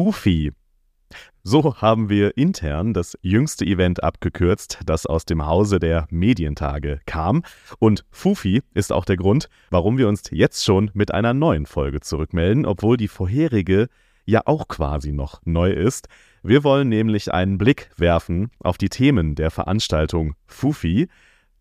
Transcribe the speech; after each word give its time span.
Fufi. 0.00 0.50
So 1.42 1.76
haben 1.76 2.08
wir 2.08 2.38
intern 2.38 2.94
das 2.94 3.18
jüngste 3.20 3.66
Event 3.66 4.02
abgekürzt, 4.02 4.78
das 4.86 5.04
aus 5.04 5.26
dem 5.26 5.44
Hause 5.44 5.78
der 5.78 6.06
Medientage 6.08 7.00
kam. 7.04 7.42
Und 7.78 8.06
Fufi 8.10 8.62
ist 8.72 8.92
auch 8.92 9.04
der 9.04 9.18
Grund, 9.18 9.50
warum 9.68 9.98
wir 9.98 10.08
uns 10.08 10.22
jetzt 10.30 10.64
schon 10.64 10.90
mit 10.94 11.12
einer 11.12 11.34
neuen 11.34 11.66
Folge 11.66 12.00
zurückmelden, 12.00 12.64
obwohl 12.64 12.96
die 12.96 13.08
vorherige 13.08 13.88
ja 14.24 14.40
auch 14.46 14.68
quasi 14.68 15.12
noch 15.12 15.42
neu 15.44 15.70
ist. 15.70 16.08
Wir 16.42 16.64
wollen 16.64 16.88
nämlich 16.88 17.34
einen 17.34 17.58
Blick 17.58 17.90
werfen 17.98 18.50
auf 18.60 18.78
die 18.78 18.88
Themen 18.88 19.34
der 19.34 19.50
Veranstaltung 19.50 20.32
Fufi, 20.46 21.08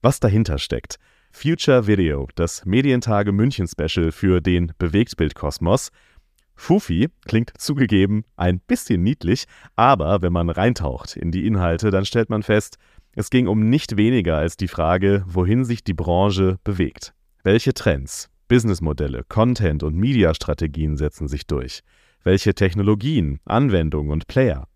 was 0.02 0.22
dahinter 0.22 0.60
steckt. 0.60 0.96
Future 1.34 1.88
Video, 1.88 2.30
das 2.36 2.66
Medientage 2.66 3.34
München 3.34 3.68
Special 3.68 4.14
für 4.14 4.40
den 4.40 4.72
Bewegtbildkosmos. 4.78 5.92
Fufi 6.60 7.08
klingt 7.26 7.54
zugegeben 7.58 8.26
ein 8.36 8.60
bisschen 8.60 9.02
niedlich, 9.02 9.46
aber 9.78 10.22
wenn 10.22 10.34
man 10.34 10.50
reintaucht 10.50 11.16
in 11.16 11.32
die 11.32 11.48
Inhalte, 11.48 11.90
dann 11.90 12.06
stellt 12.06 12.30
man 12.30 12.44
fest, 12.44 12.78
es 13.14 13.30
ging 13.30 13.48
um 13.48 13.70
nicht 13.70 13.96
weniger 13.96 14.38
als 14.38 14.58
die 14.58 14.68
Frage, 14.68 15.24
wohin 15.26 15.64
sich 15.64 15.86
die 15.86 15.94
Branche 15.94 16.60
bewegt. 16.66 17.14
Welche 17.44 17.74
Trends, 17.74 18.30
Businessmodelle, 18.50 19.24
Content 19.30 19.84
und 19.84 19.96
Mediastrategien 19.96 20.98
setzen 20.98 21.30
sich 21.30 21.48
durch? 21.48 21.80
Welche 22.24 22.54
Technologien, 22.54 23.40
Anwendungen 23.46 24.12
und 24.12 24.28
Player? 24.28 24.68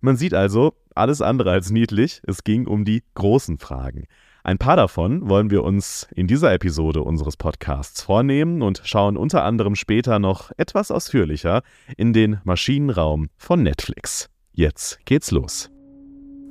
Man 0.00 0.16
sieht 0.16 0.34
also, 0.34 0.74
alles 0.94 1.20
andere 1.20 1.50
als 1.50 1.70
niedlich, 1.70 2.22
es 2.26 2.42
ging 2.42 2.66
um 2.66 2.84
die 2.86 3.04
großen 3.14 3.58
Fragen. 3.58 4.06
Ein 4.44 4.58
paar 4.58 4.76
davon 4.76 5.28
wollen 5.28 5.50
wir 5.50 5.64
uns 5.64 6.08
in 6.14 6.26
dieser 6.26 6.52
Episode 6.52 7.02
unseres 7.02 7.36
Podcasts 7.36 8.02
vornehmen 8.02 8.62
und 8.62 8.80
schauen 8.84 9.16
unter 9.16 9.44
anderem 9.44 9.74
später 9.74 10.18
noch 10.18 10.52
etwas 10.56 10.90
ausführlicher 10.90 11.62
in 11.96 12.12
den 12.12 12.40
Maschinenraum 12.44 13.28
von 13.36 13.62
Netflix. 13.62 14.28
Jetzt 14.52 15.04
geht's 15.04 15.30
los. 15.30 15.70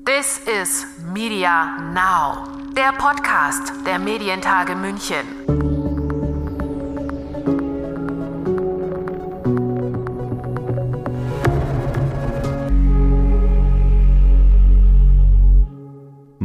This 0.06 0.40
is 0.62 0.86
Media 1.14 1.78
Now, 1.94 2.48
der 2.74 2.94
Podcast 2.94 3.74
der 3.86 4.00
Medientage 4.00 4.74
München. 4.76 5.57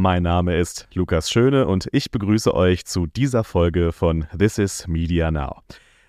Mein 0.03 0.23
Name 0.23 0.57
ist 0.57 0.89
Lukas 0.95 1.31
Schöne 1.31 1.65
und 1.65 1.87
ich 1.93 2.11
begrüße 2.11 2.53
euch 2.53 2.83
zu 2.83 3.05
dieser 3.05 3.45
Folge 3.45 3.93
von 3.93 4.25
This 4.37 4.57
is 4.57 4.85
Media 4.85 5.31
Now. 5.31 5.61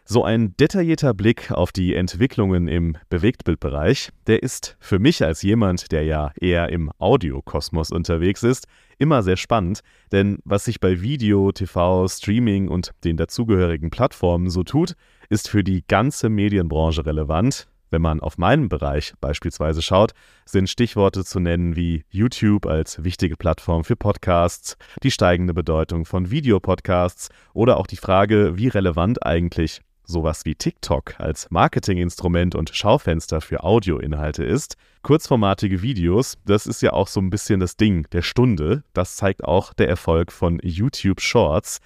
So 0.05 0.25
ein 0.25 0.57
detaillierter 0.57 1.15
Blick 1.15 1.53
auf 1.53 1.71
die 1.71 1.95
Entwicklungen 1.95 2.67
im 2.67 2.97
Bewegtbildbereich, 3.09 4.11
der 4.27 4.43
ist 4.43 4.77
für 4.81 4.99
mich 4.99 5.23
als 5.23 5.43
jemand, 5.43 5.93
der 5.93 6.03
ja 6.03 6.33
eher 6.41 6.71
im 6.71 6.91
Audiokosmos 6.99 7.93
unterwegs 7.93 8.43
ist, 8.43 8.67
immer 8.99 9.23
sehr 9.23 9.37
spannend, 9.37 9.83
denn 10.11 10.41
was 10.45 10.65
sich 10.65 10.81
bei 10.81 11.01
Video, 11.01 11.53
TV, 11.53 12.09
Streaming 12.09 12.67
und 12.67 12.91
den 13.05 13.17
dazugehörigen 13.17 13.91
Plattformen 13.91 14.51
so 14.51 14.65
tut, 14.65 14.95
ist 15.29 15.49
für 15.49 15.63
die 15.63 15.85
ganze 15.87 16.31
Medienbranche 16.31 17.07
relevant, 17.07 17.69
wenn 17.95 18.03
man 18.03 18.19
auf 18.19 18.39
meinen 18.39 18.69
Bereich 18.69 19.15
beispielsweise 19.21 19.81
schaut, 19.81 20.15
sind 20.47 20.69
Stichworte 20.69 21.25
zu 21.25 21.39
nennen 21.39 21.77
wie 21.77 22.05
YouTube 22.11 22.67
als 22.67 23.05
wichtige 23.05 23.37
Plattform 23.37 23.85
für 23.85 23.95
Podcasts, 23.95 24.77
die 25.05 25.13
steigende 25.13 25.55
Bedeutung 25.55 26.05
von 26.05 26.29
Videopodcasts 26.29 27.29
oder 27.53 27.77
auch 27.77 27.87
die 27.87 27.97
Frage, 27.97 28.59
wie 28.59 28.67
relevant 28.67 29.25
eigentlich 29.25 29.81
sowas 30.05 30.45
wie 30.45 30.57
TikTok 30.57 31.21
als 31.21 31.53
Marketinginstrument 31.53 32.57
und 32.57 32.75
Schaufenster 32.75 33.41
für 33.41 33.63
Audioinhalte 33.63 34.43
ist. 34.43 34.77
Kurzformatige 35.03 35.81
Videos, 35.81 36.37
das 36.45 36.67
ist 36.67 36.83
ja 36.83 36.95
auch 36.95 37.07
so 37.07 37.21
ein 37.21 37.31
bisschen 37.31 37.61
das 37.61 37.77
Ding 37.77 38.09
der 38.11 38.23
Stunde. 38.23 38.83
Das 38.93 39.15
zeigt 39.15 39.45
auch 39.45 39.73
der 39.73 39.89
Erfolg 39.89 40.33
von 40.33 40.59
YouTube 40.65 41.21
Shorts. 41.21 41.79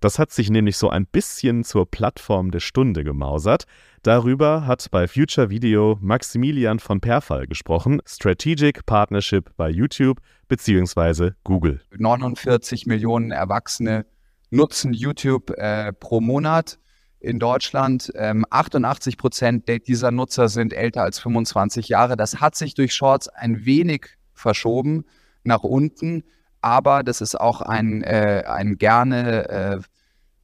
Das 0.00 0.18
hat 0.18 0.30
sich 0.30 0.50
nämlich 0.50 0.76
so 0.76 0.90
ein 0.90 1.06
bisschen 1.06 1.64
zur 1.64 1.90
Plattform 1.90 2.50
der 2.50 2.60
Stunde 2.60 3.04
gemausert. 3.04 3.64
Darüber 4.02 4.66
hat 4.66 4.86
bei 4.90 5.08
Future 5.08 5.50
Video 5.50 5.98
Maximilian 6.00 6.78
von 6.78 7.00
Perfall 7.00 7.46
gesprochen, 7.46 8.00
Strategic 8.06 8.86
Partnership 8.86 9.50
bei 9.56 9.70
YouTube 9.70 10.20
bzw. 10.48 11.32
Google. 11.42 11.80
49 11.96 12.86
Millionen 12.86 13.30
Erwachsene 13.30 14.06
nutzen 14.50 14.92
YouTube 14.92 15.50
äh, 15.50 15.92
pro 15.92 16.20
Monat 16.20 16.78
in 17.20 17.38
Deutschland. 17.38 18.12
Ähm, 18.14 18.44
88 18.50 19.18
Prozent 19.18 19.68
dieser 19.88 20.10
Nutzer 20.10 20.48
sind 20.48 20.72
älter 20.72 21.02
als 21.02 21.18
25 21.18 21.88
Jahre. 21.88 22.16
Das 22.16 22.40
hat 22.40 22.54
sich 22.54 22.74
durch 22.74 22.94
Shorts 22.94 23.28
ein 23.28 23.64
wenig 23.64 24.06
verschoben 24.32 25.04
nach 25.42 25.64
unten 25.64 26.24
aber 26.60 27.02
das 27.02 27.20
ist 27.20 27.38
auch 27.38 27.62
ein, 27.62 28.02
äh, 28.02 28.44
ein 28.46 28.78
gerne 28.78 29.82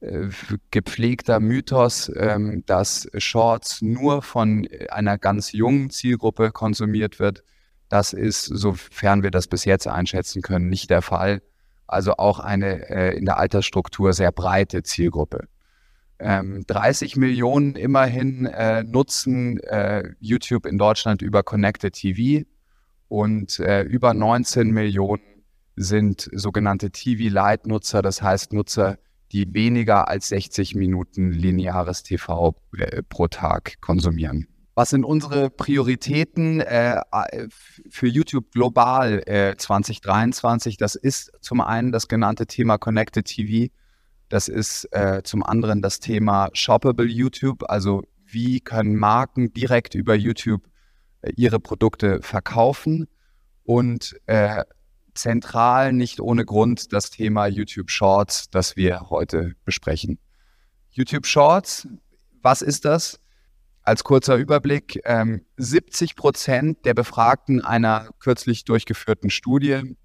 äh, 0.01 0.05
äh 0.05 0.29
gepflegter 0.71 1.39
Mythos, 1.39 2.11
ähm, 2.15 2.63
dass 2.65 3.07
Shorts 3.17 3.81
nur 3.81 4.21
von 4.21 4.67
einer 4.89 5.17
ganz 5.17 5.51
jungen 5.51 5.89
Zielgruppe 5.89 6.51
konsumiert 6.51 7.19
wird. 7.19 7.43
Das 7.89 8.13
ist, 8.13 8.45
sofern 8.45 9.23
wir 9.23 9.31
das 9.31 9.47
bis 9.47 9.65
jetzt 9.65 9.87
einschätzen 9.87 10.41
können, 10.41 10.69
nicht 10.69 10.89
der 10.89 11.01
Fall. 11.01 11.41
Also 11.87 12.13
auch 12.17 12.39
eine 12.39 12.89
äh, 12.89 13.17
in 13.17 13.25
der 13.25 13.37
Altersstruktur 13.37 14.13
sehr 14.13 14.31
breite 14.31 14.83
Zielgruppe. 14.83 15.47
Ähm, 16.17 16.63
30 16.65 17.17
Millionen 17.17 17.75
immerhin 17.75 18.45
äh, 18.45 18.83
nutzen 18.83 19.59
äh, 19.59 20.13
YouTube 20.19 20.65
in 20.65 20.77
Deutschland 20.77 21.21
über 21.21 21.43
Connected 21.43 21.93
TV 21.93 22.45
und 23.07 23.59
über 23.59 24.15
19 24.15 24.71
Millionen 24.71 25.34
sind 25.75 26.29
sogenannte 26.33 26.91
TV-Lite-Nutzer, 26.91 28.01
das 28.01 28.21
heißt 28.21 28.53
Nutzer, 28.53 28.97
die 29.31 29.53
weniger 29.53 30.07
als 30.07 30.29
60 30.29 30.75
Minuten 30.75 31.31
lineares 31.31 32.03
TV 32.03 32.55
äh, 32.77 33.01
pro 33.03 33.27
Tag 33.27 33.81
konsumieren. 33.81 34.47
Was 34.75 34.89
sind 34.89 35.05
unsere 35.05 35.49
Prioritäten 35.49 36.59
äh, 36.59 37.01
für 37.89 38.07
YouTube 38.07 38.51
global 38.51 39.23
äh, 39.25 39.55
2023? 39.55 40.75
Das 40.75 40.95
ist 40.95 41.31
zum 41.39 41.61
einen 41.61 41.93
das 41.93 42.09
genannte 42.09 42.45
Thema 42.45 42.77
Connected 42.77 43.25
TV. 43.25 43.71
Das 44.27 44.49
ist 44.49 44.85
äh, 44.91 45.21
zum 45.23 45.43
anderen 45.43 45.81
das 45.81 46.01
Thema 46.01 46.49
Shoppable 46.51 47.05
YouTube, 47.05 47.63
also 47.69 48.03
wie 48.25 48.59
können 48.59 48.97
Marken 48.97 49.53
direkt 49.53 49.95
über 49.95 50.13
YouTube 50.13 50.63
äh, 51.21 51.31
ihre 51.37 51.61
Produkte 51.61 52.21
verkaufen. 52.21 53.07
Und 53.63 54.15
äh, 54.25 54.65
zentral, 55.15 55.93
nicht 55.93 56.19
ohne 56.19 56.45
Grund 56.45 56.93
das 56.93 57.09
Thema 57.09 57.47
YouTube 57.47 57.89
Shorts, 57.89 58.49
das 58.49 58.75
wir 58.75 59.09
heute 59.09 59.55
besprechen. 59.65 60.19
YouTube 60.91 61.25
Shorts, 61.25 61.87
was 62.41 62.61
ist 62.61 62.85
das? 62.85 63.19
Als 63.81 64.03
kurzer 64.03 64.35
Überblick, 64.35 65.01
ähm, 65.05 65.45
70 65.57 66.15
Prozent 66.15 66.85
der 66.85 66.93
Befragten 66.93 67.61
einer 67.61 68.09
kürzlich 68.19 68.65
durchgeführten 68.65 69.29
Studie 69.29 69.95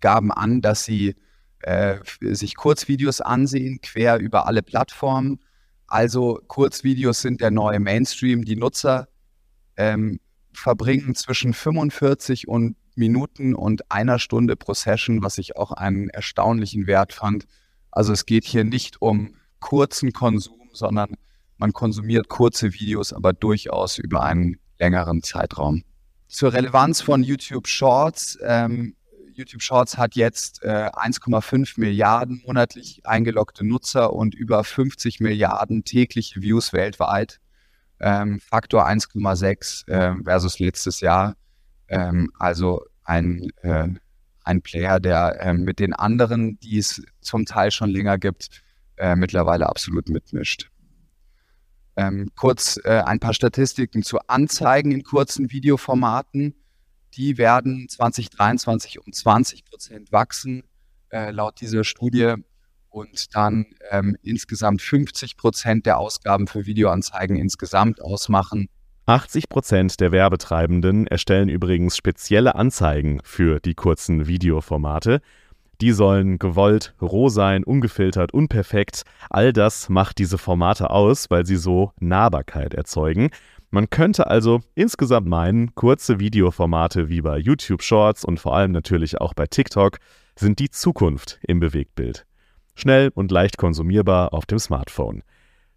gaben 0.00 0.30
an, 0.32 0.60
dass 0.60 0.84
sie 0.84 1.16
äh, 1.60 1.98
sich 2.20 2.56
Kurzvideos 2.56 3.20
ansehen, 3.20 3.80
quer 3.80 4.18
über 4.18 4.46
alle 4.46 4.62
Plattformen. 4.62 5.40
Also 5.86 6.40
Kurzvideos 6.46 7.20
sind 7.20 7.40
der 7.40 7.50
neue 7.50 7.80
Mainstream. 7.80 8.44
Die 8.44 8.56
Nutzer 8.56 9.08
ähm, 9.76 10.20
verbringen 10.52 11.14
zwischen 11.14 11.52
45 11.52 12.48
und 12.48 12.76
Minuten 12.96 13.54
und 13.54 13.90
einer 13.90 14.18
Stunde 14.18 14.56
pro 14.56 14.74
Session, 14.74 15.22
was 15.22 15.38
ich 15.38 15.56
auch 15.56 15.72
einen 15.72 16.08
erstaunlichen 16.08 16.86
Wert 16.86 17.12
fand. 17.12 17.46
Also 17.90 18.12
es 18.12 18.26
geht 18.26 18.44
hier 18.44 18.64
nicht 18.64 19.00
um 19.00 19.34
kurzen 19.58 20.12
Konsum, 20.12 20.70
sondern 20.72 21.16
man 21.56 21.72
konsumiert 21.72 22.28
kurze 22.28 22.72
Videos, 22.72 23.12
aber 23.12 23.32
durchaus 23.32 23.98
über 23.98 24.22
einen 24.22 24.58
längeren 24.78 25.22
Zeitraum. 25.22 25.82
Zur 26.28 26.52
Relevanz 26.52 27.02
von 27.02 27.22
YouTube 27.22 27.66
Shorts. 27.66 28.38
Ähm, 28.42 28.94
YouTube 29.32 29.62
Shorts 29.62 29.98
hat 29.98 30.14
jetzt 30.14 30.62
äh, 30.62 30.90
1,5 30.92 31.78
Milliarden 31.78 32.42
monatlich 32.46 33.00
eingeloggte 33.04 33.66
Nutzer 33.66 34.12
und 34.12 34.34
über 34.34 34.64
50 34.64 35.20
Milliarden 35.20 35.84
tägliche 35.84 36.40
Views 36.40 36.72
weltweit. 36.72 37.40
Ähm, 38.00 38.40
Faktor 38.40 38.86
1,6 38.86 39.88
äh, 39.88 40.22
versus 40.24 40.58
letztes 40.58 41.00
Jahr. 41.00 41.36
Ähm, 41.90 42.30
also 42.38 42.82
ein, 43.04 43.50
äh, 43.62 43.88
ein 44.44 44.62
Player, 44.62 45.00
der 45.00 45.40
äh, 45.40 45.52
mit 45.52 45.78
den 45.78 45.92
anderen, 45.92 46.58
die 46.60 46.78
es 46.78 47.02
zum 47.20 47.44
Teil 47.44 47.70
schon 47.70 47.90
länger 47.90 48.16
gibt, 48.16 48.62
äh, 48.96 49.16
mittlerweile 49.16 49.68
absolut 49.68 50.08
mitmischt. 50.08 50.70
Ähm, 51.96 52.30
kurz 52.36 52.80
äh, 52.84 53.02
ein 53.04 53.20
paar 53.20 53.34
Statistiken 53.34 54.02
zu 54.02 54.20
Anzeigen 54.28 54.92
in 54.92 55.02
kurzen 55.02 55.50
Videoformaten. 55.50 56.54
Die 57.14 57.36
werden 57.36 57.88
2023 57.88 59.04
um 59.04 59.12
20 59.12 59.64
Prozent 59.64 60.12
wachsen, 60.12 60.62
äh, 61.10 61.30
laut 61.30 61.60
dieser 61.60 61.84
Studie. 61.84 62.34
Und 62.88 63.36
dann 63.36 63.66
ähm, 63.90 64.16
insgesamt 64.22 64.82
50 64.82 65.36
Prozent 65.36 65.86
der 65.86 65.98
Ausgaben 65.98 66.46
für 66.46 66.66
Videoanzeigen 66.66 67.36
insgesamt 67.36 68.00
ausmachen. 68.00 68.68
80 69.06 69.48
Prozent 69.48 70.00
der 70.00 70.12
Werbetreibenden 70.12 71.06
erstellen 71.06 71.48
übrigens 71.48 71.96
spezielle 71.96 72.54
Anzeigen 72.54 73.20
für 73.24 73.60
die 73.60 73.74
kurzen 73.74 74.26
Videoformate. 74.26 75.20
Die 75.80 75.92
sollen 75.92 76.38
gewollt, 76.38 76.94
roh 77.00 77.28
sein, 77.28 77.64
ungefiltert, 77.64 78.32
unperfekt. 78.32 79.02
All 79.30 79.52
das 79.52 79.88
macht 79.88 80.18
diese 80.18 80.36
Formate 80.36 80.90
aus, 80.90 81.30
weil 81.30 81.46
sie 81.46 81.56
so 81.56 81.92
Nahbarkeit 81.98 82.74
erzeugen. 82.74 83.30
Man 83.70 83.88
könnte 83.88 84.26
also 84.26 84.60
insgesamt 84.74 85.26
meinen, 85.26 85.74
kurze 85.74 86.20
Videoformate 86.20 87.08
wie 87.08 87.22
bei 87.22 87.38
YouTube 87.38 87.82
Shorts 87.82 88.24
und 88.24 88.38
vor 88.38 88.54
allem 88.54 88.72
natürlich 88.72 89.20
auch 89.20 89.32
bei 89.32 89.46
TikTok 89.46 89.98
sind 90.36 90.58
die 90.58 90.70
Zukunft 90.70 91.38
im 91.42 91.60
Bewegtbild. 91.60 92.26
Schnell 92.74 93.10
und 93.14 93.30
leicht 93.30 93.58
konsumierbar 93.58 94.34
auf 94.34 94.44
dem 94.46 94.58
Smartphone. 94.58 95.22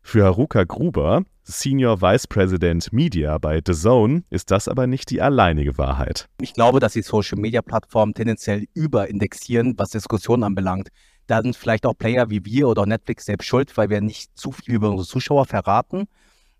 Für 0.05 0.25
Haruka 0.25 0.63
Gruber, 0.63 1.23
Senior 1.43 2.01
Vice 2.01 2.27
President 2.27 2.93
Media 2.93 3.37
bei 3.39 3.61
The 3.65 3.73
Zone, 3.73 4.23
ist 4.29 4.51
das 4.51 4.67
aber 4.67 4.85
nicht 4.85 5.09
die 5.09 5.21
alleinige 5.21 5.77
Wahrheit. 5.79 6.27
Ich 6.39 6.53
glaube, 6.53 6.79
dass 6.79 6.93
die 6.93 7.01
Social-Media-Plattformen 7.01 8.13
tendenziell 8.13 8.67
überindexieren, 8.75 9.73
was 9.77 9.89
Diskussionen 9.89 10.43
anbelangt. 10.43 10.89
Da 11.25 11.41
sind 11.41 11.55
vielleicht 11.55 11.87
auch 11.87 11.97
Player 11.97 12.29
wie 12.29 12.45
wir 12.45 12.67
oder 12.67 12.85
Netflix 12.85 13.25
selbst 13.25 13.47
schuld, 13.47 13.75
weil 13.75 13.89
wir 13.89 14.01
nicht 14.01 14.37
zu 14.37 14.51
viel 14.51 14.75
über 14.75 14.91
unsere 14.91 15.07
Zuschauer 15.07 15.45
verraten. 15.45 16.05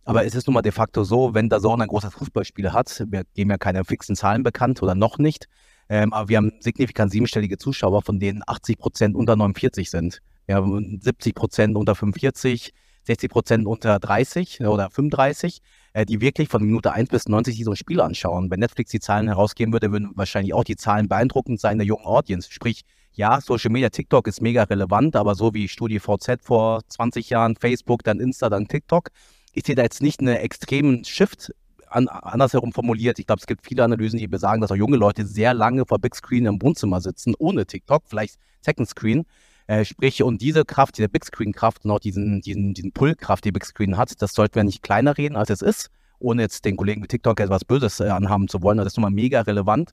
Aber 0.06 0.26
es 0.26 0.34
ist 0.34 0.48
nun 0.48 0.56
mal 0.56 0.64
de 0.64 0.72
facto 0.72 1.04
so, 1.04 1.36
wenn 1.36 1.52
The 1.52 1.60
Zone 1.60 1.84
ein 1.84 1.90
großes 1.90 2.14
Fußballspiel 2.14 2.74
hat, 2.74 3.06
wir 3.08 3.24
geben 3.36 3.52
ja 3.52 3.58
keine 3.58 3.86
fixen 3.86 4.16
Zahlen 4.16 4.42
bekannt 4.42 4.82
oder 4.82 4.96
noch 4.96 5.20
nicht, 5.20 5.48
ähm, 5.90 6.12
aber 6.12 6.28
wir 6.30 6.38
haben 6.38 6.54
signifikant 6.60 7.12
siebenstellige 7.12 7.58
Zuschauer, 7.58 8.02
von 8.02 8.20
denen 8.20 8.42
80 8.48 8.80
Prozent 8.80 9.16
unter 9.16 9.36
49 9.36 9.92
sind. 9.92 10.22
Wir 10.46 10.56
haben 10.56 11.00
70 11.02 11.36
Prozent 11.36 11.78
unter 11.78 11.94
45, 11.94 12.74
60 13.04 13.30
Prozent 13.30 13.68
unter 13.68 14.00
30 14.00 14.62
oder 14.62 14.90
35, 14.90 15.62
äh, 15.94 16.06
die 16.06 16.22
wirklich 16.22 16.50
von 16.50 16.64
Minute 16.64 16.92
1 16.92 17.10
bis 17.10 17.28
90 17.28 17.56
sich 17.56 17.66
so 17.66 17.72
ein 17.72 17.76
Spiel 17.76 18.02
anschauen. 18.02 18.50
Wenn 18.50 18.60
Netflix 18.60 18.92
die 18.92 19.00
Zahlen 19.00 19.28
herausgeben 19.28 19.74
würde, 19.74 19.92
würden 19.92 20.12
wahrscheinlich 20.16 20.54
auch 20.54 20.64
die 20.64 20.76
Zahlen 20.76 21.08
beeindruckend 21.08 21.60
sein 21.60 21.78
der 21.78 21.88
jungen 21.88 22.06
Audience. 22.06 22.52
Sprich, 22.52 22.84
ja, 23.14 23.40
Social 23.42 23.72
Media, 23.72 23.90
TikTok 23.90 24.28
ist 24.28 24.42
mega 24.42 24.64
relevant, 24.64 25.16
aber 25.16 25.36
so 25.36 25.54
wie 25.54 25.68
Studie 25.68 26.00
VZ 26.00 26.42
vor 26.42 26.82
20 26.88 27.30
Jahren, 27.30 27.56
Facebook, 27.56 28.04
dann 28.04 28.20
Insta, 28.20 28.50
dann 28.50 28.68
TikTok, 28.68 29.10
ich 29.54 29.66
sehe 29.66 29.76
da 29.76 29.84
jetzt 29.84 30.02
nicht 30.02 30.20
einen 30.20 30.36
extremen 30.36 31.04
Shift 31.06 31.54
an, 31.88 32.08
andersherum 32.08 32.72
formuliert. 32.72 33.20
Ich 33.20 33.28
glaube, 33.28 33.40
es 33.40 33.46
gibt 33.46 33.66
viele 33.66 33.84
Analysen, 33.84 34.18
die 34.18 34.28
besagen, 34.28 34.62
dass 34.62 34.72
auch 34.72 34.76
junge 34.76 34.98
Leute 34.98 35.26
sehr 35.28 35.54
lange 35.54 35.86
vor 35.86 36.00
Big 36.00 36.16
Screen 36.16 36.48
im 36.48 36.62
Wohnzimmer 36.62 37.02
sitzen, 37.02 37.36
ohne 37.38 37.66
TikTok, 37.68 38.04
vielleicht 38.08 38.38
Second 38.62 38.90
Screen. 38.90 39.26
Äh, 39.74 39.86
sprich, 39.86 40.22
und 40.22 40.42
diese 40.42 40.66
Kraft, 40.66 40.98
diese 41.00 41.10
Big 41.10 41.26
Screen-Kraft 41.26 41.84
und 41.84 41.90
auch 41.90 42.00
diesen, 42.00 42.42
diesen, 42.42 42.76
diesen 42.76 42.92
Pull-Kraft, 42.92 43.44
die 43.44 43.52
Big 43.52 43.66
Screen 43.66 43.98
hat, 43.98 44.22
das 44.22 44.34
sollten 44.34 44.54
wir 44.54 44.64
nicht 44.64 44.84
kleiner 44.84 45.18
reden, 45.18 45.36
als 45.36 45.50
es 45.50 45.64
ist, 45.64 45.90
ohne 46.20 46.44
jetzt 46.44 46.66
den 46.66 46.78
Kollegen 46.78 47.02
mit 47.02 47.10
TikTok 47.10 47.40
etwas 47.40 47.66
Böses 47.66 48.00
äh, 48.00 48.10
anhaben 48.10 48.48
zu 48.48 48.62
wollen. 48.62 48.78
Das 48.78 48.86
ist 48.88 48.98
nun 48.98 49.04
mal 49.04 49.10
mega 49.10 49.42
relevant. 49.42 49.92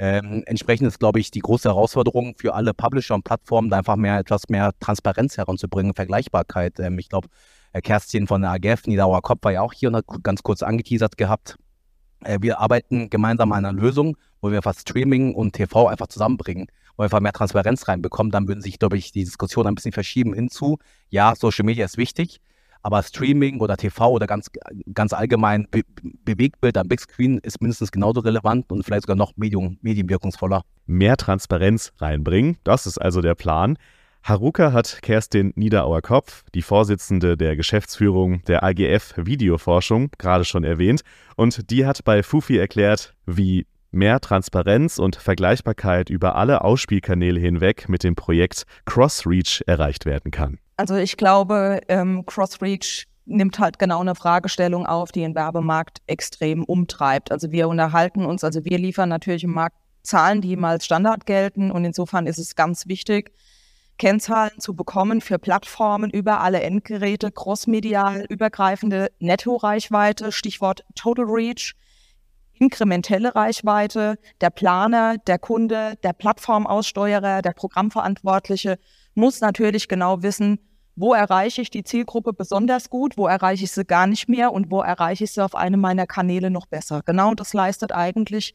Ähm, 0.00 0.42
entsprechend 0.46 0.88
ist, 0.88 0.98
glaube 0.98 1.20
ich, 1.20 1.30
die 1.30 1.40
große 1.40 1.68
Herausforderung 1.68 2.34
für 2.38 2.54
alle 2.54 2.74
Publisher 2.74 3.14
und 3.14 3.22
Plattformen, 3.22 3.70
da 3.70 3.78
einfach 3.78 3.94
mehr 3.94 4.18
etwas 4.18 4.48
mehr 4.48 4.72
Transparenz 4.80 5.36
heranzubringen, 5.36 5.94
Vergleichbarkeit. 5.94 6.80
Ähm, 6.80 6.98
ich 6.98 7.08
glaube, 7.08 7.28
äh, 7.72 7.80
Kerstin 7.80 8.26
von 8.26 8.42
der 8.42 8.50
AGF, 8.50 8.88
Niedauer 8.88 9.22
Kopf, 9.22 9.44
war 9.44 9.52
ja 9.52 9.62
auch 9.62 9.72
hier 9.72 9.90
und 9.90 9.96
hat 9.96 10.06
ganz 10.24 10.42
kurz 10.42 10.64
angeteasert 10.64 11.16
gehabt. 11.16 11.56
Äh, 12.24 12.38
wir 12.40 12.58
arbeiten 12.58 13.10
gemeinsam 13.10 13.52
an 13.52 13.64
einer 13.64 13.80
Lösung, 13.80 14.16
wo 14.40 14.50
wir 14.50 14.62
fast 14.62 14.80
Streaming 14.80 15.34
und 15.36 15.52
TV 15.52 15.86
einfach 15.86 16.08
zusammenbringen 16.08 16.66
wir 17.00 17.04
einfach 17.04 17.20
mehr 17.20 17.32
Transparenz 17.32 17.88
reinbekommen, 17.88 18.30
dann 18.30 18.48
würden 18.48 18.60
sich, 18.60 18.78
glaube 18.78 18.96
ich, 18.96 19.12
die 19.12 19.24
Diskussion 19.24 19.66
ein 19.66 19.74
bisschen 19.74 19.92
verschieben 19.92 20.34
hinzu, 20.34 20.78
ja, 21.08 21.34
Social 21.34 21.64
Media 21.64 21.84
ist 21.84 21.96
wichtig, 21.96 22.40
aber 22.82 23.02
Streaming 23.02 23.60
oder 23.60 23.76
TV 23.76 24.10
oder 24.10 24.26
ganz, 24.26 24.50
ganz 24.94 25.12
allgemein 25.12 25.66
Be 25.70 25.82
Bewegtbild 26.24 26.78
am 26.78 26.88
Big 26.88 27.00
Screen 27.00 27.38
ist 27.38 27.60
mindestens 27.60 27.92
genauso 27.92 28.20
relevant 28.20 28.70
und 28.72 28.84
vielleicht 28.84 29.02
sogar 29.02 29.16
noch 29.16 29.36
medium, 29.36 29.78
medienwirkungsvoller. 29.82 30.62
Mehr 30.86 31.16
Transparenz 31.16 31.92
reinbringen, 31.98 32.56
das 32.64 32.86
ist 32.86 32.98
also 32.98 33.20
der 33.20 33.34
Plan. 33.34 33.76
Haruka 34.22 34.72
hat 34.72 35.00
Kerstin 35.00 35.52
Niederauer-Kopf, 35.56 36.44
die 36.54 36.62
Vorsitzende 36.62 37.36
der 37.36 37.56
Geschäftsführung 37.56 38.42
der 38.44 38.62
AGF 38.62 39.14
Videoforschung, 39.16 40.10
gerade 40.18 40.44
schon 40.44 40.62
erwähnt. 40.62 41.02
Und 41.36 41.70
die 41.70 41.86
hat 41.86 42.04
bei 42.04 42.22
Fufi 42.22 42.58
erklärt, 42.58 43.14
wie 43.24 43.66
mehr 43.90 44.20
Transparenz 44.20 44.98
und 44.98 45.16
Vergleichbarkeit 45.16 46.10
über 46.10 46.36
alle 46.36 46.62
Ausspielkanäle 46.62 47.40
hinweg 47.40 47.88
mit 47.88 48.04
dem 48.04 48.14
Projekt 48.14 48.64
Crossreach 48.84 49.62
erreicht 49.66 50.06
werden 50.06 50.30
kann. 50.30 50.58
Also 50.76 50.96
ich 50.96 51.16
glaube, 51.16 51.80
ähm, 51.88 52.24
Crossreach 52.26 53.06
nimmt 53.26 53.58
halt 53.58 53.78
genau 53.78 54.00
eine 54.00 54.14
Fragestellung 54.14 54.86
auf, 54.86 55.12
die 55.12 55.20
den 55.20 55.34
Werbemarkt 55.34 55.98
extrem 56.06 56.64
umtreibt. 56.64 57.30
Also 57.30 57.52
wir 57.52 57.68
unterhalten 57.68 58.24
uns, 58.24 58.44
also 58.44 58.64
wir 58.64 58.78
liefern 58.78 59.08
natürlich 59.08 59.44
im 59.44 59.52
Markt 59.52 59.76
Zahlen, 60.02 60.40
die 60.40 60.56
mal 60.56 60.70
als 60.70 60.86
Standard 60.86 61.26
gelten 61.26 61.70
und 61.70 61.84
insofern 61.84 62.26
ist 62.26 62.38
es 62.38 62.56
ganz 62.56 62.86
wichtig, 62.86 63.32
Kennzahlen 63.98 64.58
zu 64.58 64.74
bekommen 64.74 65.20
für 65.20 65.38
Plattformen 65.38 66.10
über 66.10 66.40
alle 66.40 66.62
Endgeräte, 66.62 67.30
crossmedial 67.30 68.24
übergreifende 68.30 69.10
Nettoreichweite, 69.18 70.32
Stichwort 70.32 70.84
Total 70.94 71.26
Reach, 71.26 71.74
inkrementelle 72.60 73.34
Reichweite. 73.34 74.18
Der 74.40 74.50
Planer, 74.50 75.16
der 75.18 75.38
Kunde, 75.38 75.94
der 76.04 76.12
Plattformaussteuerer, 76.12 77.42
der 77.42 77.52
Programmverantwortliche 77.52 78.78
muss 79.14 79.40
natürlich 79.40 79.88
genau 79.88 80.22
wissen, 80.22 80.60
wo 80.94 81.14
erreiche 81.14 81.62
ich 81.62 81.70
die 81.70 81.82
Zielgruppe 81.82 82.32
besonders 82.32 82.90
gut, 82.90 83.16
wo 83.16 83.26
erreiche 83.26 83.64
ich 83.64 83.72
sie 83.72 83.84
gar 83.84 84.06
nicht 84.06 84.28
mehr 84.28 84.52
und 84.52 84.70
wo 84.70 84.82
erreiche 84.82 85.24
ich 85.24 85.32
sie 85.32 85.42
auf 85.42 85.54
einem 85.54 85.80
meiner 85.80 86.06
Kanäle 86.06 86.50
noch 86.50 86.66
besser. 86.66 87.00
Genau 87.04 87.34
das 87.34 87.54
leistet 87.54 87.92
eigentlich 87.92 88.54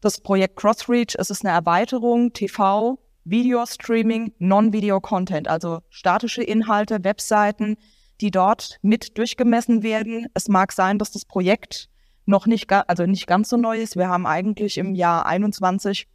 das 0.00 0.20
Projekt 0.20 0.56
Crossreach. 0.56 1.16
Es 1.18 1.30
ist 1.30 1.44
eine 1.44 1.54
Erweiterung 1.54 2.32
TV, 2.32 2.98
Video-Streaming, 3.24 4.32
Non-Video-Content, 4.38 5.48
also 5.48 5.80
statische 5.90 6.42
Inhalte, 6.42 7.02
Webseiten, 7.02 7.76
die 8.20 8.30
dort 8.30 8.78
mit 8.82 9.18
durchgemessen 9.18 9.82
werden. 9.82 10.26
Es 10.34 10.48
mag 10.48 10.72
sein, 10.72 10.98
dass 10.98 11.10
das 11.10 11.24
Projekt 11.24 11.88
noch 12.26 12.46
nicht, 12.46 12.70
also 12.72 13.06
nicht 13.06 13.26
ganz 13.26 13.48
so 13.48 13.56
neu 13.56 13.78
ist. 13.78 13.96
Wir 13.96 14.08
haben 14.08 14.26
eigentlich 14.26 14.78
im 14.78 14.94
Jahr 14.94 15.26
21 15.26 16.06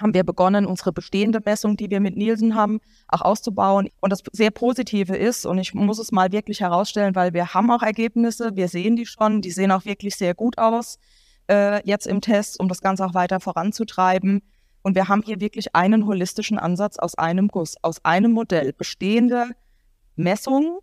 haben 0.00 0.14
wir 0.14 0.24
begonnen, 0.24 0.64
unsere 0.64 0.92
bestehende 0.92 1.40
Messung, 1.44 1.76
die 1.76 1.90
wir 1.90 2.00
mit 2.00 2.16
Nielsen 2.16 2.54
haben, 2.54 2.80
auch 3.08 3.20
auszubauen. 3.20 3.90
Und 4.00 4.10
das 4.10 4.22
sehr 4.32 4.50
Positive 4.50 5.14
ist, 5.14 5.44
und 5.44 5.58
ich 5.58 5.74
muss 5.74 5.98
es 5.98 6.12
mal 6.12 6.32
wirklich 6.32 6.60
herausstellen, 6.60 7.14
weil 7.14 7.34
wir 7.34 7.52
haben 7.52 7.70
auch 7.70 7.82
Ergebnisse, 7.82 8.52
wir 8.54 8.68
sehen 8.68 8.96
die 8.96 9.06
schon, 9.06 9.42
die 9.42 9.50
sehen 9.50 9.70
auch 9.70 9.84
wirklich 9.84 10.16
sehr 10.16 10.34
gut 10.34 10.56
aus 10.58 10.98
äh, 11.50 11.86
jetzt 11.86 12.06
im 12.06 12.20
Test, 12.20 12.58
um 12.58 12.68
das 12.68 12.80
Ganze 12.80 13.04
auch 13.04 13.14
weiter 13.14 13.40
voranzutreiben. 13.40 14.42
Und 14.82 14.94
wir 14.94 15.08
haben 15.08 15.22
hier 15.22 15.40
wirklich 15.40 15.74
einen 15.76 16.06
holistischen 16.06 16.58
Ansatz 16.58 16.98
aus 16.98 17.14
einem 17.16 17.48
Guss, 17.48 17.76
aus 17.82 18.04
einem 18.04 18.32
Modell. 18.32 18.72
Bestehende 18.72 19.50
Messungen 20.16 20.78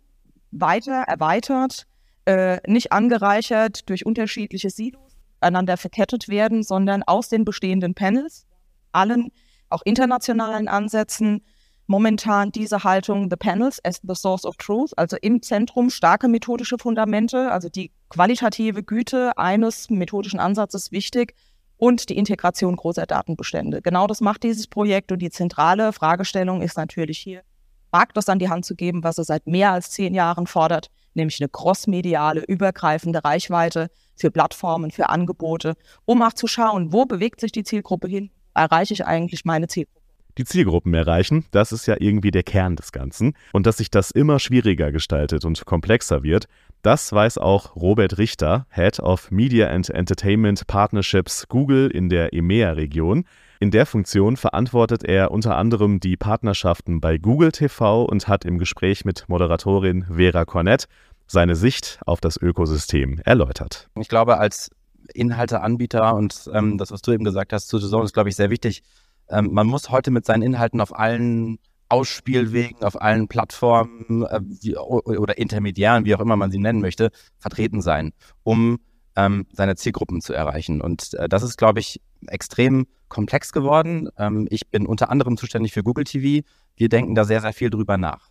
weiter 0.52 1.02
erweitert 1.06 1.86
äh, 2.30 2.60
nicht 2.70 2.92
angereichert 2.92 3.88
durch 3.88 4.06
unterschiedliche 4.06 4.70
Silos 4.70 5.16
einander 5.40 5.76
verkettet 5.76 6.28
werden, 6.28 6.62
sondern 6.62 7.02
aus 7.02 7.28
den 7.28 7.44
bestehenden 7.44 7.94
Panels, 7.94 8.46
allen 8.92 9.32
auch 9.68 9.82
internationalen 9.84 10.68
Ansätzen, 10.68 11.44
momentan 11.86 12.52
diese 12.52 12.84
Haltung, 12.84 13.30
the 13.30 13.36
panels 13.36 13.84
as 13.84 14.00
the 14.06 14.14
source 14.14 14.44
of 14.44 14.56
truth, 14.58 14.96
also 14.96 15.16
im 15.20 15.42
Zentrum 15.42 15.90
starke 15.90 16.28
methodische 16.28 16.78
Fundamente, 16.78 17.50
also 17.50 17.68
die 17.68 17.90
qualitative 18.10 18.84
Güte 18.84 19.36
eines 19.36 19.90
methodischen 19.90 20.38
Ansatzes 20.38 20.92
wichtig 20.92 21.34
und 21.78 22.10
die 22.10 22.16
Integration 22.16 22.76
großer 22.76 23.06
Datenbestände. 23.06 23.82
Genau 23.82 24.06
das 24.06 24.20
macht 24.20 24.44
dieses 24.44 24.68
Projekt 24.68 25.10
und 25.10 25.18
die 25.20 25.30
zentrale 25.30 25.92
Fragestellung 25.92 26.62
ist 26.62 26.76
natürlich 26.76 27.18
hier, 27.18 27.42
Markt 27.90 28.16
das 28.16 28.28
an 28.28 28.38
die 28.38 28.48
Hand 28.48 28.66
zu 28.66 28.76
geben, 28.76 29.02
was 29.02 29.18
er 29.18 29.24
seit 29.24 29.48
mehr 29.48 29.72
als 29.72 29.90
zehn 29.90 30.14
Jahren 30.14 30.46
fordert, 30.46 30.90
nämlich 31.14 31.40
eine 31.40 31.48
crossmediale, 31.48 32.44
übergreifende 32.46 33.24
Reichweite 33.24 33.90
für 34.16 34.30
Plattformen, 34.30 34.90
für 34.90 35.08
Angebote, 35.08 35.74
um 36.04 36.22
auch 36.22 36.32
zu 36.32 36.46
schauen, 36.46 36.92
wo 36.92 37.04
bewegt 37.04 37.40
sich 37.40 37.52
die 37.52 37.64
Zielgruppe 37.64 38.08
hin, 38.08 38.30
erreiche 38.54 38.94
ich 38.94 39.06
eigentlich 39.06 39.44
meine 39.44 39.68
Zielgruppe. 39.68 40.00
Die 40.38 40.44
Zielgruppen 40.44 40.94
erreichen, 40.94 41.44
das 41.50 41.72
ist 41.72 41.86
ja 41.86 41.96
irgendwie 41.98 42.30
der 42.30 42.44
Kern 42.44 42.76
des 42.76 42.92
Ganzen. 42.92 43.34
Und 43.52 43.66
dass 43.66 43.78
sich 43.78 43.90
das 43.90 44.10
immer 44.10 44.38
schwieriger 44.38 44.92
gestaltet 44.92 45.44
und 45.44 45.66
komplexer 45.66 46.22
wird, 46.22 46.46
das 46.82 47.12
weiß 47.12 47.38
auch 47.38 47.76
Robert 47.76 48.16
Richter, 48.16 48.66
Head 48.70 49.00
of 49.00 49.30
Media 49.30 49.68
and 49.68 49.90
Entertainment 49.90 50.66
Partnerships 50.66 51.46
Google 51.48 51.90
in 51.90 52.08
der 52.08 52.32
EMEA-Region. 52.32 53.24
In 53.62 53.70
der 53.70 53.84
Funktion 53.84 54.38
verantwortet 54.38 55.04
er 55.04 55.30
unter 55.30 55.58
anderem 55.58 56.00
die 56.00 56.16
Partnerschaften 56.16 57.02
bei 57.02 57.18
Google 57.18 57.52
TV 57.52 58.06
und 58.06 58.26
hat 58.26 58.46
im 58.46 58.58
Gespräch 58.58 59.04
mit 59.04 59.28
Moderatorin 59.28 60.04
Vera 60.04 60.46
Cornett 60.46 60.86
seine 61.26 61.54
Sicht 61.54 62.00
auf 62.06 62.22
das 62.22 62.38
Ökosystem 62.38 63.20
erläutert. 63.22 63.90
Ich 64.00 64.08
glaube, 64.08 64.38
als 64.38 64.70
Inhalteanbieter 65.12 66.14
und 66.14 66.50
ähm, 66.54 66.78
das, 66.78 66.90
was 66.90 67.02
du 67.02 67.12
eben 67.12 67.24
gesagt 67.24 67.52
hast, 67.52 67.68
zu 67.68 67.76
Saison 67.76 68.02
ist, 68.02 68.14
glaube 68.14 68.30
ich, 68.30 68.36
sehr 68.36 68.48
wichtig. 68.48 68.82
Ähm, 69.28 69.50
man 69.52 69.66
muss 69.66 69.90
heute 69.90 70.10
mit 70.10 70.24
seinen 70.24 70.40
Inhalten 70.40 70.80
auf 70.80 70.98
allen 70.98 71.58
Ausspielwegen, 71.90 72.82
auf 72.82 72.98
allen 72.98 73.28
Plattformen 73.28 74.24
äh, 74.24 74.40
wie, 74.42 74.78
oder 74.78 75.36
Intermediären, 75.36 76.06
wie 76.06 76.14
auch 76.14 76.20
immer 76.20 76.36
man 76.36 76.50
sie 76.50 76.58
nennen 76.58 76.80
möchte, 76.80 77.10
vertreten 77.38 77.82
sein, 77.82 78.12
um 78.42 78.78
ähm, 79.16 79.46
seine 79.52 79.76
Zielgruppen 79.76 80.22
zu 80.22 80.32
erreichen. 80.32 80.80
Und 80.80 81.12
äh, 81.12 81.28
das 81.28 81.42
ist, 81.42 81.58
glaube 81.58 81.80
ich, 81.80 82.00
extrem 82.28 82.86
komplex 83.08 83.52
geworden. 83.52 84.08
Ähm, 84.16 84.46
ich 84.50 84.68
bin 84.68 84.86
unter 84.86 85.10
anderem 85.10 85.36
zuständig 85.36 85.72
für 85.72 85.82
Google 85.82 86.04
TV. 86.04 86.46
Wir 86.76 86.88
denken 86.88 87.14
da 87.14 87.24
sehr, 87.24 87.40
sehr 87.40 87.52
viel 87.52 87.70
drüber 87.70 87.96
nach. 87.98 88.28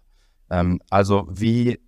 Ähm, 0.50 0.82
also 0.90 1.28
wie 1.30 1.80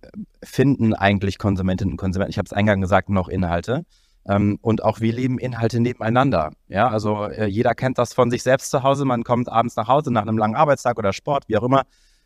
finden 0.42 0.94
eigentlich 0.94 1.38
Konsumentinnen 1.38 1.92
und 1.92 1.96
Konsumenten, 1.96 2.30
ich 2.30 2.38
habe 2.38 2.46
es 2.46 2.52
eingangs 2.52 2.82
gesagt, 2.82 3.08
noch 3.08 3.28
Inhalte? 3.28 3.84
Ähm, 4.24 4.58
und 4.62 4.84
auch 4.84 5.00
wir 5.00 5.12
leben 5.12 5.38
Inhalte 5.38 5.80
nebeneinander. 5.80 6.52
Ja, 6.68 6.88
also 6.88 7.24
äh, 7.24 7.46
jeder 7.46 7.74
kennt 7.74 7.98
das 7.98 8.14
von 8.14 8.30
sich 8.30 8.42
selbst 8.42 8.70
zu 8.70 8.82
Hause. 8.82 9.04
Man 9.04 9.24
kommt 9.24 9.48
abends 9.48 9.74
nach 9.76 9.88
Hause 9.88 10.12
nach 10.12 10.22
einem 10.22 10.38
langen 10.38 10.54
Arbeitstag 10.54 10.98
oder 10.98 11.12
Sport, 11.12 11.48
wie 11.48 11.56
auch 11.56 11.64
immer. 11.64 11.82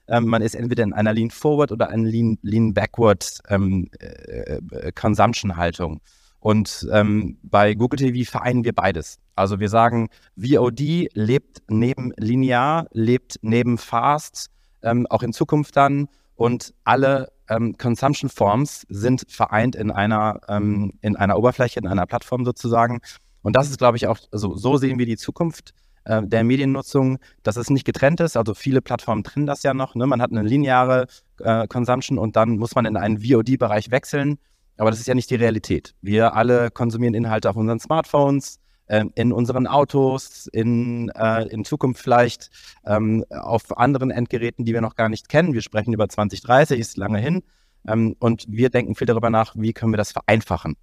Ähm, 0.09 0.26
man 0.26 0.42
ist 0.42 0.54
entweder 0.54 0.85
in 0.85 0.92
einer 0.92 1.12
Lean 1.12 1.30
Forward 1.30 1.73
oder 1.73 1.88
einer 1.88 2.09
Lean, 2.09 2.38
Lean 2.42 2.75
Backward 2.75 3.40
ähm, 3.49 3.88
äh, 3.99 4.59
äh, 4.59 4.92
Consumption 4.92 5.56
Haltung. 5.56 6.00
Und 6.38 6.87
ähm, 6.92 7.38
bei 7.42 7.75
Google 7.75 7.99
TV 7.99 8.30
vereinen 8.30 8.64
wir 8.64 8.75
beides. 8.75 9.18
Also 9.36 9.60
wir 9.60 9.68
sagen, 9.68 10.08
VOD 10.36 11.08
lebt 11.12 11.62
neben 11.68 12.12
linear, 12.16 12.86
lebt 12.92 13.36
neben 13.42 13.78
fast, 13.78 14.48
ähm, 14.82 15.06
auch 15.08 15.22
in 15.22 15.32
Zukunft 15.32 15.76
dann. 15.76 16.08
Und 16.34 16.74
alle 16.84 17.28
ähm, 17.48 17.76
Consumption 17.76 18.30
Forms 18.30 18.86
sind 18.88 19.24
vereint 19.28 19.76
in 19.76 19.90
einer, 19.90 20.40
ähm, 20.48 20.92
in 21.02 21.16
einer 21.16 21.38
Oberfläche, 21.38 21.78
in 21.80 21.86
einer 21.86 22.06
Plattform 22.06 22.44
sozusagen. 22.44 23.00
Und 23.42 23.54
das 23.56 23.70
ist, 23.70 23.78
glaube 23.78 23.96
ich, 23.96 24.06
auch, 24.06 24.18
also 24.32 24.56
so 24.56 24.76
sehen 24.76 24.98
wir 24.98 25.06
die 25.06 25.16
Zukunft 25.16 25.72
äh, 26.04 26.22
der 26.22 26.42
Mediennutzung, 26.42 27.18
dass 27.42 27.56
es 27.56 27.70
nicht 27.70 27.84
getrennt 27.84 28.20
ist. 28.20 28.36
Also 28.36 28.54
viele 28.54 28.80
Plattformen 28.82 29.22
trennen 29.22 29.46
das 29.46 29.62
ja 29.62 29.74
noch. 29.74 29.94
Ne? 29.94 30.06
Man 30.06 30.22
hat 30.22 30.30
eine 30.30 30.42
lineare 30.42 31.06
äh, 31.40 31.66
Consumption 31.68 32.18
und 32.18 32.36
dann 32.36 32.58
muss 32.58 32.74
man 32.74 32.86
in 32.86 32.96
einen 32.96 33.18
VOD-Bereich 33.22 33.90
wechseln. 33.90 34.38
Aber 34.78 34.90
das 34.90 35.00
ist 35.00 35.06
ja 35.06 35.14
nicht 35.14 35.30
die 35.30 35.36
Realität. 35.36 35.94
Wir 36.02 36.34
alle 36.34 36.70
konsumieren 36.70 37.14
Inhalte 37.14 37.48
auf 37.48 37.56
unseren 37.56 37.80
Smartphones, 37.80 38.58
äh, 38.86 39.04
in 39.14 39.32
unseren 39.32 39.66
Autos, 39.66 40.48
in, 40.52 41.10
äh, 41.10 41.46
in 41.48 41.64
Zukunft 41.64 42.02
vielleicht 42.02 42.50
ähm, 42.84 43.24
auf 43.30 43.76
anderen 43.76 44.10
Endgeräten, 44.10 44.64
die 44.64 44.72
wir 44.72 44.80
noch 44.80 44.96
gar 44.96 45.08
nicht 45.08 45.28
kennen. 45.28 45.52
Wir 45.54 45.62
sprechen 45.62 45.92
über 45.92 46.08
2030, 46.08 46.78
ist 46.78 46.96
lange 46.96 47.18
hin. 47.18 47.42
Ähm, 47.86 48.16
und 48.18 48.44
wir 48.48 48.70
denken 48.70 48.94
viel 48.94 49.06
darüber 49.06 49.30
nach, 49.30 49.54
wie 49.56 49.72
können 49.72 49.92
wir 49.92 49.98
das 49.98 50.12
vereinfachen 50.12 50.76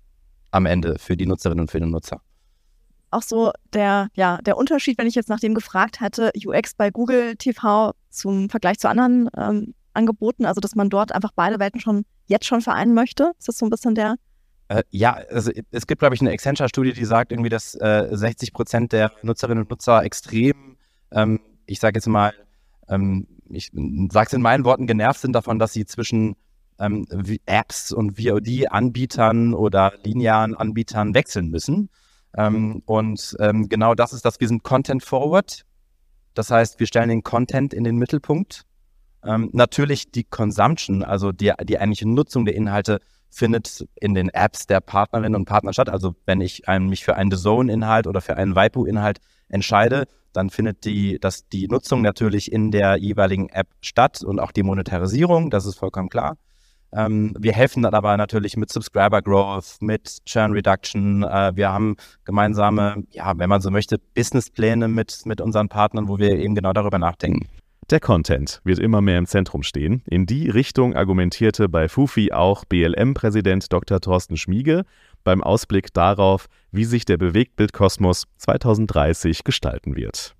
am 0.51 0.65
Ende 0.65 0.97
für 0.99 1.17
die 1.17 1.25
Nutzerinnen 1.25 1.61
und 1.61 1.71
für 1.71 1.79
den 1.79 1.89
Nutzer. 1.89 2.21
Auch 3.11 3.23
so 3.23 3.51
der, 3.73 4.09
ja, 4.15 4.39
der 4.39 4.57
Unterschied, 4.57 4.97
wenn 4.97 5.07
ich 5.07 5.15
jetzt 5.15 5.29
nach 5.29 5.39
dem 5.39 5.53
gefragt 5.53 6.01
hätte, 6.01 6.31
UX 6.45 6.73
bei 6.73 6.89
Google 6.89 7.35
TV 7.35 7.93
zum 8.09 8.49
Vergleich 8.49 8.79
zu 8.79 8.89
anderen 8.89 9.29
ähm, 9.37 9.73
Angeboten, 9.93 10.45
also 10.45 10.61
dass 10.61 10.75
man 10.75 10.89
dort 10.89 11.11
einfach 11.11 11.31
beide 11.35 11.59
Welten 11.59 11.79
schon 11.79 12.05
jetzt 12.25 12.45
schon 12.45 12.61
vereinen 12.61 12.93
möchte? 12.93 13.31
Ist 13.37 13.47
das 13.47 13.57
so 13.57 13.65
ein 13.65 13.69
bisschen 13.69 13.95
der 13.95 14.15
äh, 14.73 14.83
ja, 14.89 15.13
also 15.29 15.51
es 15.71 15.85
gibt, 15.85 15.99
glaube 15.99 16.15
ich, 16.15 16.21
eine 16.21 16.31
Accenture-Studie, 16.31 16.93
die 16.93 17.05
sagt 17.05 17.31
irgendwie, 17.31 17.49
dass 17.49 17.75
äh, 17.75 18.07
60 18.11 18.53
Prozent 18.53 18.91
der 18.91 19.11
Nutzerinnen 19.21 19.63
und 19.63 19.69
Nutzer 19.69 20.03
extrem, 20.03 20.77
ähm, 21.11 21.39
ich 21.67 21.79
sage 21.79 21.97
jetzt 21.97 22.07
mal, 22.07 22.33
ähm, 22.89 23.27
ich 23.49 23.71
sage 24.11 24.27
es 24.27 24.33
in 24.33 24.41
meinen 24.41 24.65
Worten, 24.65 24.87
genervt 24.87 25.21
sind 25.21 25.33
davon, 25.33 25.59
dass 25.59 25.73
sie 25.73 25.85
zwischen 25.85 26.35
ähm, 26.79 27.05
Apps 27.45 27.91
und 27.91 28.17
VOD-Anbietern 28.17 29.53
oder 29.53 29.93
linearen 30.03 30.55
Anbietern 30.55 31.13
wechseln 31.13 31.49
müssen. 31.49 31.89
Ähm, 32.35 32.81
und 32.87 33.35
ähm, 33.39 33.69
genau 33.69 33.93
das 33.93 34.11
ist 34.11 34.25
das, 34.25 34.39
wir 34.39 34.47
sind 34.47 34.63
Content 34.63 35.03
Forward. 35.03 35.65
Das 36.33 36.49
heißt, 36.49 36.79
wir 36.79 36.87
stellen 36.87 37.09
den 37.09 37.21
Content 37.21 37.75
in 37.75 37.83
den 37.83 37.97
Mittelpunkt. 37.97 38.63
Ähm, 39.23 39.51
natürlich 39.53 40.09
die 40.09 40.23
Consumption, 40.23 41.03
also 41.03 41.31
die, 41.31 41.53
die 41.63 41.77
eigentliche 41.77 42.09
Nutzung 42.09 42.45
der 42.45 42.55
Inhalte, 42.55 42.99
findet 43.33 43.85
in 43.95 44.13
den 44.13 44.29
Apps 44.29 44.67
der 44.67 44.79
Partnerinnen 44.79 45.35
und 45.35 45.45
Partner 45.45 45.73
statt. 45.73 45.89
Also 45.89 46.15
wenn 46.25 46.41
ich 46.41 46.67
ein, 46.67 46.87
mich 46.87 47.03
für 47.03 47.15
einen 47.15 47.31
The 47.31 47.37
Zone-Inhalt 47.37 48.07
oder 48.07 48.21
für 48.21 48.37
einen 48.37 48.55
Waipu-Inhalt 48.55 49.19
entscheide, 49.49 50.05
dann 50.33 50.49
findet 50.49 50.85
die, 50.85 51.19
das, 51.19 51.47
die 51.47 51.67
Nutzung 51.67 52.01
natürlich 52.01 52.51
in 52.51 52.71
der 52.71 52.97
jeweiligen 52.97 53.49
App 53.49 53.67
statt 53.81 54.23
und 54.23 54.39
auch 54.39 54.51
die 54.51 54.63
Monetarisierung, 54.63 55.49
das 55.49 55.65
ist 55.65 55.75
vollkommen 55.75 56.09
klar. 56.09 56.37
Ähm, 56.91 57.35
wir 57.39 57.53
helfen 57.53 57.83
dann 57.83 57.93
aber 57.93 58.15
natürlich 58.17 58.55
mit 58.55 58.71
Subscriber 58.71 59.21
Growth, 59.21 59.77
mit 59.79 60.23
Churn 60.25 60.51
Reduction. 60.51 61.23
Äh, 61.23 61.55
wir 61.55 61.71
haben 61.71 61.95
gemeinsame, 62.23 63.03
ja, 63.11 63.33
wenn 63.37 63.49
man 63.49 63.61
so 63.61 63.71
möchte, 63.71 63.97
Businesspläne 64.13 64.87
mit, 64.87 65.25
mit 65.25 65.41
unseren 65.41 65.69
Partnern, 65.69 66.07
wo 66.07 66.19
wir 66.19 66.37
eben 66.37 66.55
genau 66.55 66.73
darüber 66.73 66.99
nachdenken. 66.99 67.47
Der 67.89 67.99
Content 67.99 68.61
wird 68.63 68.79
immer 68.79 69.01
mehr 69.01 69.17
im 69.17 69.25
Zentrum 69.25 69.61
stehen. 69.61 70.03
In 70.05 70.25
die 70.25 70.49
Richtung 70.49 70.95
argumentierte 70.95 71.67
bei 71.67 71.89
Fufi 71.89 72.31
auch 72.31 72.63
BLM-Präsident 72.65 73.71
Dr. 73.71 73.99
Thorsten 73.99 74.37
Schmiege 74.37 74.85
beim 75.23 75.43
Ausblick 75.43 75.93
darauf, 75.93 76.47
wie 76.71 76.85
sich 76.85 77.05
der 77.05 77.17
Bewegtbildkosmos 77.17 78.25
2030 78.37 79.43
gestalten 79.43 79.95
wird. 79.95 80.35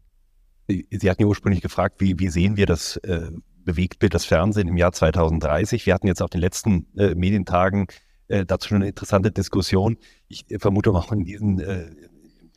Sie 0.68 1.10
hatten 1.10 1.22
ja 1.22 1.28
ursprünglich 1.28 1.62
gefragt, 1.62 2.00
wie, 2.00 2.18
wie 2.18 2.30
sehen 2.30 2.56
wir 2.56 2.66
das 2.66 2.96
äh, 2.98 3.30
Bewegtbild, 3.66 4.14
das 4.14 4.26
Fernsehen 4.26 4.70
im 4.70 4.78
Jahr 4.78 4.94
2030? 4.94 5.86
Wir 5.86 5.94
hatten 5.94 6.08
jetzt 6.08 6.22
auf 6.22 6.30
den 6.30 6.42
letzten 6.42 6.88
äh, 6.98 7.14
Medientagen 7.14 7.88
äh, 8.30 8.46
dazu 8.46 8.74
eine 8.74 8.88
interessante 8.88 9.32
Diskussion. 9.32 9.98
Ich 10.30 10.50
äh, 10.50 10.60
vermute 10.60 10.92
auch 10.92 11.12
in 11.12 11.26
diesem 11.26 11.60
äh, 11.60 11.92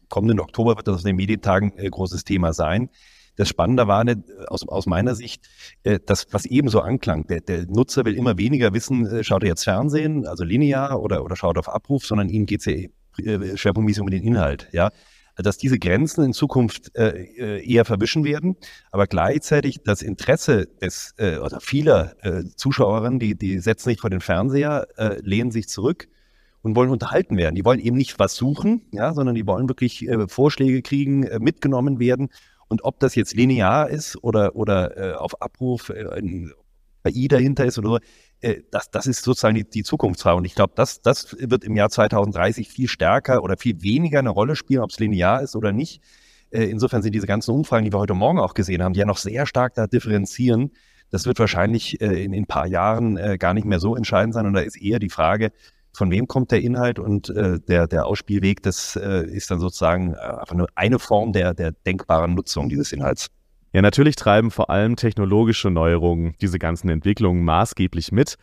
kommenden 0.09 0.39
Oktober 0.39 0.77
wird 0.77 0.87
das 0.87 0.97
auf 0.97 1.03
den 1.03 1.17
Medientagen 1.17 1.77
äh, 1.77 1.91
großes 1.91 2.23
Thema 2.23 2.53
sein. 2.53 2.89
Das 3.37 3.49
Spannende 3.49 3.87
war 3.87 4.05
nicht, 4.05 4.29
äh, 4.29 4.47
aus, 4.49 4.67
aus 4.67 4.87
meiner 4.87 5.15
Sicht, 5.15 5.49
äh, 5.85 6.01
das, 6.05 6.27
was 6.33 6.47
eben 6.47 6.69
so 6.69 6.81
anklang. 6.81 7.27
Der, 7.27 7.41
der 7.41 7.67
Nutzer 7.67 8.05
will 8.05 8.17
immer 8.17 8.39
weniger 8.39 8.73
wissen, 8.73 9.07
äh, 9.07 9.25
schaut 9.25 9.43
er 9.43 9.51
jetzt 9.51 9.65
Fernsehen, 9.65 10.27
also 10.27 10.45
linear 10.45 11.01
oder, 11.01 11.25
oder 11.25 11.37
schaut 11.37 11.59
auf 11.59 11.69
Abruf, 11.69 12.07
sondern 12.07 12.29
ihm 12.29 12.47
geht 12.47 12.61
es 12.61 12.67
ja 12.67 13.25
äh, 13.25 13.57
schwerpunktmäßig 13.57 14.01
um 14.01 14.11
den 14.11 14.23
Inhalt. 14.23 14.69
Ja, 14.73 14.91
dass 15.37 15.59
diese 15.59 15.79
Grenzen 15.79 16.25
in 16.25 16.33
Zukunft 16.33 16.97
äh, 16.97 17.63
eher 17.63 17.85
verwischen 17.85 18.25
werden, 18.25 18.57
aber 18.91 19.07
gleichzeitig 19.07 19.81
das 19.85 20.01
Interesse 20.01 20.67
des 20.81 21.15
äh, 21.19 21.37
oder 21.37 21.61
vieler 21.61 22.17
äh, 22.25 22.45
Zuschauerinnen, 22.57 23.19
die, 23.19 23.37
die 23.37 23.59
setzen 23.59 23.91
sich 23.91 24.01
vor 24.01 24.11
den 24.11 24.21
Fernseher, 24.21 24.87
äh, 24.97 25.21
lehnen 25.21 25.51
sich 25.51 25.69
zurück 25.69 26.09
und 26.63 26.75
wollen 26.75 26.91
unterhalten 26.91 27.37
werden. 27.37 27.55
Die 27.55 27.65
wollen 27.65 27.81
eben 27.81 27.97
nicht 27.97 28.19
was 28.19 28.35
suchen, 28.35 28.87
ja, 28.93 29.13
sondern 29.13 29.35
die 29.35 29.47
wollen 29.47 29.69
wirklich 29.69 30.09
äh, 30.09 30.27
Vorschläge 30.27 30.81
kriegen, 30.81 31.25
äh, 31.25 31.39
mitgenommen 31.39 31.99
werden 31.99 32.31
und 32.69 32.85
ob 32.85 33.01
das 33.01 33.15
jetzt 33.15 33.35
linear 33.35 33.89
ist 33.89 34.23
oder, 34.23 34.57
oder 34.57 34.97
äh, 34.97 35.15
auf 35.15 35.41
Abruf 35.41 35.91
äh, 35.91 36.09
ein 36.19 36.53
KI 37.05 37.29
dahinter 37.29 37.65
ist 37.65 37.79
oder 37.79 38.01
äh, 38.41 38.63
das, 38.71 38.91
das 38.91 39.07
ist 39.07 39.23
sozusagen 39.23 39.55
die, 39.55 39.65
die 39.65 39.85
Zukunftsfrage. 39.85 40.37
Und 40.37 40.45
ich 40.45 40.55
glaube, 40.55 40.73
das, 40.77 41.01
das 41.01 41.37
wird 41.39 41.65
im 41.65 41.77
Jahr 41.77 41.91
2030 41.91 42.69
viel 42.69 42.89
stärker 42.89 43.43
oder 43.43 43.57
viel 43.57 43.83
weniger 43.83 44.19
eine 44.19 44.31
Rolle 44.31 44.57
spielen, 44.57 44.83
ob 44.83 44.91
es 44.91 44.99
linear 44.99 45.43
ist 45.43 45.57
oder 45.57 45.73
nicht. 45.73 46.03
Äh, 46.51 46.65
insofern 46.65 47.03
sind 47.03 47.15
diese 47.15 47.27
ganzen 47.27 47.53
Umfragen, 47.53 47.85
die 47.85 47.93
wir 47.93 47.99
heute 47.99 48.15
Morgen 48.15 48.39
auch 48.39 48.55
gesehen 48.55 48.83
haben, 48.83 48.93
die 48.93 49.01
ja 49.01 49.07
noch 49.07 49.19
sehr 49.19 49.47
stark 49.47 49.75
da 49.75 49.87
differenzieren. 49.87 50.73
Das 51.11 51.27
wird 51.27 51.39
wahrscheinlich 51.39 52.01
äh, 52.01 52.25
in, 52.25 52.33
in 52.33 52.43
ein 52.43 52.47
paar 52.47 52.67
Jahren 52.67 53.17
äh, 53.17 53.39
gar 53.39 53.55
nicht 53.55 53.67
mehr 53.67 53.81
so 53.81 53.95
entscheidend 53.95 54.35
sein. 54.35 54.47
Und 54.47 54.55
da 54.55 54.61
ist 54.61 54.81
eher 54.81 54.99
die 54.99 55.11
Frage, 55.11 55.53
von 55.97 56.11
wem 56.11 56.29
kommt 56.29 56.53
der 56.53 56.61
Inhalt 56.63 56.99
und 56.99 57.31
äh, 57.31 57.59
der, 57.59 57.87
der 57.87 58.07
Ausspielweg, 58.07 58.63
das 58.63 58.97
äh, 58.97 59.27
ist 59.27 59.51
dann 59.51 59.59
sozusagen 59.59 60.15
äh, 60.15 60.19
einfach 60.19 60.55
nur 60.55 60.69
eine 60.75 60.99
Form 60.99 61.33
der, 61.33 61.55
der 61.55 61.73
denkbaren 61.73 62.35
Nutzung 62.35 62.69
dieses 62.69 62.93
Inhalts. 62.93 63.29
Ja, 63.73 63.83
natürlich 63.83 64.17
treiben 64.17 64.51
vor 64.51 64.71
allem 64.71 64.97
technologische 64.97 65.71
Neuerungen 65.71 66.35
diese 66.41 66.59
ganzen 66.59 66.89
Entwicklungen 66.89 67.45
maßgeblich 67.45 68.13
mit. 68.13 68.37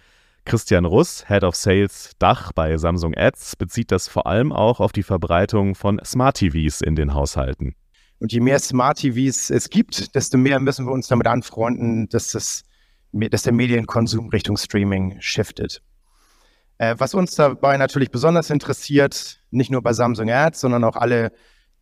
Christian 0.45 0.85
Russ, 0.85 1.25
Head 1.27 1.43
of 1.43 1.55
Sales 1.55 2.11
Dach 2.19 2.51
bei 2.51 2.77
Samsung 2.77 3.13
Ads, 3.15 3.55
bezieht 3.55 3.91
das 3.91 4.07
vor 4.07 4.27
allem 4.27 4.51
auch 4.51 4.79
auf 4.79 4.91
die 4.91 5.03
Verbreitung 5.03 5.75
von 5.75 6.01
Smart 6.03 6.37
TVs 6.37 6.81
in 6.81 6.95
den 6.95 7.13
Haushalten. 7.13 7.75
Und 8.19 8.31
je 8.31 8.41
mehr 8.41 8.59
Smart 8.59 8.97
TVs 8.99 9.49
es 9.49 9.69
gibt, 9.69 10.15
desto 10.15 10.37
mehr 10.37 10.59
müssen 10.59 10.85
wir 10.85 10.91
uns 10.91 11.07
damit 11.07 11.27
anfreunden, 11.27 12.09
dass, 12.09 12.31
das, 12.31 12.63
dass 13.11 13.43
der 13.43 13.53
Medienkonsum 13.53 14.29
Richtung 14.29 14.57
Streaming 14.57 15.17
shiftet. 15.19 15.81
Äh, 16.77 16.95
was 16.97 17.13
uns 17.13 17.35
dabei 17.35 17.77
natürlich 17.77 18.11
besonders 18.11 18.49
interessiert, 18.49 19.41
nicht 19.51 19.71
nur 19.71 19.81
bei 19.81 19.93
Samsung 19.93 20.29
Ads, 20.29 20.61
sondern 20.61 20.83
auch 20.83 20.95
alle, 20.95 21.31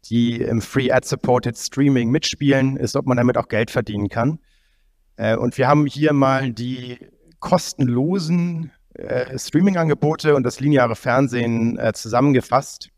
die 0.05 0.41
im 0.41 0.62
Free 0.62 0.91
Ad-Supported 0.91 1.57
Streaming 1.57 2.10
mitspielen, 2.10 2.77
ist, 2.77 2.95
ob 2.95 3.05
man 3.05 3.17
damit 3.17 3.38
auch 3.38 3.48
Geld 3.48 3.71
verdienen 3.71 4.10
kann. 4.10 4.39
Äh, 5.15 5.36
und 5.36 5.57
wir 5.57 5.67
haben 5.67 5.86
hier 5.86 6.13
mal 6.13 6.51
die 6.51 6.98
kostenlosen 7.39 8.71
äh, 8.93 9.38
Streaming-Angebote 9.38 10.36
und 10.36 10.43
das 10.43 10.60
lineare 10.60 10.95
Fernsehen 10.95 11.79
zusammengefasst 11.93 12.89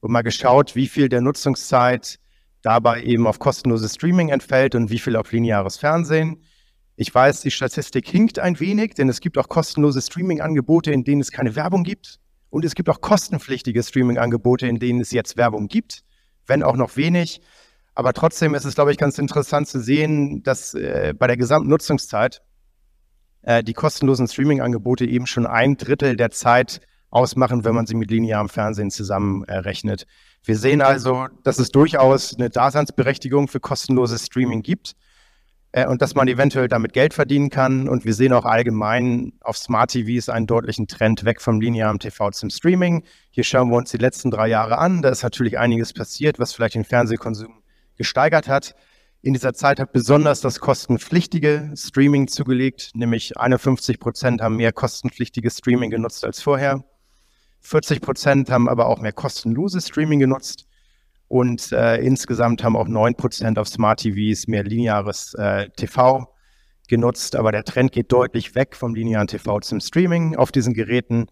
und 0.00 0.10
mal 0.10 0.22
geschaut, 0.22 0.74
wie 0.74 0.88
viel 0.88 1.08
der 1.08 1.20
Nutzungszeit 1.20 2.18
dabei 2.62 3.02
eben 3.02 3.26
auf 3.26 3.38
kostenloses 3.38 3.94
Streaming 3.94 4.30
entfällt 4.30 4.74
und 4.74 4.90
wie 4.90 4.98
viel 4.98 5.16
auf 5.16 5.32
lineares 5.32 5.76
Fernsehen. 5.76 6.42
Ich 6.96 7.12
weiß, 7.12 7.40
die 7.40 7.50
Statistik 7.50 8.08
hinkt 8.08 8.38
ein 8.38 8.60
wenig, 8.60 8.94
denn 8.94 9.08
es 9.08 9.20
gibt 9.20 9.36
auch 9.36 9.48
kostenlose 9.48 10.00
Streaming-Angebote, 10.00 10.92
in 10.92 11.02
denen 11.02 11.20
es 11.20 11.32
keine 11.32 11.56
Werbung 11.56 11.82
gibt. 11.82 12.20
Und 12.50 12.64
es 12.64 12.76
gibt 12.76 12.88
auch 12.88 13.00
kostenpflichtige 13.00 13.82
Streaming-Angebote, 13.82 14.68
in 14.68 14.78
denen 14.78 15.00
es 15.00 15.10
jetzt 15.10 15.36
Werbung 15.36 15.66
gibt, 15.66 16.04
wenn 16.46 16.62
auch 16.62 16.76
noch 16.76 16.96
wenig. 16.96 17.40
Aber 17.96 18.12
trotzdem 18.12 18.54
ist 18.54 18.64
es, 18.64 18.76
glaube 18.76 18.92
ich, 18.92 18.98
ganz 18.98 19.18
interessant 19.18 19.66
zu 19.66 19.80
sehen, 19.80 20.44
dass 20.44 20.74
äh, 20.74 21.14
bei 21.18 21.26
der 21.26 21.36
gesamten 21.36 21.68
Nutzungszeit 21.68 22.42
äh, 23.42 23.64
die 23.64 23.72
kostenlosen 23.72 24.28
Streaming-Angebote 24.28 25.04
eben 25.04 25.26
schon 25.26 25.46
ein 25.46 25.76
Drittel 25.76 26.16
der 26.16 26.30
Zeit 26.30 26.80
ausmachen, 27.10 27.64
wenn 27.64 27.74
man 27.74 27.86
sie 27.86 27.94
mit 27.94 28.10
linearem 28.10 28.48
Fernsehen 28.48 28.92
zusammenrechnet. 28.92 30.02
Äh, 30.02 30.06
Wir 30.44 30.58
sehen 30.58 30.80
also, 30.80 31.26
dass 31.42 31.58
es 31.58 31.70
durchaus 31.70 32.36
eine 32.36 32.50
Daseinsberechtigung 32.50 33.48
für 33.48 33.58
kostenloses 33.58 34.26
Streaming 34.26 34.62
gibt 34.62 34.94
äh, 35.74 35.86
und 35.86 36.00
dass 36.02 36.14
man 36.14 36.28
eventuell 36.28 36.68
damit 36.68 36.92
Geld 36.92 37.14
verdienen 37.14 37.50
kann. 37.50 37.88
Und 37.88 38.04
wir 38.04 38.14
sehen 38.14 38.32
auch 38.32 38.44
allgemein 38.44 39.32
auf 39.40 39.58
Smart 39.58 39.90
TVs 39.90 40.28
einen 40.28 40.46
deutlichen 40.46 40.86
Trend 40.86 41.24
weg 41.24 41.40
vom 41.40 41.60
linearen 41.60 41.98
TV 41.98 42.30
zum 42.30 42.48
Streaming. 42.48 43.02
Hier 43.30 43.42
schauen 43.42 43.70
wir 43.70 43.76
uns 43.76 43.90
die 43.90 43.98
letzten 43.98 44.30
drei 44.30 44.46
Jahre 44.46 44.78
an. 44.78 45.02
Da 45.02 45.08
ist 45.08 45.24
natürlich 45.24 45.58
einiges 45.58 45.92
passiert, 45.92 46.38
was 46.38 46.54
vielleicht 46.54 46.76
den 46.76 46.84
Fernsehkonsum 46.84 47.60
gesteigert 47.96 48.46
hat. 48.46 48.76
In 49.20 49.32
dieser 49.32 49.52
Zeit 49.52 49.80
hat 49.80 49.92
besonders 49.92 50.40
das 50.40 50.60
kostenpflichtige 50.60 51.72
Streaming 51.74 52.28
zugelegt, 52.28 52.90
nämlich 52.94 53.36
51 53.36 53.98
Prozent 53.98 54.42
haben 54.42 54.56
mehr 54.56 54.72
kostenpflichtiges 54.72 55.58
Streaming 55.58 55.90
genutzt 55.90 56.24
als 56.24 56.40
vorher. 56.40 56.84
40 57.62 58.00
Prozent 58.00 58.50
haben 58.50 58.68
aber 58.68 58.86
auch 58.86 59.00
mehr 59.00 59.12
kostenloses 59.12 59.88
Streaming 59.88 60.20
genutzt. 60.20 60.66
Und 61.34 61.72
äh, 61.72 61.96
insgesamt 61.96 62.62
haben 62.62 62.76
auch 62.76 62.86
9 62.86 63.16
Prozent 63.16 63.58
auf 63.58 63.66
Smart 63.66 63.98
TVs 63.98 64.46
mehr 64.46 64.62
lineares 64.62 65.34
äh, 65.34 65.68
TV 65.70 66.32
genutzt. 66.86 67.34
Aber 67.34 67.50
der 67.50 67.64
Trend 67.64 67.90
geht 67.90 68.12
deutlich 68.12 68.54
weg 68.54 68.76
vom 68.76 68.94
linearen 68.94 69.26
TV 69.26 69.58
zum 69.58 69.80
Streaming 69.80 70.36
auf 70.36 70.52
diesen 70.52 70.74
Geräten. 70.74 71.26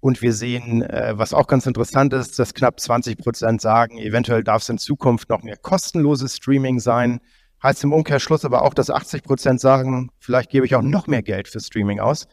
Und 0.00 0.20
wir 0.20 0.34
sehen, 0.34 0.82
äh, 0.82 1.14
was 1.16 1.32
auch 1.32 1.46
ganz 1.46 1.64
interessant 1.64 2.12
ist, 2.12 2.38
dass 2.38 2.52
knapp 2.52 2.78
20 2.78 3.16
Prozent 3.16 3.62
sagen, 3.62 3.96
eventuell 3.96 4.44
darf 4.44 4.60
es 4.60 4.68
in 4.68 4.76
Zukunft 4.76 5.30
noch 5.30 5.42
mehr 5.42 5.56
kostenloses 5.56 6.36
Streaming 6.36 6.78
sein. 6.78 7.18
Heißt 7.62 7.82
im 7.84 7.94
Umkehrschluss 7.94 8.44
aber 8.44 8.60
auch, 8.60 8.74
dass 8.74 8.90
80 8.90 9.22
Prozent 9.22 9.62
sagen, 9.62 10.10
vielleicht 10.18 10.50
gebe 10.50 10.66
ich 10.66 10.74
auch 10.74 10.82
noch 10.82 11.06
mehr 11.06 11.22
Geld 11.22 11.48
für 11.48 11.60
Streaming 11.60 12.00
aus. 12.00 12.28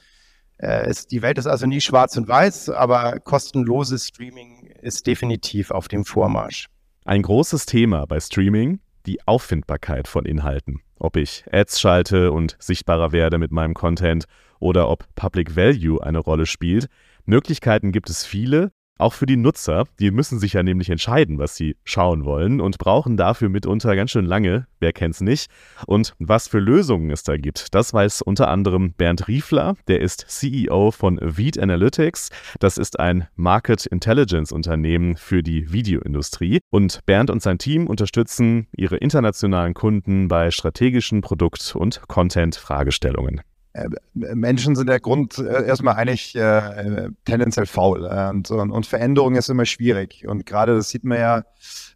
Äh, 0.57 0.89
es, 0.89 1.07
die 1.07 1.22
Welt 1.22 1.38
ist 1.38 1.48
also 1.48 1.65
nie 1.65 1.79
schwarz 1.79 2.17
und 2.17 2.27
weiß, 2.27 2.72
aber 2.72 3.22
kostenloses 3.22 4.05
Streaming 4.07 4.65
ist 4.81 5.07
definitiv 5.07 5.72
auf 5.72 5.88
dem 5.88 6.03
Vormarsch. 6.03 6.67
Ein 7.08 7.22
großes 7.22 7.68
Thema 7.68 8.08
bei 8.08 8.20
Streaming, 8.20 8.80
die 9.06 9.20
Auffindbarkeit 9.28 10.08
von 10.08 10.26
Inhalten. 10.26 10.82
Ob 10.98 11.18
ich 11.18 11.46
Ads 11.52 11.80
schalte 11.80 12.32
und 12.32 12.58
sichtbarer 12.58 13.12
werde 13.12 13.38
mit 13.38 13.52
meinem 13.52 13.76
Content 13.76 14.26
oder 14.58 14.90
ob 14.90 15.06
Public 15.14 15.56
Value 15.56 16.02
eine 16.02 16.18
Rolle 16.18 16.48
spielt. 16.48 16.88
Möglichkeiten 17.26 17.92
gibt 17.92 18.10
es 18.10 18.26
viele, 18.26 18.72
auch 18.98 19.14
für 19.14 19.25
die 19.25 19.38
Nutzer, 19.38 19.86
die 20.00 20.12
müssen 20.12 20.40
sich 20.40 20.54
ja 20.54 20.64
nämlich 20.64 20.90
entscheiden, 20.90 21.38
was 21.38 21.56
sie 21.56 21.75
schauen 21.84 22.24
wollen 22.25 22.62
und 22.62 22.78
brauchen 22.78 23.18
dafür 23.18 23.50
mitunter 23.50 23.96
ganz 23.96 24.12
schön 24.12 24.25
lange, 24.25 24.68
wer 24.80 24.94
kennt's 24.94 25.22
nicht. 25.22 25.50
Und 25.86 26.14
was 26.20 26.48
für 26.48 26.60
Lösungen 26.60 27.12
es 27.12 27.24
da 27.24 27.38
gibt, 27.38 27.74
das 27.75 27.94
weiß 27.94 28.22
unter 28.22 28.48
anderem 28.48 28.94
Bernd 28.94 29.28
Riefler, 29.28 29.75
der 29.88 30.02
ist 30.02 30.25
CEO 30.28 30.92
von 30.92 31.20
Veed 31.22 31.60
Analytics. 31.60 32.30
Das 32.60 32.78
ist 32.78 33.00
ein 33.00 33.28
Market 33.36 33.86
Intelligence 33.86 34.52
Unternehmen 34.52 35.18
für 35.18 35.44
die 35.44 35.72
Videoindustrie. 35.72 36.60
Und 36.70 37.00
Bernd 37.06 37.30
und 37.30 37.42
sein 37.42 37.58
Team 37.58 37.88
unterstützen 37.88 38.68
ihre 38.75 38.98
internationalen 38.98 39.74
Kunden 39.74 40.28
bei 40.28 40.52
strategischen 40.52 41.22
Produkt- 41.22 41.75
und 41.75 42.02
Content-Fragestellungen. 42.08 43.42
Äh, 43.75 43.89
Menschen 44.13 44.75
sind 44.75 44.88
der 44.88 45.01
Grund 45.01 45.38
äh, 45.38 45.65
erstmal 45.65 45.96
eigentlich 45.96 46.34
äh, 46.36 47.10
tendenziell 47.25 47.65
faul 47.65 48.05
äh, 48.05 48.29
und, 48.29 48.50
und, 48.50 48.86
Veränderung 48.86 49.36
ist 49.36 49.50
immer 49.50 49.65
schwierig. 49.65 50.25
Und 50.25 50.46
gerade 50.46 50.75
das 50.75 50.89
sieht 50.89 51.03
man 51.03 51.17
ja 51.20 51.44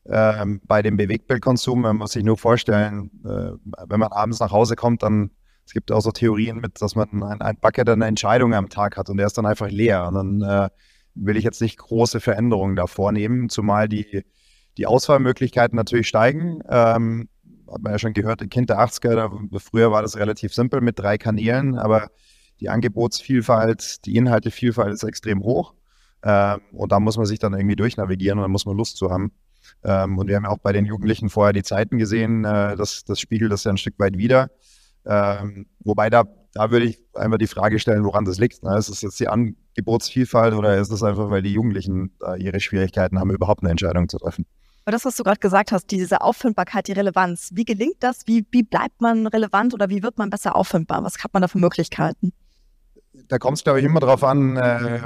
äh, 0.03 0.45
bei 0.67 0.81
dem 0.81 0.98
Bewegtbildkonsum. 0.98 1.81
Man 1.81 1.95
muss 1.98 2.12
sich 2.12 2.24
nur 2.24 2.38
vorstellen, 2.38 3.09
äh, 3.24 3.51
wenn 3.88 4.00
man 4.00 4.12
abends 4.12 4.41
nach 4.41 4.51
Hause 4.51 4.75
kommt, 4.75 5.03
dann 5.03 5.31
es 5.65 5.74
gibt 5.74 5.91
auch 5.91 6.01
so 6.01 6.12
Theorien 6.12 6.57
mit, 6.57 6.81
dass 6.81 6.95
man 6.95 7.24
ein, 7.24 7.41
ein 7.41 7.55
Bucket 7.62 7.88
eine 7.88 8.07
Entscheidung 8.07 8.53
am 8.55 8.69
Tag 8.69 8.98
hat 8.98 9.09
und 9.09 9.17
der 9.17 9.27
ist 9.27 9.38
dann 9.38 9.45
einfach 9.45 9.69
leer. 9.69 10.07
Und 10.07 10.15
dann 10.15 10.69
will 11.13 11.38
ich 11.38 11.43
jetzt 11.43 11.62
nicht 11.62 11.77
große 11.77 12.19
Veränderungen 12.19 12.75
da 12.75 12.88
vornehmen, 12.88 13.50
zumal 13.50 13.88
die, 13.88 14.24
die 14.77 14.88
Auswahlmöglichkeiten 14.88 15.75
natürlich 15.75 16.07
steigen. 16.07 16.63
Ähm, 16.67 17.29
hat 17.71 17.81
man 17.81 17.93
ja 17.93 17.99
schon 17.99 18.13
gehört, 18.13 18.49
Kind 18.49 18.69
der 18.69 18.79
80er, 18.79 19.15
da, 19.15 19.60
früher 19.60 19.91
war 19.91 20.01
das 20.01 20.17
relativ 20.17 20.53
simpel 20.53 20.82
mit 20.82 20.99
drei 20.99 21.17
Kanälen, 21.17 21.77
aber 21.77 22.10
die 22.60 22.69
Angebotsvielfalt, 22.69 24.05
die 24.05 24.15
Inhaltevielfalt 24.15 24.93
ist 24.93 25.03
extrem 25.03 25.43
hoch. 25.43 25.73
Ähm, 26.23 26.60
und 26.73 26.91
da 26.91 26.99
muss 26.99 27.17
man 27.17 27.25
sich 27.25 27.39
dann 27.39 27.53
irgendwie 27.53 27.75
durchnavigieren 27.75 28.39
und 28.39 28.43
da 28.43 28.47
muss 28.49 28.65
man 28.65 28.75
Lust 28.75 28.97
zu 28.97 29.10
haben. 29.10 29.32
Ähm, 29.84 30.17
und 30.17 30.27
wir 30.27 30.36
haben 30.36 30.43
ja 30.43 30.49
auch 30.49 30.58
bei 30.58 30.73
den 30.73 30.86
Jugendlichen 30.86 31.29
vorher 31.29 31.53
die 31.53 31.63
Zeiten 31.63 31.97
gesehen, 31.97 32.43
äh, 32.43 32.75
das, 32.75 33.03
das 33.05 33.19
spiegelt 33.19 33.51
das 33.51 33.63
ja 33.63 33.71
ein 33.71 33.77
Stück 33.77 33.97
weit 33.99 34.17
wieder. 34.17 34.49
Ähm, 35.05 35.67
wobei 35.79 36.10
da, 36.10 36.25
da 36.53 36.71
würde 36.71 36.86
ich 36.86 36.99
einfach 37.13 37.38
die 37.38 37.47
Frage 37.47 37.79
stellen, 37.79 38.03
woran 38.03 38.25
das 38.25 38.38
liegt. 38.38 38.63
Ne? 38.63 38.77
Ist 38.77 38.89
es 38.89 39.01
jetzt 39.01 39.19
die 39.19 39.27
Angebotsvielfalt 39.27 40.53
oder 40.53 40.77
ist 40.77 40.91
es 40.91 41.03
einfach, 41.03 41.29
weil 41.29 41.41
die 41.41 41.53
Jugendlichen 41.53 42.12
äh, 42.25 42.41
ihre 42.41 42.60
Schwierigkeiten 42.60 43.19
haben, 43.19 43.32
überhaupt 43.32 43.62
eine 43.63 43.71
Entscheidung 43.71 44.10
zu 44.10 44.17
treffen? 44.17 44.45
Aber 44.89 44.95
das, 44.95 45.06
was 45.06 45.17
du 45.17 45.23
gerade 45.23 45.39
gesagt 45.39 45.71
hast, 45.71 45.91
diese 45.91 46.21
Auffindbarkeit, 46.21 46.88
die 46.88 46.93
Relevanz, 46.93 47.52
wie 47.54 47.63
gelingt 47.63 47.97
das? 47.99 48.25
Wie, 48.25 48.43
wie 48.49 48.63
bleibt 48.63 49.02
man 49.02 49.28
relevant 49.28 49.75
oder 49.75 49.88
wie 49.91 50.02
wird 50.02 50.17
man 50.17 50.32
besser 50.32 50.56
auffindbar? 50.56 51.04
Was 51.04 51.23
hat 51.23 51.32
man 51.32 51.43
da 51.43 51.47
für 51.47 51.60
Möglichkeiten? 51.60 52.34
Da 53.28 53.38
kommt 53.38 53.60
es, 53.60 53.63
glaube 53.63 53.78
ich, 53.78 53.86
immer 53.86 53.99
darauf 53.99 54.23
an, 54.23 54.58
äh, 54.58 54.99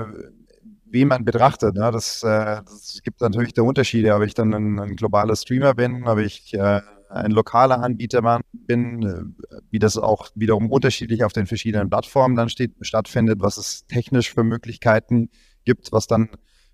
wie 0.86 1.04
man 1.04 1.26
betrachtet. 1.26 1.76
Ne? 1.76 1.92
Das, 1.92 2.24
äh, 2.24 2.62
das 2.64 3.02
gibt 3.04 3.20
natürlich 3.20 3.52
der 3.52 3.66
Unterschiede, 3.66 4.16
ob 4.16 4.24
ich 4.24 4.34
dann 4.34 4.54
ein, 4.54 4.80
ein 4.80 4.96
globaler 4.96 5.36
Streamer 5.36 5.74
bin, 5.74 6.08
ob 6.08 6.18
ich 6.18 6.54
äh, 6.54 6.80
ein 7.10 7.32
lokaler 7.32 7.84
Anbieter 7.84 8.40
bin, 8.54 9.04
äh, 9.04 9.58
wie 9.70 9.80
das 9.80 9.98
auch 9.98 10.30
wiederum 10.34 10.72
unterschiedlich 10.72 11.26
auf 11.26 11.34
den 11.34 11.46
verschiedenen 11.46 11.90
Plattformen 11.90 12.38
dann 12.38 12.48
steht, 12.48 12.72
stattfindet, 12.80 13.42
was 13.42 13.58
es 13.58 13.86
technisch 13.88 14.34
für 14.34 14.46
Möglichkeiten 14.46 15.30
gibt, 15.66 15.92
was 15.92 16.08
dann 16.08 16.30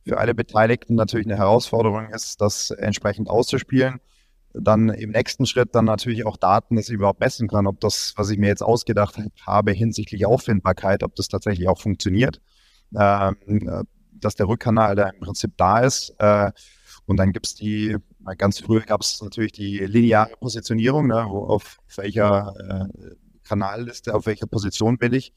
für 0.05 0.17
alle 0.17 0.33
Beteiligten 0.33 0.95
natürlich 0.95 1.27
eine 1.27 1.37
Herausforderung 1.37 2.09
ist, 2.09 2.41
das 2.41 2.71
entsprechend 2.71 3.29
auszuspielen. 3.29 3.99
Dann 4.53 4.89
im 4.89 5.11
nächsten 5.11 5.45
Schritt 5.45 5.75
dann 5.75 5.85
natürlich 5.85 6.25
auch 6.25 6.37
Daten, 6.37 6.75
dass 6.75 6.89
ich 6.89 6.95
überhaupt 6.95 7.19
messen 7.19 7.47
kann, 7.47 7.67
ob 7.67 7.79
das, 7.79 8.13
was 8.15 8.29
ich 8.31 8.39
mir 8.39 8.47
jetzt 8.47 8.63
ausgedacht 8.63 9.19
habe 9.45 9.71
hinsichtlich 9.71 10.25
Auffindbarkeit, 10.25 11.03
ob 11.03 11.15
das 11.15 11.27
tatsächlich 11.27 11.67
auch 11.67 11.79
funktioniert. 11.79 12.41
Ähm, 12.97 13.35
äh, 13.47 13.83
dass 14.19 14.35
der 14.35 14.47
Rückkanal 14.47 14.95
da 14.95 15.09
im 15.09 15.19
Prinzip 15.19 15.53
da 15.57 15.79
ist. 15.79 16.13
Äh, 16.19 16.51
und 17.05 17.17
dann 17.17 17.31
gibt 17.31 17.47
es 17.47 17.55
die, 17.55 17.97
ganz 18.37 18.59
früher 18.59 18.81
gab 18.81 19.01
es 19.01 19.21
natürlich 19.21 19.51
die 19.51 19.79
lineare 19.79 20.35
Positionierung, 20.39 21.07
ne, 21.07 21.25
wo 21.27 21.45
auf 21.45 21.77
welcher 21.95 22.53
äh, 22.57 23.15
Kanalliste, 23.43 24.13
auf 24.13 24.25
welcher 24.25 24.47
Position 24.47 24.97
bin 24.97 25.13
ich. 25.13 25.33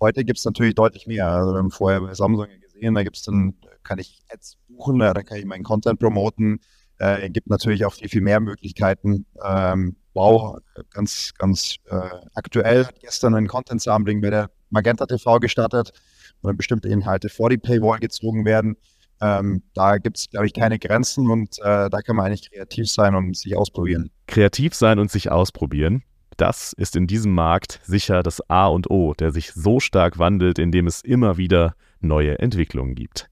Heute 0.00 0.24
gibt 0.24 0.38
es 0.38 0.44
natürlich 0.44 0.74
deutlich 0.74 1.06
mehr. 1.06 1.28
Also 1.28 1.52
wir 1.52 1.58
haben 1.58 1.70
vorher 1.70 2.00
bei 2.00 2.14
Samsung 2.14 2.48
gesehen, 2.60 2.94
da 2.94 3.04
gibt 3.04 3.16
es 3.16 3.22
dann 3.22 3.54
kann 3.84 3.98
ich 3.98 4.20
Ads 4.32 4.58
buchen, 4.68 4.98
da 4.98 5.12
kann 5.14 5.38
ich 5.38 5.44
meinen 5.44 5.64
Content 5.64 5.98
promoten. 5.98 6.60
Äh, 6.98 7.30
gibt 7.30 7.48
natürlich 7.48 7.84
auch 7.84 7.94
viel, 7.94 8.08
viel 8.08 8.20
mehr 8.20 8.40
Möglichkeiten. 8.40 9.26
Ähm, 9.44 9.96
wow, 10.14 10.58
ganz, 10.90 11.32
ganz 11.36 11.76
äh, 11.86 12.00
aktuell 12.34 12.88
gestern 13.00 13.34
ein 13.34 13.48
Content 13.48 13.82
Sampling 13.82 14.20
bei 14.20 14.30
der 14.30 14.50
Magenta 14.70 15.06
TV 15.06 15.40
gestartet, 15.40 15.92
wo 16.40 16.48
dann 16.48 16.56
bestimmte 16.56 16.88
Inhalte 16.88 17.28
vor 17.28 17.50
die 17.50 17.58
Paywall 17.58 17.98
gezogen 17.98 18.44
werden. 18.44 18.76
Ähm, 19.20 19.62
da 19.74 19.98
gibt 19.98 20.18
es, 20.18 20.30
glaube 20.30 20.46
ich, 20.46 20.52
keine 20.52 20.78
Grenzen 20.78 21.30
und 21.30 21.58
äh, 21.60 21.88
da 21.88 22.02
kann 22.04 22.16
man 22.16 22.26
eigentlich 22.26 22.50
kreativ 22.50 22.90
sein 22.90 23.14
und 23.14 23.36
sich 23.36 23.56
ausprobieren. 23.56 24.10
Kreativ 24.26 24.74
sein 24.74 24.98
und 24.98 25.10
sich 25.10 25.30
ausprobieren. 25.30 26.02
Das 26.36 26.72
ist 26.72 26.96
in 26.96 27.06
diesem 27.06 27.32
Markt 27.32 27.80
sicher 27.84 28.22
das 28.22 28.40
A 28.48 28.66
und 28.66 28.90
O, 28.90 29.14
der 29.14 29.30
sich 29.30 29.52
so 29.52 29.80
stark 29.80 30.18
wandelt, 30.18 30.58
indem 30.58 30.86
es 30.86 31.02
immer 31.02 31.36
wieder 31.36 31.74
neue 32.00 32.38
Entwicklungen 32.38 32.94
gibt. 32.94 33.28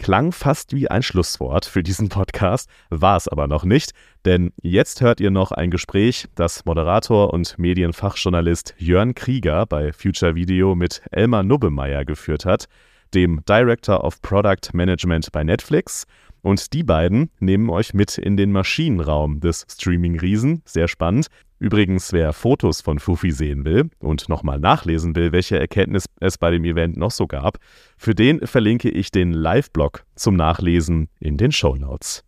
Klang 0.00 0.32
fast 0.32 0.74
wie 0.74 0.90
ein 0.90 1.02
Schlusswort 1.02 1.66
für 1.66 1.82
diesen 1.82 2.08
Podcast, 2.08 2.70
war 2.88 3.18
es 3.18 3.28
aber 3.28 3.46
noch 3.46 3.64
nicht, 3.64 3.92
denn 4.24 4.50
jetzt 4.62 5.02
hört 5.02 5.20
ihr 5.20 5.30
noch 5.30 5.52
ein 5.52 5.70
Gespräch, 5.70 6.26
das 6.34 6.64
Moderator 6.64 7.34
und 7.34 7.58
Medienfachjournalist 7.58 8.74
Jörn 8.78 9.14
Krieger 9.14 9.66
bei 9.66 9.92
Future 9.92 10.34
Video 10.34 10.74
mit 10.74 11.02
Elmar 11.10 11.42
Nubbemeyer 11.42 12.06
geführt 12.06 12.46
hat, 12.46 12.64
dem 13.12 13.44
Director 13.46 14.02
of 14.02 14.22
Product 14.22 14.72
Management 14.72 15.32
bei 15.32 15.44
Netflix. 15.44 16.06
Und 16.40 16.72
die 16.72 16.82
beiden 16.82 17.30
nehmen 17.38 17.68
euch 17.68 17.92
mit 17.92 18.16
in 18.16 18.38
den 18.38 18.52
Maschinenraum 18.52 19.40
des 19.40 19.66
Streaming-Riesen. 19.70 20.62
Sehr 20.64 20.88
spannend. 20.88 21.26
Übrigens, 21.60 22.14
wer 22.14 22.32
Fotos 22.32 22.80
von 22.80 22.98
Fufi 22.98 23.30
sehen 23.30 23.66
will 23.66 23.90
und 23.98 24.30
nochmal 24.30 24.58
nachlesen 24.58 25.14
will, 25.14 25.30
welche 25.30 25.60
Erkenntnis 25.60 26.06
es 26.18 26.38
bei 26.38 26.50
dem 26.50 26.64
Event 26.64 26.96
noch 26.96 27.10
so 27.10 27.26
gab, 27.26 27.58
für 27.98 28.14
den 28.14 28.46
verlinke 28.46 28.88
ich 28.88 29.10
den 29.10 29.34
Live-Blog 29.34 30.06
zum 30.14 30.36
Nachlesen 30.36 31.10
in 31.20 31.36
den 31.36 31.52
Show 31.52 31.76
Notes. 31.76 32.24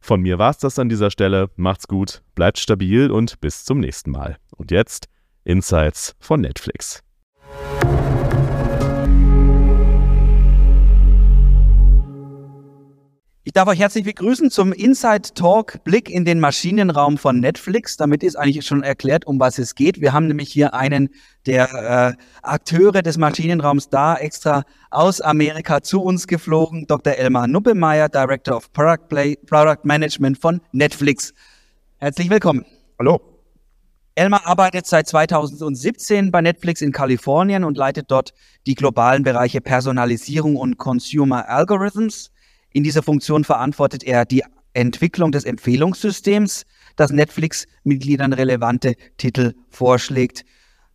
Von 0.00 0.22
mir 0.22 0.38
war 0.38 0.50
es 0.50 0.56
das 0.56 0.78
an 0.78 0.88
dieser 0.88 1.10
Stelle. 1.10 1.50
Macht's 1.56 1.88
gut, 1.88 2.22
bleibt 2.34 2.58
stabil 2.58 3.10
und 3.10 3.38
bis 3.42 3.66
zum 3.66 3.80
nächsten 3.80 4.12
Mal. 4.12 4.38
Und 4.56 4.70
jetzt 4.70 5.08
Insights 5.44 6.16
von 6.18 6.40
Netflix. 6.40 7.02
Ich 13.42 13.54
darf 13.54 13.68
euch 13.68 13.78
herzlich 13.78 14.04
begrüßen 14.04 14.50
zum 14.50 14.70
Inside 14.74 15.32
Talk 15.34 15.82
Blick 15.82 16.10
in 16.10 16.26
den 16.26 16.40
Maschinenraum 16.40 17.16
von 17.16 17.40
Netflix. 17.40 17.96
Damit 17.96 18.22
ist 18.22 18.36
eigentlich 18.36 18.66
schon 18.66 18.82
erklärt, 18.82 19.26
um 19.26 19.40
was 19.40 19.58
es 19.58 19.74
geht. 19.74 19.98
Wir 20.02 20.12
haben 20.12 20.26
nämlich 20.26 20.52
hier 20.52 20.74
einen 20.74 21.08
der 21.46 22.16
äh, 22.18 22.22
Akteure 22.42 23.00
des 23.00 23.16
Maschinenraums 23.16 23.88
da 23.88 24.14
extra 24.16 24.64
aus 24.90 25.22
Amerika 25.22 25.80
zu 25.80 26.02
uns 26.02 26.26
geflogen, 26.26 26.86
Dr. 26.86 27.14
Elmar 27.14 27.46
Nuppemeier, 27.46 28.10
Director 28.10 28.58
of 28.58 28.70
Product, 28.74 29.08
Play, 29.08 29.36
Product 29.46 29.84
Management 29.84 30.36
von 30.36 30.60
Netflix. 30.72 31.32
Herzlich 31.96 32.28
willkommen. 32.28 32.66
Hallo. 32.98 33.22
Elmar 34.16 34.46
arbeitet 34.46 34.84
seit 34.84 35.08
2017 35.08 36.30
bei 36.30 36.42
Netflix 36.42 36.82
in 36.82 36.92
Kalifornien 36.92 37.64
und 37.64 37.78
leitet 37.78 38.10
dort 38.10 38.34
die 38.66 38.74
globalen 38.74 39.22
Bereiche 39.22 39.62
Personalisierung 39.62 40.56
und 40.56 40.76
Consumer 40.76 41.48
Algorithms. 41.48 42.30
In 42.72 42.84
dieser 42.84 43.02
Funktion 43.02 43.44
verantwortet 43.44 44.04
er 44.04 44.24
die 44.24 44.44
Entwicklung 44.72 45.32
des 45.32 45.44
Empfehlungssystems, 45.44 46.64
das 46.96 47.10
Netflix-Mitgliedern 47.10 48.32
relevante 48.32 48.94
Titel 49.16 49.54
vorschlägt. 49.68 50.44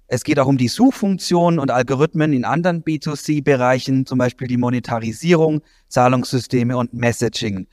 Es 0.08 0.24
geht 0.24 0.40
auch 0.40 0.48
um 0.48 0.58
die 0.58 0.68
Suchfunktion 0.68 1.60
und 1.60 1.72
Algorithmen 1.72 2.32
in 2.32 2.46
anderen 2.46 2.84
B2C-Bereichen, 2.84 4.06
zum 4.06 4.20
Beispiel 4.20 4.48
die 4.48 4.58
Monetarisierung, 4.58 5.62
Zahlungssysteme 5.90 6.78
und 6.78 6.94
Messaging. 6.94 7.68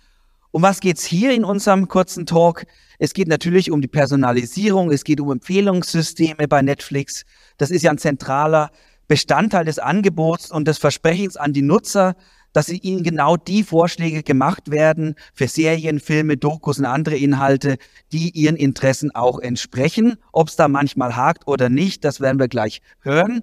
Um 0.51 0.63
was 0.63 0.81
geht's 0.81 1.05
hier 1.05 1.33
in 1.33 1.45
unserem 1.45 1.89
kurzen 1.89 2.27
Talk? 2.27 2.65
Es 2.99 3.15
geht 3.15 3.29
natürlich 3.29 3.71
um 3.71 3.81
die 3.81 3.89
Personalisierung, 3.89 4.91
es 4.91 5.05
geht 5.05 5.21
um 5.21 5.31
Empfehlungssysteme 5.31 6.49
bei 6.49 6.63
Netflix. 6.63 7.25
Das 7.59 7.71
ist 7.71 7.83
ja 7.83 7.91
ein 7.91 7.99
zentraler 7.99 8.71
Bestandteil 9.09 9.65
des 9.65 9.79
Angebots 9.79 10.51
und 10.51 10.67
des 10.67 10.79
Versprechens 10.79 11.37
an 11.37 11.53
die 11.53 11.63
Nutzer, 11.63 12.17
dass 12.53 12.69
ihnen 12.69 13.03
genau 13.03 13.37
die 13.37 13.63
Vorschläge 13.63 14.23
gemacht 14.23 14.71
werden 14.71 15.15
für 15.35 15.49
Serien, 15.49 16.01
Filme, 16.01 16.37
Dokus 16.37 16.79
und 16.79 16.85
andere 16.85 17.17
Inhalte, 17.17 17.77
die 18.13 18.31
ihren 18.31 18.57
Interessen 18.57 19.11
auch 19.15 19.39
entsprechen. 19.39 20.17
Ob 20.33 20.49
es 20.49 20.57
da 20.57 20.69
manchmal 20.69 21.17
hakt 21.17 21.47
oder 21.47 21.69
nicht, 21.69 22.05
das 22.05 22.21
werden 22.21 22.39
wir 22.39 22.49
gleich 22.49 22.81
hören. 23.01 23.43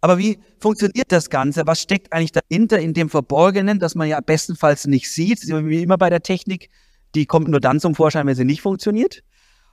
Aber 0.00 0.18
wie 0.18 0.38
funktioniert 0.58 1.10
das 1.10 1.28
Ganze? 1.28 1.66
Was 1.66 1.80
steckt 1.80 2.12
eigentlich 2.12 2.32
dahinter 2.32 2.78
in 2.78 2.94
dem 2.94 3.10
Verborgenen, 3.10 3.78
das 3.78 3.94
man 3.94 4.08
ja 4.08 4.20
bestenfalls 4.20 4.86
nicht 4.86 5.10
sieht? 5.10 5.40
Wie 5.46 5.82
immer 5.82 5.98
bei 5.98 6.08
der 6.08 6.22
Technik, 6.22 6.70
die 7.14 7.26
kommt 7.26 7.48
nur 7.48 7.60
dann 7.60 7.80
zum 7.80 7.94
Vorschein, 7.94 8.26
wenn 8.26 8.36
sie 8.36 8.44
nicht 8.44 8.62
funktioniert. 8.62 9.22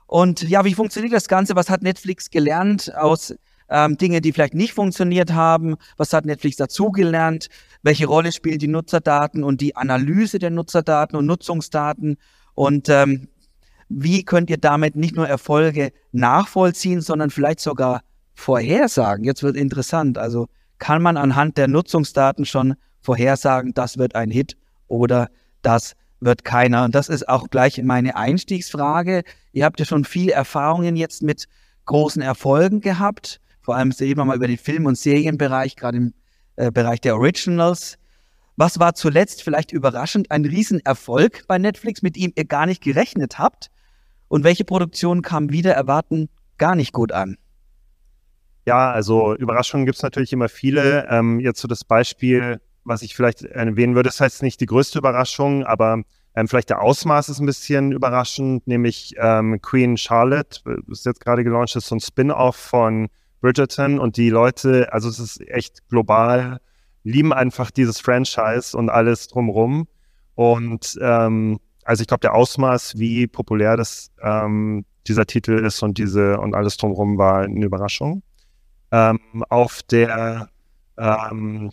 Und 0.07 0.41
ja, 0.43 0.65
wie 0.65 0.73
funktioniert 0.73 1.13
das 1.13 1.27
Ganze? 1.27 1.55
Was 1.55 1.69
hat 1.69 1.81
Netflix 1.81 2.29
gelernt 2.29 2.95
aus 2.95 3.35
ähm, 3.69 3.97
Dinge, 3.97 4.21
die 4.21 4.31
vielleicht 4.31 4.53
nicht 4.53 4.73
funktioniert 4.73 5.33
haben? 5.33 5.75
Was 5.97 6.13
hat 6.13 6.25
Netflix 6.25 6.57
dazugelernt? 6.57 7.47
Welche 7.83 8.07
Rolle 8.07 8.31
spielen 8.31 8.59
die 8.59 8.67
Nutzerdaten 8.67 9.43
und 9.43 9.61
die 9.61 9.75
Analyse 9.75 10.39
der 10.39 10.51
Nutzerdaten 10.51 11.17
und 11.17 11.25
Nutzungsdaten? 11.25 12.17
Und 12.53 12.89
ähm, 12.89 13.27
wie 13.89 14.23
könnt 14.23 14.49
ihr 14.49 14.57
damit 14.57 14.95
nicht 14.95 15.15
nur 15.15 15.27
Erfolge 15.27 15.91
nachvollziehen, 16.11 17.01
sondern 17.01 17.29
vielleicht 17.29 17.59
sogar 17.59 18.01
vorhersagen? 18.33 19.23
Jetzt 19.23 19.43
wird 19.43 19.55
interessant. 19.55 20.17
Also 20.17 20.47
kann 20.79 21.01
man 21.01 21.17
anhand 21.17 21.57
der 21.57 21.67
Nutzungsdaten 21.67 22.45
schon 22.45 22.75
vorhersagen, 23.01 23.73
das 23.73 23.97
wird 23.97 24.15
ein 24.15 24.31
Hit 24.31 24.57
oder 24.87 25.29
das 25.61 25.93
wird 26.19 26.43
keiner. 26.43 26.85
Und 26.85 26.95
das 26.95 27.09
ist 27.09 27.29
auch 27.29 27.49
gleich 27.49 27.81
meine 27.83 28.15
Einstiegsfrage. 28.15 29.23
Ihr 29.51 29.65
habt 29.65 29.79
ja 29.79 29.85
schon 29.85 30.05
viel 30.05 30.29
Erfahrungen 30.29 30.95
jetzt 30.95 31.21
mit 31.21 31.45
großen 31.85 32.21
Erfolgen 32.21 32.81
gehabt. 32.81 33.39
Vor 33.65 33.75
allem 33.75 33.91
sehen 33.91 34.15
wir 34.17 34.25
mal 34.25 34.35
über 34.35 34.47
den 34.47 34.59
Film- 34.59 34.85
und 34.85 34.95
Serienbereich, 34.95 35.75
gerade 35.75 35.97
im 35.97 36.13
äh, 36.55 36.71
Bereich 36.71 37.01
der 37.01 37.15
Originals. 37.15 37.97
Was 38.57 38.79
war 38.79 38.93
zuletzt 38.93 39.41
vielleicht 39.41 39.71
überraschend 39.71 40.29
ein 40.29 40.45
Riesenerfolg 40.45 41.45
bei 41.47 41.57
Netflix, 41.57 42.03
mit 42.03 42.15
dem 42.15 42.31
ihr 42.35 42.45
gar 42.45 42.67
nicht 42.67 42.83
gerechnet 42.83 43.39
habt? 43.39 43.71
Und 44.27 44.43
welche 44.43 44.65
Produktion 44.65 45.23
kam 45.23 45.49
wieder 45.49 45.73
erwarten 45.73 46.29
gar 46.59 46.75
nicht 46.75 46.93
gut 46.93 47.11
an? 47.11 47.37
Ja, 48.67 48.91
also 48.91 49.35
Überraschungen 49.35 49.87
gibt 49.87 49.97
es 49.97 50.03
natürlich 50.03 50.31
immer 50.31 50.47
viele. 50.47 51.07
Ähm, 51.09 51.39
jetzt 51.39 51.59
so 51.59 51.67
das 51.67 51.83
Beispiel, 51.83 52.61
was 52.83 53.01
ich 53.01 53.15
vielleicht 53.15 53.41
erwähnen 53.41 53.95
würde, 53.95 54.09
das 54.09 54.21
heißt 54.21 54.43
nicht 54.43 54.61
die 54.61 54.67
größte 54.67 54.99
Überraschung, 54.99 55.65
aber 55.65 56.03
ähm, 56.35 56.47
vielleicht 56.47 56.69
der 56.69 56.83
Ausmaß 56.83 57.29
ist 57.29 57.39
ein 57.39 57.47
bisschen 57.47 57.91
überraschend, 57.91 58.67
nämlich 58.67 59.15
ähm, 59.17 59.59
Queen 59.59 59.97
Charlotte, 59.97 60.59
das 60.65 60.99
ist 60.99 61.05
jetzt 61.07 61.21
gerade 61.21 61.43
gelauncht, 61.43 61.75
ist 61.75 61.87
so 61.87 61.95
ein 61.95 61.99
Spin-off 61.99 62.55
von 62.55 63.09
Bridgerton 63.41 63.99
und 63.99 64.17
die 64.17 64.29
Leute, 64.29 64.91
also 64.93 65.09
es 65.09 65.19
ist 65.19 65.47
echt 65.47 65.87
global, 65.89 66.59
lieben 67.03 67.33
einfach 67.33 67.71
dieses 67.71 67.99
Franchise 67.99 68.75
und 68.75 68.89
alles 68.89 69.27
drumrum. 69.27 69.87
Und 70.35 70.97
ähm, 71.01 71.59
also 71.83 72.01
ich 72.01 72.07
glaube, 72.07 72.21
der 72.21 72.33
Ausmaß, 72.33 72.97
wie 72.97 73.27
populär 73.27 73.77
das 73.77 74.11
ähm, 74.21 74.85
dieser 75.07 75.25
Titel 75.25 75.53
ist 75.53 75.83
und 75.83 75.97
diese 75.97 76.39
und 76.39 76.55
alles 76.55 76.77
drumrum 76.77 77.17
war 77.17 77.41
eine 77.43 77.65
Überraschung. 77.65 78.23
Ähm, 78.91 79.19
auf 79.49 79.83
der 79.83 80.49
ähm, 80.97 81.71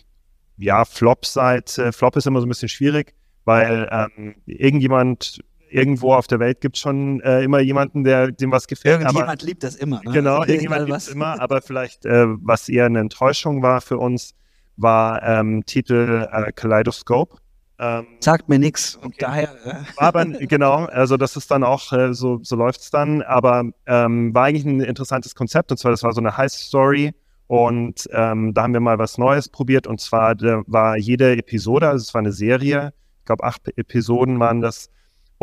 ja, 0.57 0.85
Flop-Seite, 0.85 1.91
Flop 1.91 2.15
ist 2.15 2.27
immer 2.27 2.39
so 2.39 2.45
ein 2.45 2.49
bisschen 2.49 2.69
schwierig, 2.69 3.15
weil 3.45 3.89
ähm, 3.91 4.35
irgendjemand 4.45 5.39
irgendwo 5.73 6.13
auf 6.13 6.27
der 6.27 6.39
Welt 6.39 6.61
gibt 6.61 6.75
es 6.75 6.81
schon 6.81 7.21
äh, 7.21 7.43
immer 7.43 7.59
jemanden, 7.59 8.03
der 8.03 8.31
dem 8.31 8.51
was 8.51 8.67
gefällt. 8.67 9.01
Irgendjemand 9.01 9.41
aber, 9.41 9.45
liebt 9.45 9.63
das 9.63 9.75
immer. 9.75 10.01
Ne? 10.03 10.11
Genau, 10.11 10.37
also 10.37 10.51
irgendjemand 10.51 10.87
liebt 10.87 10.97
es 10.97 11.07
immer, 11.07 11.39
aber 11.41 11.61
vielleicht, 11.61 12.05
äh, 12.05 12.25
was 12.27 12.69
eher 12.69 12.85
eine 12.85 12.99
Enttäuschung 12.99 13.61
war 13.61 13.81
für 13.81 13.97
uns, 13.97 14.33
war 14.77 15.21
ähm, 15.23 15.65
Titel 15.65 16.27
äh, 16.31 16.51
Kaleidoscope. 16.51 17.37
Ähm, 17.79 18.05
Sagt 18.19 18.49
mir 18.49 18.59
nichts. 18.59 18.99
Okay. 19.01 19.15
daher. 19.19 19.49
Äh. 19.65 19.73
Aber 19.97 20.25
genau, 20.25 20.85
also 20.85 21.17
das 21.17 21.35
ist 21.35 21.49
dann 21.51 21.63
auch, 21.63 21.91
äh, 21.91 22.13
so, 22.13 22.39
so 22.43 22.55
läuft 22.55 22.81
es 22.81 22.91
dann. 22.91 23.21
Aber 23.23 23.63
ähm, 23.85 24.33
war 24.33 24.45
eigentlich 24.45 24.65
ein 24.65 24.79
interessantes 24.79 25.35
Konzept 25.35 25.71
und 25.71 25.77
zwar, 25.77 25.91
das 25.91 26.03
war 26.03 26.13
so 26.13 26.21
eine 26.21 26.37
Heist-Story. 26.37 27.13
Und 27.47 28.07
ähm, 28.11 28.53
da 28.53 28.63
haben 28.63 28.73
wir 28.73 28.79
mal 28.79 28.99
was 28.99 29.17
Neues 29.17 29.49
probiert 29.49 29.85
und 29.85 29.99
zwar 29.99 30.35
war 30.65 30.97
jede 30.97 31.35
Episode, 31.35 31.89
also 31.89 32.01
es 32.01 32.13
war 32.13 32.19
eine 32.19 32.31
Serie, 32.31 32.93
ich 33.19 33.25
glaube 33.25 33.43
acht 33.43 33.61
Episoden 33.77 34.39
waren 34.39 34.61
das, 34.61 34.89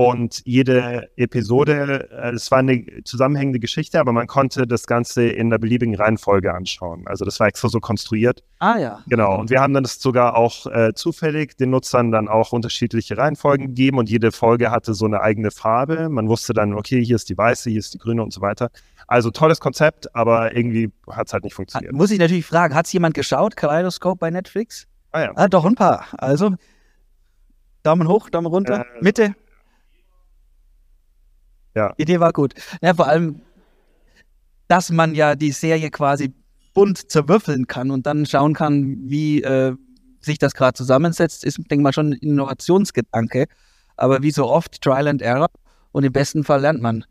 und 0.00 0.40
jede 0.46 1.10
Episode, 1.16 2.08
äh, 2.10 2.30
es 2.30 2.50
war 2.50 2.60
eine 2.60 2.86
zusammenhängende 3.04 3.60
Geschichte, 3.60 4.00
aber 4.00 4.12
man 4.12 4.26
konnte 4.26 4.66
das 4.66 4.86
Ganze 4.86 5.26
in 5.26 5.50
der 5.50 5.58
beliebigen 5.58 5.94
Reihenfolge 5.94 6.54
anschauen. 6.54 7.02
Also 7.06 7.26
das 7.26 7.38
war 7.38 7.48
extra 7.48 7.68
so 7.68 7.80
konstruiert. 7.80 8.42
Ah 8.60 8.78
ja. 8.78 9.00
Genau. 9.08 9.38
Und 9.38 9.50
wir 9.50 9.60
haben 9.60 9.74
dann 9.74 9.82
das 9.82 10.00
sogar 10.00 10.36
auch 10.36 10.64
äh, 10.68 10.94
zufällig 10.94 11.58
den 11.58 11.68
Nutzern 11.68 12.12
dann 12.12 12.28
auch 12.28 12.52
unterschiedliche 12.52 13.18
Reihenfolgen 13.18 13.66
gegeben 13.66 13.98
und 13.98 14.08
jede 14.08 14.32
Folge 14.32 14.70
hatte 14.70 14.94
so 14.94 15.04
eine 15.04 15.20
eigene 15.20 15.50
Farbe. 15.50 16.08
Man 16.08 16.28
wusste 16.28 16.54
dann, 16.54 16.72
okay, 16.72 17.04
hier 17.04 17.16
ist 17.16 17.28
die 17.28 17.36
weiße, 17.36 17.68
hier 17.68 17.80
ist 17.80 17.92
die 17.92 17.98
grüne 17.98 18.22
und 18.22 18.32
so 18.32 18.40
weiter. 18.40 18.70
Also 19.06 19.30
tolles 19.30 19.60
Konzept, 19.60 20.16
aber 20.16 20.56
irgendwie 20.56 20.90
hat 21.10 21.26
es 21.26 21.34
halt 21.34 21.44
nicht 21.44 21.52
funktioniert. 21.52 21.92
Muss 21.92 22.10
ich 22.10 22.18
natürlich 22.18 22.46
fragen, 22.46 22.74
hat 22.74 22.86
es 22.86 22.92
jemand 22.94 23.12
geschaut, 23.14 23.54
Kaleidoscope 23.54 24.16
bei 24.16 24.30
Netflix? 24.30 24.86
Ah 25.12 25.20
ja. 25.20 25.32
Ah, 25.34 25.48
doch 25.48 25.66
ein 25.66 25.74
paar. 25.74 26.06
Also 26.16 26.54
Daumen 27.82 28.08
hoch, 28.08 28.30
Daumen 28.30 28.46
runter, 28.46 28.86
äh, 28.98 29.02
Mitte. 29.04 29.34
Ja. 31.80 31.94
Die 31.96 32.02
Idee 32.02 32.20
war 32.20 32.32
gut. 32.34 32.52
Ja, 32.82 32.92
vor 32.92 33.08
allem, 33.08 33.40
dass 34.68 34.90
man 34.90 35.14
ja 35.14 35.34
die 35.34 35.50
Serie 35.50 35.90
quasi 35.90 36.34
bunt 36.74 37.10
zerwürfeln 37.10 37.66
kann 37.66 37.90
und 37.90 38.04
dann 38.04 38.26
schauen 38.26 38.52
kann, 38.52 38.98
wie 39.04 39.42
äh, 39.42 39.74
sich 40.20 40.36
das 40.36 40.52
gerade 40.52 40.74
zusammensetzt, 40.74 41.42
ist, 41.42 41.56
denke 41.56 41.76
ich 41.76 41.80
mal, 41.80 41.94
schon 41.94 42.10
ein 42.10 42.18
Innovationsgedanke. 42.18 43.46
Aber 43.96 44.22
wie 44.22 44.30
so 44.30 44.46
oft, 44.46 44.82
Trial 44.82 45.08
and 45.08 45.22
Error. 45.22 45.48
Und 45.92 46.04
im 46.04 46.12
besten 46.12 46.44
Fall 46.44 46.60
lernt 46.60 46.82
man 46.82 47.06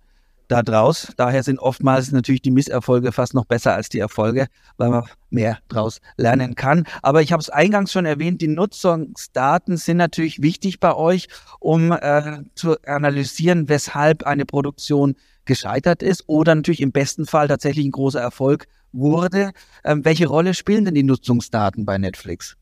da 0.50 0.64
draus. 0.64 1.14
Daher 1.16 1.44
sind 1.44 1.60
oftmals 1.60 2.12
natürlich 2.12 2.42
die 2.42 2.52
Misserfolge 2.52 3.14
fast 3.14 3.34
noch 3.34 3.46
besser 3.46 3.74
als 3.74 3.88
die 3.88 4.00
Erfolge, 4.00 4.48
weil 4.78 4.90
man 4.90 5.04
mehr 5.30 5.60
draus 5.70 6.02
lernen 6.18 6.56
kann. 6.56 6.86
Aber 7.02 7.22
ich 7.22 7.32
habe 7.32 7.42
es 7.42 7.50
eingangs 7.50 7.92
schon 7.92 8.06
erwähnt, 8.06 8.42
die 8.42 8.48
Nutzungsdaten 8.48 9.78
sind 9.78 9.98
natürlich 9.98 10.42
wichtig 10.42 10.80
bei 10.80 10.94
euch, 10.94 11.28
um 11.60 11.92
äh, 11.92 12.40
zu 12.56 12.82
analysieren, 12.84 13.70
weshalb 13.70 14.24
eine 14.24 14.46
Produktion 14.46 15.16
gescheitert 15.46 16.04
ist 16.04 16.26
oder 16.28 16.54
natürlich 16.56 16.82
im 16.82 16.92
besten 16.92 17.26
Fall 17.26 17.48
tatsächlich 17.48 17.86
ein 17.86 17.92
großer 17.92 18.22
Erfolg 18.22 18.68
wurde. 18.92 19.52
Ähm, 19.84 20.04
welche 20.04 20.28
Rolle 20.28 20.54
spielen 20.54 20.86
denn 20.86 20.96
die 20.96 21.04
Nutzungsdaten 21.04 21.86
bei 21.86 21.98
Netflix? 21.98 22.59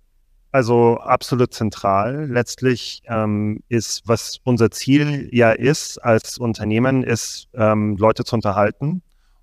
Also 0.51 0.97
absolut 0.97 1.53
zentral. 1.53 2.27
Letztlich 2.29 3.01
ähm, 3.05 3.61
ist, 3.67 4.03
was 4.05 4.39
unser 4.43 4.71
Ziel 4.71 5.29
ja 5.31 5.51
ist 5.51 5.97
als 5.99 6.37
Unternehmen, 6.37 7.03
ist, 7.03 7.47
ähm, 7.53 7.97
Leute 7.97 8.23
zu 8.23 8.35
unterhalten 8.35 9.01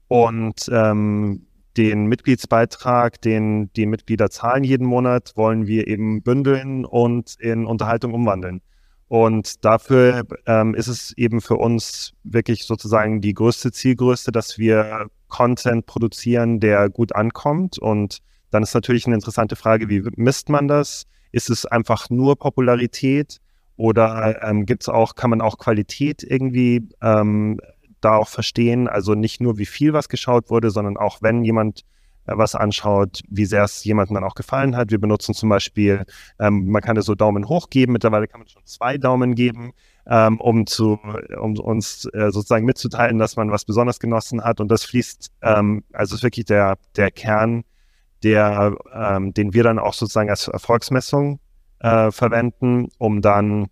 und 0.08 0.68
ähm, 0.72 1.46
den 1.76 2.06
Mitgliedsbeitrag, 2.06 3.20
den 3.20 3.72
die 3.74 3.86
Mitglieder 3.86 4.30
zahlen 4.30 4.64
jeden 4.64 4.86
Monat, 4.86 5.32
wollen 5.34 5.66
wir 5.66 5.88
eben 5.88 6.22
bündeln 6.22 6.84
und 6.84 7.34
in 7.38 7.66
Unterhaltung 7.66 8.14
umwandeln. 8.14 8.62
Und 9.08 9.64
dafür 9.64 10.24
ähm, 10.46 10.74
ist 10.74 10.88
es 10.88 11.12
eben 11.16 11.40
für 11.40 11.56
uns 11.56 12.12
wirklich 12.22 12.64
sozusagen 12.64 13.20
die 13.20 13.34
größte 13.34 13.70
Zielgröße, 13.70 14.32
dass 14.32 14.58
wir 14.58 15.08
Content 15.28 15.86
produzieren, 15.86 16.60
der 16.60 16.88
gut 16.88 17.14
ankommt 17.14 17.78
und 17.78 18.20
dann 18.54 18.62
ist 18.62 18.74
natürlich 18.74 19.06
eine 19.06 19.16
interessante 19.16 19.56
Frage, 19.56 19.88
wie 19.88 20.02
misst 20.16 20.48
man 20.48 20.68
das? 20.68 21.06
Ist 21.32 21.50
es 21.50 21.66
einfach 21.66 22.08
nur 22.10 22.38
Popularität 22.38 23.40
Oder 23.76 24.42
ähm, 24.42 24.66
gibt's 24.66 24.88
auch, 24.88 25.16
kann 25.16 25.30
man 25.30 25.40
auch 25.40 25.58
Qualität 25.58 26.22
irgendwie 26.22 26.88
ähm, 27.02 27.60
da 28.00 28.16
auch 28.16 28.28
verstehen? 28.28 28.86
Also 28.88 29.14
nicht 29.14 29.40
nur, 29.40 29.58
wie 29.58 29.66
viel 29.66 29.92
was 29.92 30.08
geschaut 30.08 30.50
wurde, 30.50 30.70
sondern 30.70 30.96
auch, 30.96 31.22
wenn 31.22 31.42
jemand 31.44 31.80
äh, 32.26 32.32
was 32.36 32.54
anschaut, 32.54 33.22
wie 33.28 33.46
sehr 33.46 33.64
es 33.64 33.82
jemandem 33.84 34.14
dann 34.14 34.24
auch 34.24 34.36
gefallen 34.36 34.76
hat. 34.76 34.92
Wir 34.92 35.00
benutzen 35.00 35.34
zum 35.34 35.48
Beispiel, 35.48 36.04
ähm, 36.38 36.68
man 36.68 36.82
kann 36.82 36.96
ja 36.96 37.02
so 37.02 37.16
Daumen 37.16 37.48
hoch 37.48 37.68
geben, 37.68 37.92
mittlerweile 37.92 38.28
kann 38.28 38.40
man 38.40 38.48
schon 38.48 38.64
zwei 38.64 38.96
Daumen 38.96 39.34
geben, 39.34 39.72
ähm, 40.06 40.40
um, 40.40 40.66
zu, 40.68 41.00
um 41.40 41.58
uns 41.58 42.04
äh, 42.12 42.30
sozusagen 42.30 42.64
mitzuteilen, 42.64 43.18
dass 43.18 43.34
man 43.36 43.50
was 43.50 43.64
besonders 43.64 43.98
genossen 43.98 44.44
hat. 44.44 44.60
Und 44.60 44.68
das 44.68 44.84
fließt, 44.84 45.32
ähm, 45.42 45.82
also 45.92 46.14
ist 46.14 46.22
wirklich 46.22 46.46
der, 46.46 46.78
der 46.96 47.10
Kern, 47.10 47.64
der, 48.24 48.76
ähm, 48.92 49.32
den 49.34 49.54
wir 49.54 49.62
dann 49.62 49.78
auch 49.78 49.94
sozusagen 49.94 50.30
als 50.30 50.48
Erfolgsmessung 50.48 51.38
äh, 51.80 52.10
verwenden, 52.10 52.88
um 52.98 53.20
dann 53.20 53.66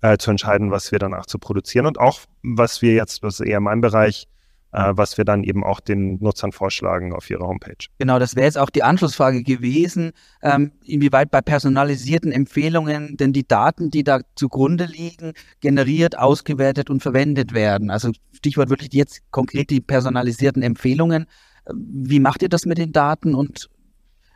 äh, 0.00 0.16
zu 0.18 0.30
entscheiden, 0.30 0.70
was 0.70 0.90
wir 0.92 0.98
danach 0.98 1.26
zu 1.26 1.38
produzieren 1.38 1.86
und 1.86 1.98
auch, 1.98 2.20
was 2.42 2.82
wir 2.82 2.94
jetzt, 2.94 3.22
das 3.22 3.40
ist 3.40 3.46
eher 3.46 3.60
mein 3.60 3.80
Bereich, 3.80 4.26
äh, 4.72 4.92
was 4.94 5.16
wir 5.18 5.24
dann 5.24 5.44
eben 5.44 5.64
auch 5.64 5.80
den 5.80 6.18
Nutzern 6.20 6.52
vorschlagen 6.52 7.12
auf 7.12 7.30
ihrer 7.30 7.46
Homepage. 7.46 7.86
Genau, 7.98 8.18
das 8.18 8.36
wäre 8.36 8.46
jetzt 8.46 8.58
auch 8.58 8.70
die 8.70 8.82
Anschlussfrage 8.82 9.42
gewesen, 9.42 10.12
ähm, 10.42 10.72
inwieweit 10.84 11.30
bei 11.30 11.40
personalisierten 11.40 12.32
Empfehlungen 12.32 13.16
denn 13.16 13.32
die 13.32 13.46
Daten, 13.46 13.90
die 13.90 14.04
da 14.04 14.20
zugrunde 14.34 14.84
liegen, 14.86 15.32
generiert, 15.60 16.18
ausgewertet 16.18 16.90
und 16.90 17.02
verwendet 17.02 17.54
werden. 17.54 17.90
Also 17.90 18.12
Stichwort 18.32 18.70
wirklich 18.70 18.92
jetzt 18.92 19.20
konkret 19.30 19.70
die 19.70 19.80
personalisierten 19.80 20.62
Empfehlungen. 20.62 21.26
Wie 21.72 22.20
macht 22.20 22.42
ihr 22.42 22.48
das 22.48 22.66
mit 22.66 22.78
den 22.78 22.92
Daten 22.92 23.34
und 23.34 23.68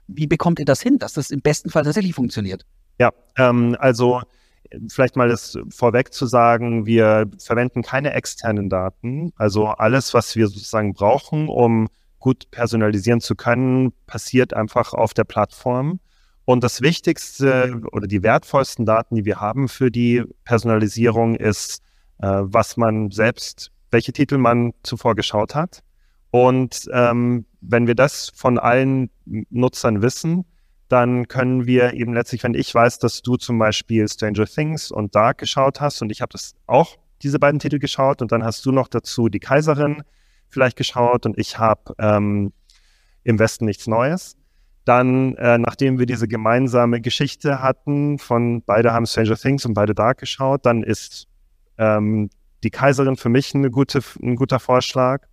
wie 0.06 0.26
bekommt 0.26 0.58
ihr 0.58 0.64
das 0.64 0.80
hin, 0.80 0.98
dass 0.98 1.12
das 1.12 1.30
im 1.30 1.40
besten 1.40 1.70
Fall 1.70 1.84
tatsächlich 1.84 2.14
funktioniert? 2.14 2.66
Ja, 2.98 3.12
ähm, 3.36 3.76
also 3.78 4.22
vielleicht 4.88 5.16
mal 5.16 5.28
das 5.28 5.58
vorweg 5.70 6.12
zu 6.12 6.26
sagen, 6.26 6.86
wir 6.86 7.28
verwenden 7.38 7.82
keine 7.82 8.12
externen 8.12 8.68
Daten. 8.68 9.32
Also 9.36 9.68
alles, 9.68 10.14
was 10.14 10.36
wir 10.36 10.48
sozusagen 10.48 10.92
brauchen, 10.92 11.48
um 11.48 11.88
gut 12.18 12.50
personalisieren 12.50 13.20
zu 13.20 13.34
können, 13.34 13.92
passiert 14.06 14.54
einfach 14.54 14.92
auf 14.92 15.14
der 15.14 15.24
Plattform. 15.24 16.00
Und 16.44 16.64
das 16.64 16.82
Wichtigste 16.82 17.80
oder 17.92 18.06
die 18.06 18.22
wertvollsten 18.22 18.84
Daten, 18.84 19.14
die 19.14 19.24
wir 19.24 19.40
haben 19.40 19.68
für 19.68 19.90
die 19.90 20.24
Personalisierung, 20.44 21.36
ist, 21.36 21.82
äh, 22.18 22.26
was 22.26 22.76
man 22.76 23.10
selbst, 23.10 23.70
welche 23.90 24.12
Titel 24.12 24.38
man 24.38 24.72
zuvor 24.82 25.14
geschaut 25.14 25.54
hat. 25.54 25.82
Und 26.30 26.88
ähm, 26.92 27.46
wenn 27.60 27.86
wir 27.86 27.94
das 27.94 28.30
von 28.34 28.58
allen 28.58 29.10
Nutzern 29.24 30.02
wissen, 30.02 30.44
dann 30.88 31.28
können 31.28 31.66
wir 31.66 31.94
eben 31.94 32.14
letztlich, 32.14 32.42
wenn 32.42 32.54
ich 32.54 32.74
weiß, 32.74 32.98
dass 32.98 33.22
du 33.22 33.36
zum 33.36 33.58
Beispiel 33.58 34.08
Stranger 34.08 34.46
Things 34.46 34.90
und 34.90 35.14
Dark 35.14 35.38
geschaut 35.38 35.80
hast 35.80 36.02
und 36.02 36.10
ich 36.10 36.20
habe 36.20 36.32
das 36.32 36.54
auch, 36.66 36.96
diese 37.22 37.38
beiden 37.38 37.60
Titel 37.60 37.78
geschaut 37.78 38.22
und 38.22 38.32
dann 38.32 38.44
hast 38.44 38.64
du 38.64 38.72
noch 38.72 38.88
dazu 38.88 39.28
die 39.28 39.40
Kaiserin 39.40 40.02
vielleicht 40.48 40.76
geschaut 40.76 41.26
und 41.26 41.38
ich 41.38 41.58
habe 41.58 41.94
ähm, 41.98 42.52
im 43.22 43.38
Westen 43.38 43.66
nichts 43.66 43.86
Neues. 43.86 44.36
Dann, 44.84 45.36
äh, 45.36 45.58
nachdem 45.58 45.98
wir 45.98 46.06
diese 46.06 46.26
gemeinsame 46.26 47.00
Geschichte 47.00 47.62
hatten, 47.62 48.18
von 48.18 48.62
beide 48.62 48.92
haben 48.92 49.06
Stranger 49.06 49.36
Things 49.36 49.66
und 49.66 49.74
beide 49.74 49.94
Dark 49.94 50.18
geschaut, 50.18 50.64
dann 50.64 50.82
ist 50.82 51.28
ähm, 51.78 52.30
die 52.64 52.70
Kaiserin 52.70 53.16
für 53.16 53.28
mich 53.28 53.54
eine 53.54 53.70
gute, 53.70 54.00
ein 54.22 54.36
guter 54.36 54.58
Vorschlag 54.58 55.26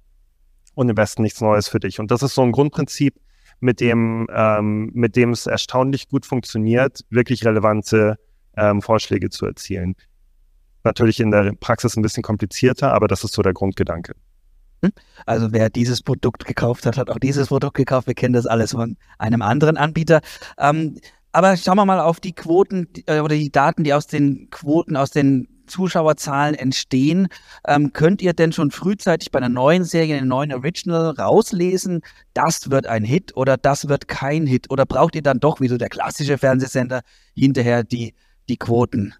und 0.77 0.89
im 0.89 0.97
Westen 0.97 1.23
nichts 1.23 1.41
Neues 1.41 1.67
für 1.67 1.79
dich. 1.79 1.99
Und 1.99 2.11
das 2.11 2.21
ist 2.21 2.35
so 2.35 2.43
ein 2.43 2.51
Grundprinzip, 2.51 3.15
mit 3.59 3.79
dem, 3.79 4.27
ähm, 4.31 4.91
mit 4.93 5.15
dem 5.15 5.31
es 5.31 5.47
erstaunlich 5.47 6.07
gut 6.07 6.27
funktioniert, 6.27 7.03
wirklich 7.09 7.43
relevante 7.43 8.19
ähm, 8.55 8.83
Vorschläge 8.83 9.31
zu 9.31 9.47
erzielen. 9.47 9.95
Natürlich 10.83 11.19
in 11.19 11.31
der 11.31 11.53
Praxis 11.59 11.97
ein 11.97 12.03
bisschen 12.03 12.21
komplizierter, 12.21 12.93
aber 12.93 13.07
das 13.07 13.23
ist 13.23 13.33
so 13.33 13.41
der 13.41 13.53
Grundgedanke. 13.53 14.13
Hm? 14.83 14.91
Also 15.25 15.51
wer 15.51 15.71
dieses 15.71 16.03
Produkt 16.03 16.45
gekauft 16.45 16.85
hat, 16.85 16.97
hat 16.97 17.09
auch 17.09 17.17
dieses 17.17 17.47
Produkt 17.47 17.75
gekauft. 17.75 18.05
Wir 18.05 18.13
kennen 18.13 18.35
das 18.35 18.45
alles 18.45 18.73
von 18.73 18.97
einem 19.17 19.41
anderen 19.41 19.77
Anbieter. 19.77 20.21
Ähm, 20.59 20.99
aber 21.37 21.55
schauen 21.55 21.75
wir 21.75 21.85
mal 21.85 21.99
auf 21.99 22.19
die 22.19 22.33
Quoten 22.33 22.87
äh, 23.05 23.19
oder 23.19 23.35
die 23.35 23.51
Daten, 23.51 23.83
die 23.83 23.93
aus 23.93 24.07
den 24.07 24.49
Quoten, 24.49 24.95
aus 24.95 25.11
den 25.11 25.47
Zuschauerzahlen 25.67 26.55
entstehen. 26.55 27.27
Ähm, 27.67 27.93
könnt 27.93 28.23
ihr 28.23 28.33
denn 28.33 28.53
schon 28.53 28.71
frühzeitig 28.71 29.29
bei 29.29 29.37
einer 29.37 29.47
neuen 29.47 29.83
Serie, 29.83 30.17
einem 30.17 30.29
neuen 30.29 30.51
Original 30.51 31.11
rauslesen, 31.11 32.01
das 32.33 32.71
wird 32.71 32.87
ein 32.87 33.03
Hit 33.03 33.37
oder 33.37 33.55
das 33.55 33.87
wird 33.87 34.07
kein 34.07 34.47
Hit? 34.47 34.71
Oder 34.71 34.87
braucht 34.87 35.13
ihr 35.13 35.21
dann 35.21 35.39
doch, 35.39 35.61
wie 35.61 35.67
so 35.67 35.77
der 35.77 35.89
klassische 35.89 36.39
Fernsehsender, 36.39 37.01
hinterher 37.35 37.83
die, 37.83 38.15
die 38.49 38.57
Quoten? 38.57 39.13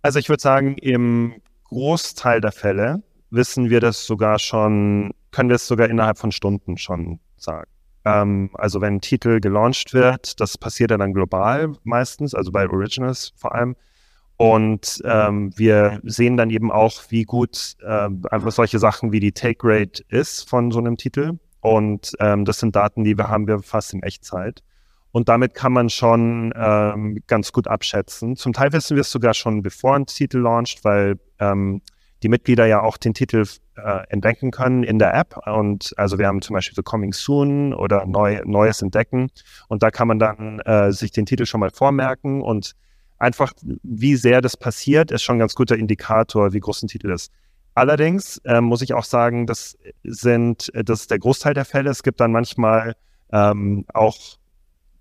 Also 0.00 0.18
ich 0.18 0.30
würde 0.30 0.40
sagen, 0.40 0.78
im 0.78 1.34
Großteil 1.64 2.40
der 2.40 2.52
Fälle 2.52 3.02
wissen 3.28 3.68
wir 3.68 3.80
das 3.80 4.06
sogar 4.06 4.38
schon, 4.38 5.12
können 5.32 5.50
wir 5.50 5.56
es 5.56 5.66
sogar 5.66 5.90
innerhalb 5.90 6.16
von 6.16 6.32
Stunden 6.32 6.78
schon 6.78 7.20
sagen. 7.36 7.68
Ähm, 8.06 8.50
also 8.54 8.80
wenn 8.80 8.94
ein 8.94 9.00
Titel 9.00 9.40
gelauncht 9.40 9.92
wird, 9.92 10.40
das 10.40 10.56
passiert 10.56 10.92
ja 10.92 10.96
dann 10.96 11.12
global 11.12 11.72
meistens, 11.82 12.34
also 12.34 12.52
bei 12.52 12.66
Originals 12.68 13.32
vor 13.36 13.54
allem, 13.54 13.76
und 14.36 15.00
ähm, 15.04 15.50
wir 15.56 16.00
sehen 16.04 16.36
dann 16.36 16.50
eben 16.50 16.70
auch, 16.70 17.04
wie 17.08 17.24
gut 17.24 17.74
äh, 17.82 18.08
einfach 18.30 18.52
solche 18.52 18.78
Sachen 18.78 19.10
wie 19.10 19.20
die 19.20 19.32
Take 19.32 19.60
Rate 19.62 20.04
ist 20.08 20.48
von 20.48 20.70
so 20.70 20.78
einem 20.78 20.96
Titel. 20.96 21.38
Und 21.60 22.12
ähm, 22.20 22.44
das 22.44 22.60
sind 22.60 22.76
Daten, 22.76 23.02
die 23.02 23.16
wir 23.16 23.28
haben 23.28 23.48
wir 23.48 23.60
fast 23.60 23.94
in 23.94 24.02
Echtzeit. 24.02 24.62
Und 25.10 25.30
damit 25.30 25.54
kann 25.54 25.72
man 25.72 25.88
schon 25.88 26.52
ähm, 26.54 27.22
ganz 27.26 27.50
gut 27.50 27.66
abschätzen. 27.66 28.36
Zum 28.36 28.52
Teil 28.52 28.72
wissen 28.72 28.94
wir 28.94 29.00
es 29.00 29.10
sogar 29.10 29.32
schon, 29.32 29.62
bevor 29.62 29.96
ein 29.96 30.04
Titel 30.04 30.40
launcht, 30.40 30.84
weil 30.84 31.18
ähm, 31.38 31.80
die 32.22 32.28
Mitglieder 32.28 32.66
ja 32.66 32.80
auch 32.80 32.96
den 32.96 33.14
Titel 33.14 33.44
äh, 33.76 34.04
entdecken 34.08 34.50
können 34.50 34.82
in 34.82 34.98
der 34.98 35.14
App. 35.14 35.36
Und 35.46 35.92
also 35.96 36.18
wir 36.18 36.26
haben 36.26 36.42
zum 36.42 36.54
Beispiel 36.54 36.74
so 36.74 36.82
Coming 36.82 37.12
Soon 37.12 37.74
oder 37.74 38.06
Neu 38.06 38.40
Neues 38.44 38.82
entdecken. 38.82 39.28
Und 39.68 39.82
da 39.82 39.90
kann 39.90 40.08
man 40.08 40.18
dann 40.18 40.60
äh, 40.60 40.92
sich 40.92 41.12
den 41.12 41.26
Titel 41.26 41.46
schon 41.46 41.60
mal 41.60 41.70
vormerken 41.70 42.40
und 42.42 42.72
einfach, 43.18 43.52
wie 43.82 44.16
sehr 44.16 44.40
das 44.40 44.56
passiert, 44.56 45.10
ist 45.10 45.22
schon 45.22 45.36
ein 45.36 45.40
ganz 45.40 45.54
guter 45.54 45.76
Indikator, 45.76 46.52
wie 46.52 46.60
groß 46.60 46.82
ein 46.82 46.88
Titel 46.88 47.10
ist. 47.10 47.32
Allerdings 47.74 48.38
äh, 48.44 48.60
muss 48.60 48.80
ich 48.80 48.94
auch 48.94 49.04
sagen, 49.04 49.46
das 49.46 49.76
sind, 50.02 50.70
das 50.74 51.02
ist 51.02 51.10
der 51.10 51.18
Großteil 51.18 51.52
der 51.52 51.66
Fälle. 51.66 51.90
Es 51.90 52.02
gibt 52.02 52.20
dann 52.20 52.32
manchmal 52.32 52.94
ähm, 53.32 53.84
auch 53.92 54.16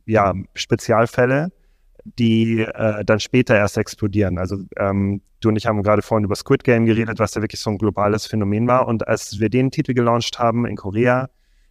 ja, 0.06 0.34
Spezialfälle, 0.54 1.52
die 2.20 2.62
äh, 2.62 3.06
dann 3.06 3.20
später 3.20 3.56
erst 3.56 3.78
explodieren. 3.78 4.38
Also 4.38 4.58
ähm, 4.78 5.22
du 5.46 5.50
und 5.50 5.56
ich 5.56 5.68
haben 5.68 5.84
gerade 5.84 6.02
vorhin 6.02 6.26
über 6.26 6.36
Squid 6.36 6.64
Game 6.64 6.86
geredet, 6.86 7.20
was 7.20 7.36
ja 7.36 7.42
wirklich 7.42 7.62
so 7.62 7.70
ein 7.70 7.78
globales 7.78 8.26
Phänomen 8.26 8.68
war. 8.68 8.88
Und 8.88 9.08
als 9.08 9.40
wir 9.40 9.50
den 9.50 9.72
Titel 9.72 9.94
gelauncht 9.94 10.40
haben 10.40 10.66
in 10.66 10.76
Korea, 10.76 11.30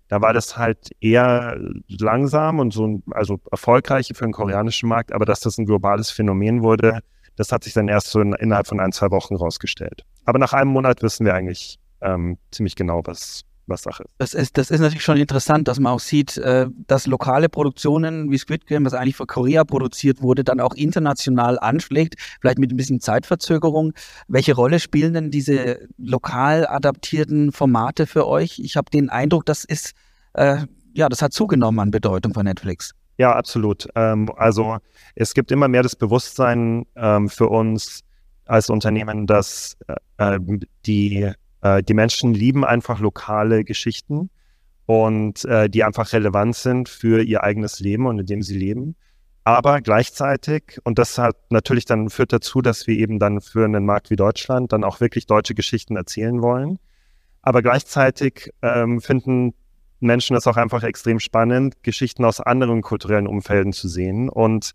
da 0.09 0.21
war 0.21 0.33
das 0.33 0.57
halt 0.57 0.91
eher 1.01 1.59
langsam 1.89 2.59
und 2.59 2.73
so, 2.73 3.01
also 3.11 3.41
erfolgreich 3.51 4.13
für 4.15 4.25
den 4.25 4.33
koreanischen 4.33 4.89
Markt, 4.89 5.13
aber 5.13 5.25
dass 5.25 5.41
das 5.41 5.59
ein 5.59 5.67
globales 5.67 6.11
Phänomen 6.11 6.63
wurde, 6.63 7.01
das 7.37 7.51
hat 7.51 7.65
sich 7.65 7.73
dann 7.73 7.89
erst 7.89 8.09
so 8.09 8.21
in, 8.21 8.33
innerhalb 8.35 8.67
von 8.67 8.81
ein, 8.81 8.93
zwei 8.93 9.11
Wochen 9.11 9.35
rausgestellt. 9.35 10.05
Aber 10.25 10.39
nach 10.39 10.53
einem 10.53 10.71
Monat 10.71 11.03
wissen 11.03 11.27
wir 11.27 11.35
eigentlich 11.35 11.79
ähm, 12.01 12.39
ziemlich 12.51 12.77
genau, 12.77 13.03
was, 13.05 13.45
was 13.67 13.83
Sache 13.83 14.05
ist. 14.05 14.15
Das 14.19 14.35
ist. 14.35 14.59
Das 14.59 14.71
ist 14.71 14.81
natürlich 14.81 15.05
schon 15.05 15.17
interessant, 15.17 15.69
dass 15.69 15.81
man 15.81 15.93
auch 15.93 16.01
sieht, 16.01 16.37
äh, 16.37 16.67
dass 16.87 17.07
lokale 17.07 17.49
Produktionen 17.49 18.31
wie 18.31 18.39
Squid 18.39 18.67
Game, 18.67 18.85
was 18.85 18.95
eigentlich 18.95 19.17
für 19.17 19.27
Korea 19.27 19.65
produziert 19.65 20.23
wurde, 20.23 20.45
dann 20.45 20.61
auch 20.61 20.75
international 20.75 21.59
anschlägt, 21.59 22.17
vielleicht 22.41 22.59
mit 22.59 22.73
ein 22.73 22.77
bisschen 22.77 23.01
Zeitverzögerung. 23.01 23.93
Welche 24.29 24.55
Rolle 24.55 24.81
spielen 24.81 25.15
denn 25.15 25.31
diese 25.31 25.89
lokal 25.99 26.67
adaptierten 26.67 27.53
Formate 27.53 28.07
für 28.07 28.27
euch? 28.27 28.59
Ich 28.59 28.77
habe 28.77 28.91
den 28.91 29.11
Eindruck, 29.11 29.47
das 29.47 29.65
ist, 29.65 29.93
äh, 30.35 30.59
ja, 30.93 31.09
das 31.09 31.23
hat 31.23 31.33
zugenommen 31.33 31.81
an 31.81 31.91
Bedeutung 31.91 32.35
von 32.35 32.45
Netflix. 32.45 32.95
Ja, 33.17 33.35
absolut. 33.35 33.89
Ähm, 33.95 34.31
also 34.37 34.79
es 35.15 35.35
gibt 35.35 35.53
immer 35.53 35.69
mehr 35.69 35.83
das 35.83 35.97
Bewusstsein 35.97 36.85
ähm, 36.97 37.29
für 37.29 37.49
uns 37.49 38.01
als 38.47 38.71
Unternehmen, 38.71 39.27
dass 39.27 39.77
äh, 40.19 40.39
die 40.87 41.33
äh, 41.65 41.83
die 41.83 41.95
Menschen 41.95 42.35
lieben 42.35 42.65
einfach 42.65 43.01
lokale 43.01 43.65
Geschichten 43.65 44.31
und 44.87 45.45
äh, 45.47 45.69
die 45.69 45.83
einfach 45.83 46.13
relevant 46.13 46.55
sind 46.55 46.89
für 46.89 47.23
ihr 47.23 47.43
eigenes 47.43 47.81
Leben 47.81 48.07
und 48.07 48.19
in 48.21 48.27
dem 48.27 48.43
sie 48.43 48.57
leben. 48.57 48.95
Aber 49.45 49.81
gleichzeitig, 49.81 50.79
und 50.85 50.99
das 50.99 51.19
hat 51.19 51.37
natürlich 51.51 51.87
dann 51.87 52.11
führt 52.11 52.33
dazu, 52.33 52.61
dass 52.63 52.87
wir 52.87 52.97
eben 52.97 53.19
dann 53.19 53.41
für 53.41 53.65
einen 53.65 53.85
Markt 53.85 54.11
wie 54.11 54.17
Deutschland 54.17 54.73
dann 54.73 54.85
auch 54.85 55.01
wirklich 55.01 55.27
deutsche 55.27 55.55
Geschichten 55.55 55.97
erzählen 55.97 56.43
wollen. 56.43 56.79
Aber 57.43 57.63
gleichzeitig 57.63 58.51
ähm, 58.63 59.01
finden 59.01 59.55
Menschen 60.01 60.35
das 60.35 60.47
auch 60.47 60.57
einfach 60.57 60.83
extrem 60.83 61.19
spannend, 61.19 61.83
Geschichten 61.83 62.25
aus 62.25 62.41
anderen 62.41 62.83
kulturellen 62.83 63.27
Umfelden 63.27 63.73
zu 63.73 63.89
sehen. 63.89 64.29
Und 64.29 64.73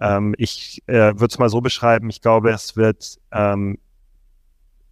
ähm, 0.00 0.34
ich 0.38 0.82
äh, 0.86 1.12
würde 1.14 1.26
es 1.26 1.38
mal 1.38 1.48
so 1.48 1.60
beschreiben, 1.60 2.10
ich 2.10 2.20
glaube, 2.20 2.50
es 2.50 2.76
wird 2.76 3.18
ähm, 3.32 3.78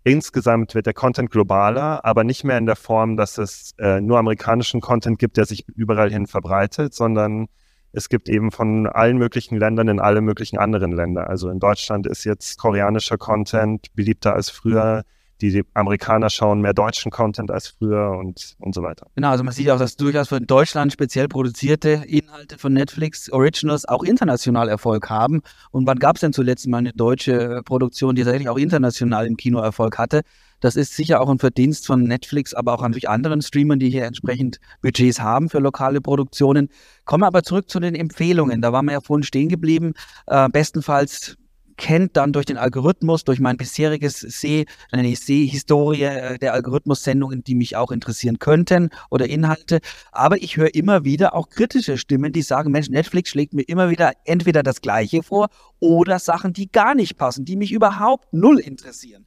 insgesamt 0.04 0.74
wird 0.74 0.86
der 0.86 0.94
Content 0.94 1.30
globaler, 1.30 2.04
aber 2.04 2.24
nicht 2.24 2.44
mehr 2.44 2.58
in 2.58 2.66
der 2.66 2.76
Form, 2.76 3.16
dass 3.16 3.38
es 3.38 3.74
äh, 3.78 4.00
nur 4.00 4.18
amerikanischen 4.18 4.80
Content 4.80 5.18
gibt, 5.18 5.36
der 5.36 5.44
sich 5.44 5.66
überall 5.68 6.10
hin 6.10 6.26
verbreitet, 6.26 6.94
sondern 6.94 7.48
es 7.92 8.08
gibt 8.08 8.28
eben 8.28 8.52
von 8.52 8.86
allen 8.86 9.18
möglichen 9.18 9.58
Ländern 9.58 9.88
in 9.88 10.00
alle 10.00 10.20
möglichen 10.20 10.58
anderen 10.58 10.92
Länder. 10.92 11.28
Also 11.28 11.50
in 11.50 11.58
Deutschland 11.58 12.06
ist 12.06 12.24
jetzt 12.24 12.58
koreanischer 12.58 13.18
Content 13.18 13.88
beliebter 13.94 14.34
als 14.34 14.50
früher. 14.50 15.04
Die 15.40 15.64
Amerikaner 15.74 16.30
schauen 16.30 16.60
mehr 16.60 16.74
deutschen 16.74 17.10
Content 17.10 17.50
als 17.50 17.68
früher 17.68 18.10
und, 18.18 18.56
und 18.58 18.74
so 18.74 18.82
weiter. 18.82 19.06
Genau, 19.14 19.30
also 19.30 19.44
man 19.44 19.52
sieht 19.52 19.70
auch, 19.70 19.78
dass 19.78 19.96
durchaus 19.96 20.28
für 20.28 20.40
Deutschland 20.40 20.92
speziell 20.92 21.28
produzierte 21.28 22.02
Inhalte 22.06 22.58
von 22.58 22.72
Netflix 22.72 23.30
Originals 23.30 23.86
auch 23.86 24.02
international 24.02 24.68
Erfolg 24.68 25.08
haben. 25.08 25.42
Und 25.70 25.86
wann 25.86 25.98
gab 25.98 26.16
es 26.16 26.20
denn 26.20 26.32
zuletzt 26.32 26.66
mal 26.68 26.78
eine 26.78 26.92
deutsche 26.92 27.62
Produktion, 27.64 28.14
die 28.14 28.22
tatsächlich 28.22 28.48
auch 28.48 28.58
international 28.58 29.26
im 29.26 29.36
Kino 29.36 29.60
Erfolg 29.60 29.98
hatte? 29.98 30.22
Das 30.60 30.76
ist 30.76 30.94
sicher 30.94 31.20
auch 31.20 31.30
ein 31.30 31.38
Verdienst 31.38 31.86
von 31.86 32.02
Netflix, 32.02 32.52
aber 32.52 32.74
auch 32.74 32.82
natürlich 32.82 33.08
anderen 33.08 33.40
Streamern, 33.40 33.78
die 33.78 33.88
hier 33.88 34.04
entsprechend 34.04 34.60
Budgets 34.82 35.20
haben 35.20 35.48
für 35.48 35.58
lokale 35.58 36.02
Produktionen. 36.02 36.68
Kommen 37.06 37.22
wir 37.22 37.28
aber 37.28 37.42
zurück 37.42 37.70
zu 37.70 37.80
den 37.80 37.94
Empfehlungen. 37.94 38.60
Da 38.60 38.72
waren 38.72 38.84
wir 38.84 38.92
ja 38.92 39.00
vorhin 39.00 39.24
stehen 39.24 39.48
geblieben. 39.48 39.94
Äh, 40.26 40.50
bestenfalls 40.50 41.36
kennt 41.80 42.16
dann 42.16 42.32
durch 42.32 42.44
den 42.44 42.58
Algorithmus, 42.58 43.24
durch 43.24 43.40
mein 43.40 43.56
bisheriges 43.56 44.20
Seh, 44.20 44.66
eine 44.92 45.16
Sehhistorie 45.16 46.02
äh, 46.02 46.38
der 46.38 46.52
Algorithmus-Sendungen, 46.52 47.42
die 47.42 47.54
mich 47.54 47.74
auch 47.74 47.90
interessieren 47.90 48.38
könnten 48.38 48.90
oder 49.08 49.26
Inhalte. 49.26 49.80
Aber 50.12 50.36
ich 50.42 50.58
höre 50.58 50.74
immer 50.74 51.04
wieder 51.04 51.34
auch 51.34 51.48
kritische 51.48 51.96
Stimmen, 51.96 52.32
die 52.32 52.42
sagen, 52.42 52.70
Mensch, 52.70 52.90
Netflix 52.90 53.30
schlägt 53.30 53.54
mir 53.54 53.62
immer 53.62 53.88
wieder 53.88 54.12
entweder 54.24 54.62
das 54.62 54.82
Gleiche 54.82 55.22
vor 55.22 55.48
oder 55.80 56.18
Sachen, 56.18 56.52
die 56.52 56.70
gar 56.70 56.94
nicht 56.94 57.16
passen, 57.16 57.46
die 57.46 57.56
mich 57.56 57.72
überhaupt 57.72 58.32
null 58.32 58.60
interessieren. 58.60 59.26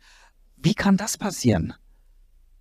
Wie 0.56 0.76
kann 0.76 0.96
das 0.96 1.18
passieren? 1.18 1.74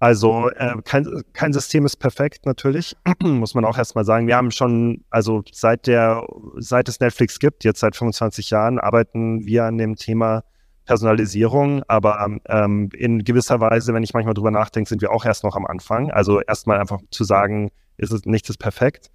Also 0.02 0.50
äh, 0.56 0.74
kein, 0.84 1.06
kein 1.32 1.52
System 1.52 1.86
ist 1.86 1.94
perfekt 1.94 2.44
natürlich, 2.44 2.96
muss 3.22 3.54
man 3.54 3.64
auch 3.64 3.78
erstmal 3.78 4.04
sagen. 4.04 4.26
Wir 4.26 4.34
haben 4.34 4.50
schon, 4.50 5.04
also 5.10 5.44
seit 5.52 5.86
der, 5.86 6.26
seit 6.56 6.88
es 6.88 6.98
Netflix 6.98 7.38
gibt, 7.38 7.62
jetzt 7.62 7.78
seit 7.78 7.94
25 7.94 8.50
Jahren, 8.50 8.80
arbeiten 8.80 9.46
wir 9.46 9.62
an 9.62 9.78
dem 9.78 9.94
Thema 9.94 10.42
Personalisierung, 10.86 11.84
aber 11.86 12.36
ähm, 12.48 12.88
in 12.96 13.22
gewisser 13.22 13.60
Weise, 13.60 13.94
wenn 13.94 14.02
ich 14.02 14.12
manchmal 14.12 14.34
drüber 14.34 14.50
nachdenke, 14.50 14.88
sind 14.88 15.02
wir 15.02 15.12
auch 15.12 15.24
erst 15.24 15.44
noch 15.44 15.54
am 15.54 15.66
Anfang. 15.66 16.10
Also 16.10 16.40
erstmal 16.40 16.80
einfach 16.80 16.98
zu 17.12 17.22
sagen, 17.22 17.70
ist 17.96 18.10
es 18.10 18.24
nichts 18.24 18.50
ist 18.50 18.58
perfekt. 18.58 19.12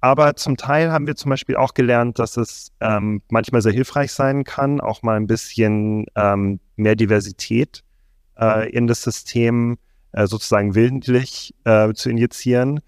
Aber 0.00 0.36
zum 0.36 0.56
Teil 0.56 0.90
haben 0.90 1.06
wir 1.06 1.16
zum 1.16 1.28
Beispiel 1.28 1.56
auch 1.56 1.74
gelernt, 1.74 2.18
dass 2.18 2.38
es 2.38 2.72
ähm, 2.80 3.20
manchmal 3.28 3.60
sehr 3.60 3.72
hilfreich 3.72 4.10
sein 4.10 4.44
kann, 4.44 4.80
auch 4.80 5.02
mal 5.02 5.18
ein 5.18 5.26
bisschen 5.26 6.06
ähm, 6.16 6.60
mehr 6.76 6.96
Diversität 6.96 7.84
äh, 8.40 8.70
in 8.70 8.86
das 8.86 9.02
System 9.02 9.76
äh, 10.14 10.26
sozusagen 10.26 10.74
willentlich 10.74 11.54
äh, 11.64 11.92
zu 11.92 12.08
injizieren, 12.08 12.80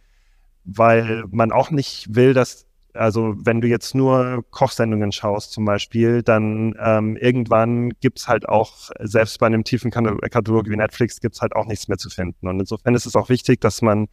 weil 0.65 1.25
man 1.31 1.53
auch 1.53 1.71
nicht 1.71 2.15
will, 2.15 2.35
dass, 2.35 2.67
also 2.95 3.35
wenn 3.37 3.61
du 3.61 3.69
jetzt 3.69 3.95
nur 3.95 4.45
Kochsendungen 4.51 5.12
schaust 5.12 5.53
zum 5.53 5.65
Beispiel, 5.65 6.23
dann 6.23 6.75
ähm, 6.81 7.17
irgendwann 7.17 7.91
gibt 8.01 8.21
es 8.21 8.29
halt 8.29 8.49
auch, 8.49 8.91
selbst 9.01 9.39
bei 9.39 9.47
einem 9.47 9.65
tiefen 9.65 9.91
Katalog 9.91 10.69
wie 10.69 10.77
Netflix, 10.77 11.21
gibt 11.21 11.35
es 11.35 11.43
halt 11.43 11.55
auch 11.55 11.67
nichts 11.67 11.89
mehr 11.89 11.99
zu 11.99 12.11
finden. 12.11 12.49
Und 12.49 12.61
insofern 12.61 12.95
ist 12.95 13.07
es 13.07 13.17
auch 13.17 13.29
wichtig, 13.29 13.61
dass 13.61 13.83
man 13.83 14.07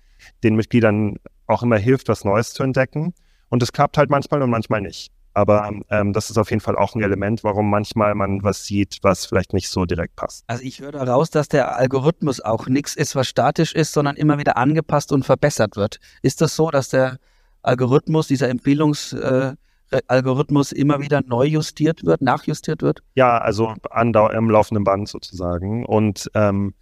den 0.44 0.56
Mitgliedern 0.56 1.18
auch 1.46 1.64
immer 1.64 1.78
hilft, 1.78 2.10
was 2.10 2.26
Neues 2.26 2.54
zu 2.54 2.64
entdecken. 2.64 3.14
Und 3.50 3.62
es 3.62 3.72
klappt 3.72 3.98
halt 3.98 4.10
manchmal 4.10 4.42
und 4.42 4.50
manchmal 4.50 4.82
nicht. 4.82 5.12
Aber 5.34 5.72
ähm, 5.90 6.14
das 6.14 6.30
ist 6.30 6.38
auf 6.38 6.52
jeden 6.52 6.62
Fall 6.62 6.78
auch 6.78 6.96
ein 6.96 7.02
Element, 7.02 7.44
warum 7.44 7.70
manchmal 7.70 8.16
man 8.16 8.44
was 8.44 8.66
sieht, 8.66 9.00
was 9.02 9.26
vielleicht 9.26 9.52
nicht 9.54 9.70
so 9.70 9.86
direkt 9.86 10.16
passt. 10.16 10.44
Also 10.48 10.64
ich 10.64 10.80
höre 10.80 10.92
daraus, 10.92 11.32
dass 11.32 11.48
der 11.48 11.76
Algorithmus 11.76 12.40
auch 12.40 12.68
nichts 12.68 12.96
ist, 12.96 13.16
was 13.16 13.28
statisch 13.28 13.74
ist, 13.74 13.94
sondern 13.94 14.16
immer 14.16 14.38
wieder 14.38 14.58
angepasst 14.58 15.12
und 15.12 15.26
verbessert 15.26 15.76
wird. 15.76 16.00
Ist 16.22 16.42
das 16.42 16.56
so, 16.56 16.70
dass 16.70 16.90
der 16.90 17.18
Algorithmus, 17.64 18.28
dieser 18.28 18.50
Empfehlungsalgorithmus 18.50 20.72
äh, 20.72 20.80
immer 20.80 21.02
wieder 21.02 21.22
neu 21.26 21.46
justiert 21.46 22.06
wird, 22.06 22.22
nachjustiert 22.22 22.84
wird? 22.84 23.02
Ja, 23.16 23.40
also 23.40 23.74
andau 23.90 24.30
im 24.30 24.50
laufenden 24.50 24.84
Band 24.84 25.08
sozusagen. 25.10 25.86
Und 25.86 26.30
ähm, 26.36 26.76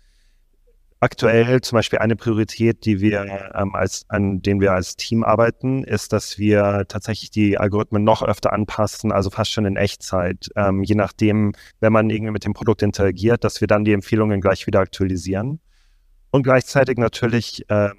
Aktuell 1.03 1.61
zum 1.61 1.77
Beispiel 1.77 1.97
eine 1.97 2.15
Priorität, 2.15 2.85
die 2.85 3.01
wir 3.01 3.51
ähm, 3.55 3.73
als, 3.73 4.05
an 4.07 4.43
denen 4.43 4.61
wir 4.61 4.71
als 4.71 4.97
Team 4.97 5.23
arbeiten, 5.23 5.83
ist, 5.83 6.13
dass 6.13 6.37
wir 6.37 6.85
tatsächlich 6.87 7.31
die 7.31 7.57
Algorithmen 7.57 8.03
noch 8.03 8.21
öfter 8.21 8.53
anpassen, 8.53 9.11
also 9.11 9.31
fast 9.31 9.51
schon 9.51 9.65
in 9.65 9.77
Echtzeit. 9.77 10.49
Ähm, 10.55 10.83
je 10.83 10.93
nachdem, 10.93 11.53
wenn 11.79 11.91
man 11.91 12.11
irgendwie 12.11 12.31
mit 12.31 12.45
dem 12.45 12.53
Produkt 12.53 12.83
interagiert, 12.83 13.43
dass 13.43 13.61
wir 13.61 13.67
dann 13.67 13.83
die 13.83 13.93
Empfehlungen 13.93 14.41
gleich 14.41 14.67
wieder 14.67 14.79
aktualisieren. 14.79 15.59
Und 16.29 16.43
gleichzeitig 16.43 16.99
natürlich, 16.99 17.65
ähm, 17.69 17.95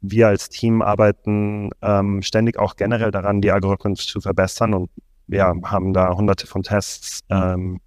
wir 0.00 0.28
als 0.28 0.48
Team 0.48 0.80
arbeiten 0.80 1.70
ähm, 1.82 2.22
ständig 2.22 2.56
auch 2.56 2.76
generell 2.76 3.10
daran, 3.10 3.40
die 3.40 3.50
Algorithmen 3.50 3.96
zu 3.96 4.20
verbessern 4.20 4.74
und 4.74 4.90
wir 5.26 5.42
haben 5.44 5.92
da 5.92 6.14
hunderte 6.14 6.46
von 6.46 6.62
Tests 6.62 7.22
ähm, 7.30 7.80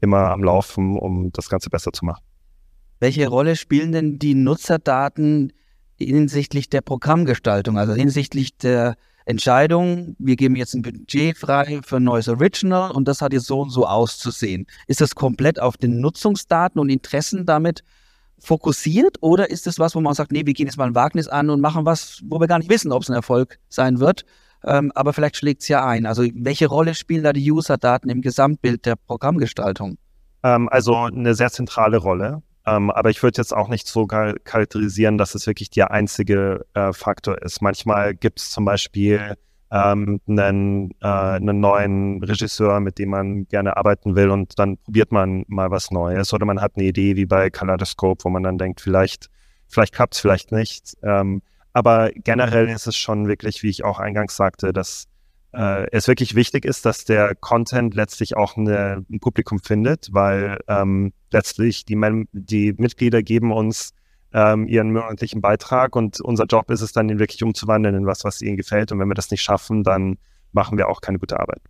immer 0.00 0.30
am 0.30 0.42
Laufen, 0.42 0.98
um 0.98 1.30
das 1.30 1.50
Ganze 1.50 1.68
besser 1.68 1.92
zu 1.92 2.06
machen. 2.06 2.22
Welche 3.04 3.28
Rolle 3.28 3.54
spielen 3.54 3.92
denn 3.92 4.18
die 4.18 4.32
Nutzerdaten 4.34 5.52
hinsichtlich 5.98 6.70
der 6.70 6.80
Programmgestaltung, 6.80 7.76
also 7.76 7.92
hinsichtlich 7.92 8.56
der 8.56 8.96
Entscheidung, 9.26 10.16
wir 10.18 10.36
geben 10.36 10.56
jetzt 10.56 10.72
ein 10.72 10.80
Budget 10.80 11.36
frei 11.36 11.80
für 11.84 11.96
ein 11.96 12.04
neues 12.04 12.28
Original 12.28 12.92
und 12.92 13.06
das 13.06 13.20
hat 13.20 13.34
jetzt 13.34 13.44
so 13.44 13.60
und 13.60 13.68
so 13.68 13.86
auszusehen. 13.86 14.66
Ist 14.86 15.02
das 15.02 15.14
komplett 15.14 15.60
auf 15.60 15.76
den 15.76 16.00
Nutzungsdaten 16.00 16.80
und 16.80 16.88
Interessen 16.88 17.44
damit 17.44 17.84
fokussiert 18.38 19.18
oder 19.20 19.50
ist 19.50 19.66
es 19.66 19.78
was, 19.78 19.94
wo 19.94 20.00
man 20.00 20.14
sagt, 20.14 20.32
nee, 20.32 20.46
wir 20.46 20.54
gehen 20.54 20.66
jetzt 20.66 20.78
mal 20.78 20.86
ein 20.86 20.94
Wagnis 20.94 21.28
an 21.28 21.50
und 21.50 21.60
machen 21.60 21.84
was, 21.84 22.22
wo 22.24 22.40
wir 22.40 22.46
gar 22.46 22.58
nicht 22.58 22.70
wissen, 22.70 22.90
ob 22.90 23.02
es 23.02 23.10
ein 23.10 23.14
Erfolg 23.14 23.58
sein 23.68 24.00
wird, 24.00 24.24
ähm, 24.64 24.90
aber 24.94 25.12
vielleicht 25.12 25.36
schlägt 25.36 25.60
es 25.60 25.68
ja 25.68 25.84
ein. 25.84 26.06
Also 26.06 26.22
welche 26.32 26.68
Rolle 26.68 26.94
spielen 26.94 27.22
da 27.22 27.34
die 27.34 27.52
User-Daten 27.52 28.08
im 28.08 28.22
Gesamtbild 28.22 28.86
der 28.86 28.96
Programmgestaltung? 28.96 29.98
Ähm, 30.42 30.70
also 30.70 30.96
eine 30.96 31.34
sehr 31.34 31.50
zentrale 31.50 31.98
Rolle. 31.98 32.42
Ähm, 32.66 32.90
aber 32.90 33.10
ich 33.10 33.22
würde 33.22 33.38
jetzt 33.38 33.54
auch 33.54 33.68
nicht 33.68 33.86
so 33.86 34.06
charakterisieren, 34.06 35.18
dass 35.18 35.34
es 35.34 35.46
wirklich 35.46 35.70
der 35.70 35.90
einzige 35.90 36.64
äh, 36.74 36.92
Faktor 36.92 37.40
ist. 37.42 37.60
Manchmal 37.60 38.14
gibt 38.14 38.40
es 38.40 38.50
zum 38.50 38.64
Beispiel 38.64 39.36
ähm, 39.70 40.20
einen, 40.26 40.92
äh, 41.02 41.06
einen 41.06 41.60
neuen 41.60 42.22
Regisseur, 42.22 42.80
mit 42.80 42.98
dem 42.98 43.10
man 43.10 43.46
gerne 43.48 43.76
arbeiten 43.76 44.14
will 44.14 44.30
und 44.30 44.58
dann 44.58 44.78
probiert 44.78 45.12
man 45.12 45.44
mal 45.48 45.70
was 45.70 45.90
Neues 45.90 46.32
oder 46.32 46.46
man 46.46 46.60
hat 46.60 46.72
eine 46.76 46.84
Idee 46.84 47.16
wie 47.16 47.26
bei 47.26 47.50
Kaleidoscope, 47.50 48.24
wo 48.24 48.30
man 48.30 48.44
dann 48.44 48.56
denkt, 48.56 48.80
vielleicht, 48.80 49.30
vielleicht 49.66 49.94
klappt 49.94 50.14
es, 50.14 50.20
vielleicht 50.20 50.52
nicht. 50.52 50.96
Ähm, 51.02 51.42
aber 51.72 52.12
generell 52.14 52.68
ist 52.68 52.86
es 52.86 52.96
schon 52.96 53.26
wirklich, 53.26 53.62
wie 53.62 53.68
ich 53.68 53.84
auch 53.84 53.98
eingangs 53.98 54.36
sagte, 54.36 54.72
dass 54.72 55.08
äh, 55.52 55.88
es 55.90 56.06
wirklich 56.06 56.34
wichtig 56.36 56.64
ist, 56.64 56.86
dass 56.86 57.04
der 57.04 57.34
Content 57.34 57.94
letztlich 57.94 58.36
auch 58.36 58.56
eine, 58.56 59.04
ein 59.10 59.18
Publikum 59.18 59.58
findet, 59.58 60.08
weil 60.12 60.58
ähm, 60.68 61.12
letztlich 61.34 61.84
die, 61.84 62.00
die 62.32 62.72
Mitglieder 62.78 63.22
geben 63.22 63.52
uns 63.52 63.92
ähm, 64.32 64.66
ihren 64.66 64.92
monatlichen 64.92 65.40
Beitrag 65.40 65.94
und 65.94 66.20
unser 66.20 66.46
Job 66.46 66.70
ist 66.70 66.80
es 66.80 66.92
dann, 66.92 67.08
ihn 67.08 67.18
wirklich 67.18 67.42
umzuwandeln 67.42 67.94
in 67.94 68.06
was, 68.06 68.24
was 68.24 68.40
ihnen 68.40 68.56
gefällt. 68.56 68.90
Und 68.90 68.98
wenn 68.98 69.08
wir 69.08 69.14
das 69.14 69.30
nicht 69.30 69.42
schaffen, 69.42 69.84
dann 69.84 70.16
machen 70.52 70.78
wir 70.78 70.88
auch 70.88 71.00
keine 71.00 71.18
gute 71.18 71.38
Arbeit. 71.38 71.60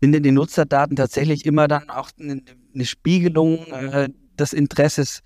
Sind 0.00 0.12
denn 0.12 0.22
die 0.22 0.32
Nutzerdaten 0.32 0.96
tatsächlich 0.96 1.46
immer 1.46 1.66
dann 1.68 1.88
auch 1.88 2.10
eine, 2.20 2.42
eine 2.74 2.84
Spiegelung 2.84 3.66
äh, 3.66 4.10
des 4.38 4.52
Interesses 4.52 5.22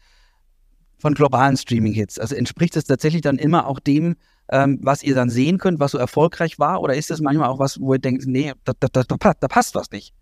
von 0.98 1.14
globalen 1.14 1.56
Streaming-Hits? 1.56 2.18
Also 2.18 2.34
entspricht 2.36 2.76
es 2.76 2.84
tatsächlich 2.84 3.22
dann 3.22 3.38
immer 3.38 3.66
auch 3.66 3.80
dem, 3.80 4.16
ähm, 4.50 4.78
was 4.82 5.02
ihr 5.02 5.14
dann 5.14 5.28
sehen 5.28 5.58
könnt, 5.58 5.80
was 5.80 5.90
so 5.92 5.98
erfolgreich 5.98 6.58
war? 6.58 6.80
Oder 6.80 6.94
ist 6.94 7.10
das 7.10 7.20
manchmal 7.20 7.48
auch 7.48 7.58
was, 7.58 7.80
wo 7.80 7.94
ihr 7.94 7.98
denkt, 7.98 8.26
nee, 8.26 8.52
da, 8.64 8.72
da, 8.78 8.88
da, 8.88 9.34
da 9.34 9.48
passt 9.48 9.74
was 9.74 9.90
nicht? 9.90 10.14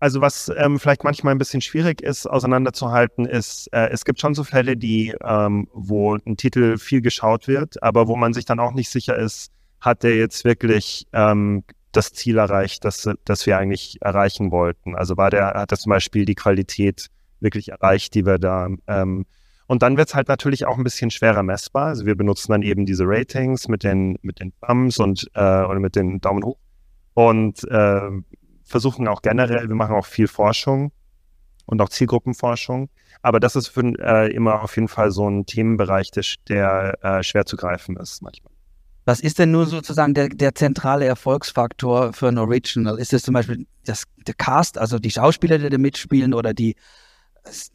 Also 0.00 0.22
was 0.22 0.50
ähm, 0.56 0.80
vielleicht 0.80 1.04
manchmal 1.04 1.34
ein 1.34 1.38
bisschen 1.38 1.60
schwierig 1.60 2.00
ist, 2.00 2.26
auseinanderzuhalten, 2.26 3.26
ist, 3.26 3.68
äh, 3.72 3.90
es 3.90 4.06
gibt 4.06 4.18
schon 4.18 4.34
so 4.34 4.44
Fälle, 4.44 4.78
die, 4.78 5.14
ähm, 5.22 5.68
wo 5.74 6.14
ein 6.14 6.38
Titel 6.38 6.78
viel 6.78 7.02
geschaut 7.02 7.46
wird, 7.46 7.82
aber 7.82 8.08
wo 8.08 8.16
man 8.16 8.32
sich 8.32 8.46
dann 8.46 8.60
auch 8.60 8.72
nicht 8.72 8.88
sicher 8.88 9.16
ist, 9.16 9.52
hat 9.78 10.02
der 10.02 10.16
jetzt 10.16 10.44
wirklich 10.46 11.06
ähm, 11.12 11.64
das 11.92 12.14
Ziel 12.14 12.38
erreicht, 12.38 12.84
das, 12.86 13.10
das 13.26 13.44
wir 13.44 13.58
eigentlich 13.58 13.98
erreichen 14.00 14.50
wollten. 14.50 14.96
Also 14.96 15.18
war 15.18 15.28
der, 15.28 15.48
hat 15.48 15.70
er 15.70 15.78
zum 15.78 15.90
Beispiel 15.90 16.24
die 16.24 16.34
Qualität 16.34 17.08
wirklich 17.40 17.68
erreicht, 17.68 18.14
die 18.14 18.24
wir 18.24 18.38
da 18.38 18.68
ähm, 18.86 19.26
und 19.66 19.82
dann 19.82 19.96
wird 19.96 20.08
es 20.08 20.14
halt 20.16 20.26
natürlich 20.26 20.66
auch 20.66 20.78
ein 20.78 20.82
bisschen 20.82 21.12
schwerer 21.12 21.44
messbar. 21.44 21.86
Also 21.86 22.04
wir 22.04 22.16
benutzen 22.16 22.50
dann 22.50 22.62
eben 22.62 22.86
diese 22.86 23.04
Ratings 23.06 23.68
mit 23.68 23.84
den, 23.84 24.18
mit 24.20 24.40
den 24.40 24.52
Thumbs 24.66 24.98
und 24.98 25.30
äh, 25.34 25.40
oder 25.40 25.78
mit 25.78 25.94
den 25.94 26.20
Daumen 26.20 26.42
hoch 26.42 26.58
und 27.14 27.64
äh, 27.70 28.10
versuchen 28.70 29.08
auch 29.08 29.22
generell, 29.22 29.68
wir 29.68 29.74
machen 29.74 29.96
auch 29.96 30.06
viel 30.06 30.28
Forschung 30.28 30.92
und 31.66 31.82
auch 31.82 31.88
Zielgruppenforschung. 31.88 32.88
Aber 33.22 33.40
das 33.40 33.56
ist 33.56 33.68
für, 33.68 33.82
äh, 33.98 34.32
immer 34.32 34.62
auf 34.62 34.76
jeden 34.76 34.88
Fall 34.88 35.10
so 35.10 35.28
ein 35.28 35.44
Themenbereich, 35.44 36.10
der, 36.12 36.24
der 36.48 36.98
äh, 37.02 37.22
schwer 37.22 37.44
zu 37.44 37.56
greifen 37.56 37.96
ist 37.96 38.22
manchmal. 38.22 38.52
Was 39.04 39.20
ist 39.20 39.38
denn 39.38 39.50
nur 39.50 39.66
sozusagen 39.66 40.14
der, 40.14 40.28
der 40.28 40.54
zentrale 40.54 41.04
Erfolgsfaktor 41.04 42.12
für 42.12 42.28
ein 42.28 42.38
Original? 42.38 42.98
Ist 42.98 43.12
es 43.12 43.22
zum 43.22 43.34
Beispiel 43.34 43.66
das, 43.84 44.04
der 44.26 44.34
Cast, 44.34 44.78
also 44.78 44.98
die 44.98 45.10
Schauspieler, 45.10 45.58
die 45.58 45.68
da 45.68 45.78
mitspielen 45.78 46.32
oder 46.32 46.54
die 46.54 46.76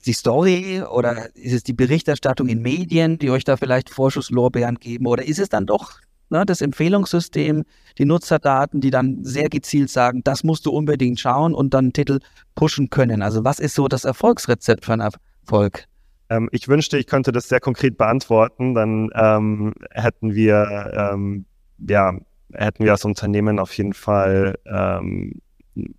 die 0.05 0.13
Story 0.13 0.83
oder 0.83 1.35
ist 1.35 1.53
es 1.53 1.63
die 1.63 1.73
Berichterstattung 1.73 2.47
in 2.47 2.61
Medien, 2.61 3.17
die 3.17 3.31
euch 3.31 3.43
da 3.43 3.57
vielleicht 3.57 3.89
Vorschusslorbeeren 3.89 4.75
geben 4.75 5.07
oder 5.07 5.25
ist 5.25 5.39
es 5.39 5.49
dann 5.49 5.65
doch 5.65 5.99
ne, 6.29 6.45
das 6.45 6.61
Empfehlungssystem, 6.61 7.63
die 7.97 8.05
Nutzerdaten, 8.05 8.81
die 8.81 8.91
dann 8.91 9.23
sehr 9.23 9.49
gezielt 9.49 9.89
sagen, 9.89 10.21
das 10.23 10.43
musst 10.43 10.65
du 10.65 10.71
unbedingt 10.71 11.19
schauen 11.19 11.53
und 11.53 11.73
dann 11.73 11.93
Titel 11.93 12.19
pushen 12.55 12.89
können. 12.89 13.21
Also 13.21 13.43
was 13.43 13.59
ist 13.59 13.75
so 13.75 13.87
das 13.87 14.05
Erfolgsrezept 14.05 14.85
für 14.85 14.93
einen 14.93 15.11
Erfolg? 15.43 15.85
Ähm, 16.29 16.49
ich 16.51 16.67
wünschte, 16.67 16.97
ich 16.97 17.07
könnte 17.07 17.31
das 17.31 17.47
sehr 17.47 17.59
konkret 17.59 17.97
beantworten. 17.97 18.73
Dann 18.73 19.09
ähm, 19.13 19.73
hätten 19.91 20.33
wir 20.33 21.11
ähm, 21.13 21.45
ja 21.87 22.17
hätten 22.53 22.83
wir 22.83 22.91
als 22.91 23.05
Unternehmen 23.05 23.59
auf 23.59 23.75
jeden 23.77 23.93
Fall 23.93 24.55
ähm, 24.65 25.41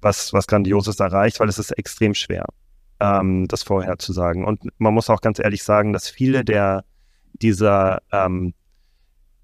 was 0.01 0.33
was 0.33 0.47
Grandioses 0.47 0.99
erreicht, 1.01 1.39
weil 1.41 1.49
es 1.49 1.59
ist 1.59 1.70
extrem 1.72 2.14
schwer, 2.14 2.47
ähm, 3.01 3.47
das 3.49 3.62
vorherzusagen. 3.62 4.45
Und 4.45 4.62
man 4.79 4.95
muss 4.95 5.11
auch 5.11 5.20
ganz 5.20 5.39
ehrlich 5.39 5.62
sagen, 5.62 5.93
dass 5.93 6.09
viele 6.09 6.45
der 6.45 6.85
dieser 7.35 8.01
ähm, 8.12 8.55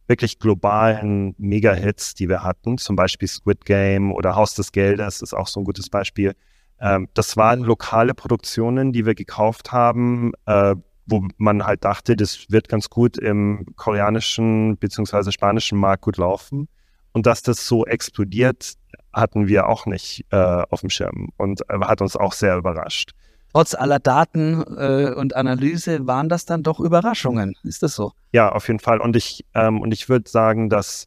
wirklich 0.07 0.39
globalen 0.39 1.35
Mega-Hits, 1.39 2.15
die 2.15 2.29
wir 2.29 2.43
hatten, 2.43 2.79
zum 2.79 2.97
Beispiel 2.97 3.29
Squid 3.29 3.65
Game 3.65 4.13
oder 4.13 4.37
Haus 4.37 4.55
des 4.55 4.73
Geldes 4.73 5.23
ist 5.23 5.35
auch 5.35 5.47
so 5.47 5.61
ein 5.61 5.65
gutes 5.65 5.89
Beispiel. 5.89 6.35
Ähm, 6.81 7.09
das 7.15 7.37
waren 7.37 7.61
lokale 7.61 8.15
Produktionen, 8.15 8.93
die 8.93 9.07
wir 9.07 9.15
gekauft 9.15 9.73
haben, 9.73 10.33
äh, 10.47 10.75
wo 11.07 11.27
man 11.37 11.65
halt 11.65 11.85
dachte, 11.85 12.17
das 12.17 12.47
wird 12.49 12.69
ganz 12.69 12.91
gut 12.91 13.19
im 13.19 13.67
koreanischen 13.77 14.77
bzw. 14.77 15.31
spanischen 15.31 15.79
Markt 15.79 16.03
gut 16.03 16.17
laufen. 16.17 16.69
Und 17.13 17.27
dass 17.27 17.43
das 17.43 17.67
so 17.67 17.85
explodiert, 17.85 18.75
hatten 19.13 19.47
wir 19.47 19.69
auch 19.69 19.87
nicht 19.87 20.25
äh, 20.31 20.37
auf 20.37 20.81
dem 20.81 20.91
Schirm 20.91 21.29
und 21.37 21.61
äh, 21.69 21.79
hat 21.81 22.01
uns 22.01 22.17
auch 22.17 22.33
sehr 22.33 22.57
überrascht. 22.57 23.13
Trotz 23.53 23.75
aller 23.75 23.99
Daten 23.99 24.63
äh, 24.79 25.13
und 25.15 25.37
Analyse 25.37 26.07
waren 26.07 26.29
das 26.31 26.47
dann 26.47 26.63
doch 26.63 26.81
Überraschungen. 26.81 27.55
Ist 27.65 27.83
das 27.83 27.95
so? 27.95 28.13
Ja, 28.33 28.51
auf 28.51 28.69
jeden 28.69 28.81
Fall. 28.81 29.01
Und 29.01 29.15
ich, 29.15 29.45
ähm, 29.55 29.85
ich 29.93 30.09
würde 30.09 30.29
sagen, 30.29 30.71
dass 30.71 31.07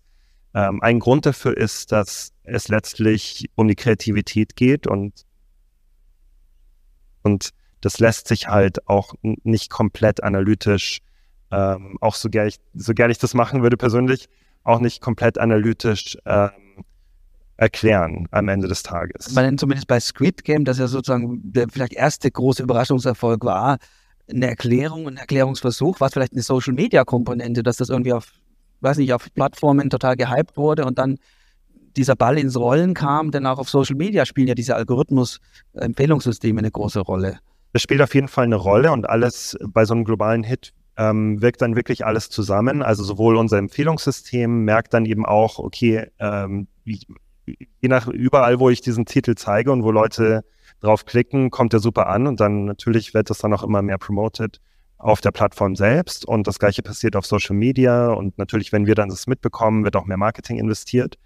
ähm, 0.53 0.81
ein 0.81 0.99
Grund 0.99 1.25
dafür 1.25 1.57
ist, 1.57 1.91
dass 1.91 2.33
es 2.43 2.67
letztlich 2.67 3.49
um 3.55 3.67
die 3.67 3.75
Kreativität 3.75 4.55
geht 4.55 4.85
und, 4.85 5.25
und 7.23 7.49
das 7.81 7.99
lässt 7.99 8.27
sich 8.27 8.47
halt 8.47 8.87
auch 8.87 9.13
nicht 9.21 9.69
komplett 9.69 10.23
analytisch, 10.23 10.99
ähm, 11.51 11.97
auch 11.99 12.15
so 12.15 12.29
gerne 12.29 12.49
ich, 12.49 12.57
so 12.73 12.93
gern 12.93 13.11
ich 13.11 13.17
das 13.17 13.33
machen 13.33 13.63
würde 13.63 13.77
persönlich, 13.77 14.29
auch 14.63 14.79
nicht 14.79 15.01
komplett 15.01 15.39
analytisch 15.39 16.17
ähm, 16.25 16.51
erklären 17.57 18.27
am 18.31 18.47
Ende 18.49 18.67
des 18.67 18.83
Tages. 18.83 19.33
Man 19.33 19.57
zumindest 19.57 19.87
bei 19.87 19.99
Squid 19.99 20.43
Game, 20.43 20.65
das 20.65 20.77
ja 20.77 20.87
sozusagen 20.87 21.39
der 21.43 21.67
vielleicht 21.69 21.93
erste 21.93 22.29
große 22.29 22.63
Überraschungserfolg 22.63 23.43
war, 23.45 23.77
eine 24.29 24.47
Erklärung, 24.47 25.07
ein 25.07 25.17
Erklärungsversuch, 25.17 25.99
was 25.99 26.13
vielleicht 26.13 26.33
eine 26.33 26.41
Social 26.41 26.73
Media 26.73 27.03
Komponente, 27.03 27.63
dass 27.63 27.77
das 27.77 27.89
irgendwie 27.89 28.13
auf, 28.13 28.31
weiß 28.81 28.97
nicht, 28.97 29.13
auf 29.13 29.31
Plattformen 29.33 29.89
total 29.89 30.15
gehypt 30.15 30.57
wurde 30.57 30.85
und 30.85 30.97
dann 30.97 31.17
dieser 31.95 32.15
Ball 32.15 32.37
ins 32.37 32.57
Rollen 32.57 32.93
kam, 32.93 33.31
denn 33.31 33.45
auch 33.45 33.59
auf 33.59 33.69
Social 33.69 33.95
Media 33.95 34.25
spielen 34.25 34.47
ja 34.47 34.55
diese 34.55 34.75
Algorithmus-Empfehlungssysteme 34.75 36.59
eine 36.59 36.71
große 36.71 36.99
Rolle. 36.99 37.39
Das 37.71 37.81
spielt 37.81 38.01
auf 38.01 38.15
jeden 38.15 38.27
Fall 38.27 38.45
eine 38.45 38.55
Rolle 38.55 38.91
und 38.91 39.09
alles 39.09 39.57
bei 39.67 39.85
so 39.85 39.93
einem 39.93 40.03
globalen 40.03 40.43
Hit 40.43 40.73
ähm, 40.97 41.41
wirkt 41.41 41.61
dann 41.61 41.75
wirklich 41.75 42.05
alles 42.05 42.29
zusammen. 42.29 42.81
Also 42.81 43.03
sowohl 43.03 43.35
unser 43.35 43.57
Empfehlungssystem 43.57 44.63
merkt 44.63 44.93
dann 44.93 45.05
eben 45.05 45.25
auch, 45.25 45.59
okay, 45.59 46.07
ähm, 46.19 46.67
wie, 46.83 46.99
je 47.45 47.89
nach 47.89 48.07
überall, 48.07 48.59
wo 48.59 48.69
ich 48.69 48.81
diesen 48.81 49.05
Titel 49.05 49.35
zeige 49.35 49.71
und 49.71 49.83
wo 49.83 49.91
Leute 49.91 50.43
drauf 50.79 51.05
klicken, 51.05 51.51
kommt 51.51 51.73
der 51.73 51.79
super 51.79 52.07
an 52.07 52.27
und 52.27 52.39
dann 52.39 52.65
natürlich 52.65 53.13
wird 53.13 53.29
das 53.29 53.39
dann 53.39 53.53
auch 53.53 53.63
immer 53.63 53.81
mehr 53.81 53.97
promoted 53.97 54.59
auf 54.97 55.21
der 55.21 55.31
Plattform 55.31 55.75
selbst 55.75 56.25
und 56.25 56.47
das 56.47 56.59
gleiche 56.59 56.81
passiert 56.81 57.15
auf 57.15 57.25
Social 57.25 57.55
Media 57.55 58.09
und 58.09 58.37
natürlich, 58.37 58.71
wenn 58.71 58.85
wir 58.85 58.95
dann 58.95 59.09
das 59.09 59.27
mitbekommen, 59.27 59.83
wird 59.83 59.95
auch 59.95 60.05
mehr 60.05 60.17
Marketing 60.17 60.57
investiert. 60.57 61.17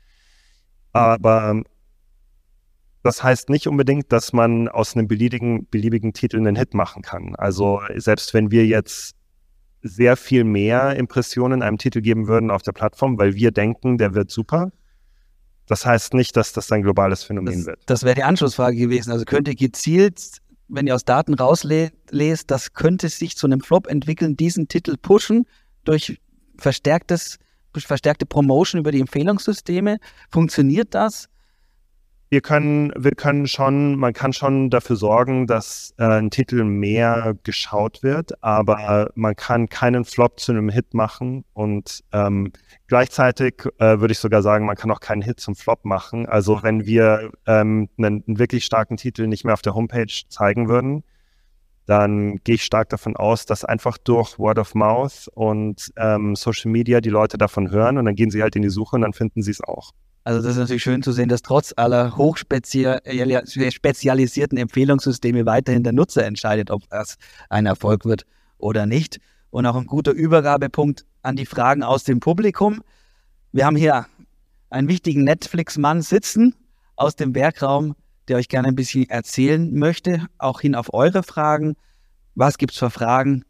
Aber 0.92 1.62
das 3.04 3.24
heißt 3.24 3.50
nicht 3.50 3.68
unbedingt, 3.68 4.12
dass 4.12 4.34
man 4.34 4.68
aus 4.68 4.96
einem 4.96 5.08
beliebigen, 5.08 5.68
beliebigen 5.70 6.14
Titel 6.14 6.38
einen 6.38 6.56
Hit 6.56 6.74
machen 6.74 7.02
kann. 7.02 7.36
Also 7.36 7.82
selbst 7.96 8.34
wenn 8.34 8.52
wir 8.52 8.66
jetzt 8.66 9.16
sehr 9.82 10.18
viel 10.18 10.44
mehr 10.44 10.96
Impressionen 10.98 11.62
einem 11.62 11.78
Titel 11.78 12.02
geben 12.02 12.28
würden 12.28 12.52
auf 12.52 12.62
der 12.62 12.74
Plattform, 12.74 13.18
weil 13.18 13.36
wir 13.36 13.52
denken, 13.52 13.98
der 13.98 14.14
wird 14.14 14.30
super, 14.30 14.72
das 15.70 15.86
heißt 15.86 16.16
nicht, 16.16 16.36
dass 16.36 16.52
das 16.52 16.72
ein 16.72 16.82
globales 16.82 17.24
Phänomen 17.24 17.58
das, 17.58 17.66
wird. 17.68 17.80
Das 17.86 18.04
wäre 18.04 18.16
die 18.16 18.24
Anschlussfrage 18.24 18.76
gewesen. 18.76 19.12
Also 19.12 19.24
könnt 19.24 19.48
ihr 19.48 19.56
gezielt, 19.56 20.20
wenn 20.68 20.88
ihr 20.88 20.96
aus 20.96 21.06
Daten 21.06 21.36
rauslest, 21.36 21.94
das 22.48 22.74
könnte 22.74 23.08
sich 23.08 23.38
zu 23.38 23.46
einem 23.46 23.62
Flop 23.62 23.86
entwickeln, 23.88 24.36
diesen 24.36 24.68
Titel 24.68 24.98
pushen 24.98 25.46
durch 25.84 26.20
verstärktes, 26.58 27.38
verstärkte 27.78 28.26
Promotion 28.26 28.80
über 28.80 28.92
die 28.92 29.00
Empfehlungssysteme. 29.00 30.00
Funktioniert 30.32 30.96
das? 30.96 31.30
Wir 32.30 32.42
können, 32.42 32.94
wir 32.96 33.12
können 33.12 33.48
schon, 33.48 33.96
man 33.96 34.14
kann 34.14 34.34
schon 34.34 34.70
dafür 34.70 34.96
sorgen, 34.96 35.48
dass 35.48 35.96
äh, 35.98 36.04
ein 36.04 36.30
Titel 36.30 36.64
mehr 36.64 37.36
geschaut 37.44 38.04
wird, 38.04 38.44
aber 38.44 39.10
man 39.16 39.36
kann 39.36 39.68
keinen 39.68 40.06
Flop 40.06 40.40
zu 40.40 40.52
einem 40.52 40.70
Hit 40.70 40.94
machen 40.94 41.44
und 41.54 42.04
ähm, 42.12 42.52
gleichzeitig 42.88 43.64
äh, 43.80 44.00
würde 44.00 44.12
ich 44.12 44.20
sogar 44.20 44.44
sagen, 44.44 44.68
man 44.68 44.76
kann 44.76 44.92
auch 44.92 45.00
keinen 45.00 45.24
Hit 45.24 45.40
zum 45.40 45.56
Flop 45.56 45.86
machen. 45.86 46.28
Also 46.28 46.62
wenn 46.62 46.86
wir 46.86 47.32
ähm, 47.48 47.90
einen, 47.98 48.24
einen 48.28 48.38
wirklich 48.38 48.64
starken 48.64 48.98
Titel 48.98 49.26
nicht 49.26 49.44
mehr 49.44 49.54
auf 49.54 49.64
der 49.64 49.74
Homepage 49.74 50.14
zeigen 50.30 50.70
würden, 50.70 51.04
dann 51.88 52.38
gehe 52.44 52.56
ich 52.56 52.64
stark 52.64 52.90
davon 52.90 53.16
aus, 53.16 53.48
dass 53.48 53.66
einfach 53.66 53.98
durch 53.98 54.38
Word 54.38 54.60
of 54.60 54.76
Mouth 54.76 55.28
und 55.34 55.92
ähm, 55.98 56.36
Social 56.36 56.70
Media 56.70 57.02
die 57.02 57.10
Leute 57.10 57.40
davon 57.40 57.72
hören 57.72 57.98
und 57.98 58.06
dann 58.06 58.14
gehen 58.14 58.30
sie 58.30 58.44
halt 58.44 58.56
in 58.56 58.62
die 58.62 58.70
Suche 58.70 58.98
und 58.98 59.02
dann 59.02 59.14
finden 59.14 59.42
sie 59.42 59.50
es 59.50 59.64
auch. 59.64 59.94
Also 60.30 60.42
das 60.44 60.52
ist 60.52 60.60
natürlich 60.60 60.84
schön 60.84 61.02
zu 61.02 61.12
sehen, 61.12 61.28
dass 61.28 61.42
trotz 61.42 61.74
aller 61.76 62.16
hochspezialisierten 62.16 64.60
Empfehlungssysteme 64.60 65.48
weiterhin 65.48 65.82
der 65.82 65.92
Nutzer 65.92 66.24
entscheidet, 66.24 66.70
ob 66.70 66.84
es 66.92 67.18
ein 67.50 67.66
Erfolg 67.66 68.06
wird 68.06 68.28
oder 68.60 68.86
nicht. 68.86 69.20
Und 69.50 69.66
auch 69.66 69.76
ein 69.76 69.88
guter 69.88 70.12
Übergabepunkt 70.12 71.08
an 71.24 71.36
die 71.36 71.48
Fragen 71.48 71.82
aus 71.82 72.04
dem 72.04 72.20
Publikum. 72.20 72.84
Wir 73.54 73.66
haben 73.66 73.76
hier 73.76 74.06
einen 74.70 74.88
wichtigen 74.88 75.24
Netflix-Mann 75.24 76.04
sitzen 76.04 76.54
aus 76.96 77.16
dem 77.16 77.34
Werkraum, 77.34 77.96
der 78.28 78.38
euch 78.38 78.50
gerne 78.50 78.68
ein 78.68 78.76
bisschen 78.76 79.10
erzählen 79.10 79.74
möchte, 79.74 80.28
auch 80.38 80.62
hin 80.62 80.76
auf 80.76 80.94
eure 80.94 81.24
Fragen. 81.24 81.76
Was 82.36 82.60
gibt 82.60 82.74
es 82.74 82.78
für 82.78 82.92
Fragen? 82.92 83.46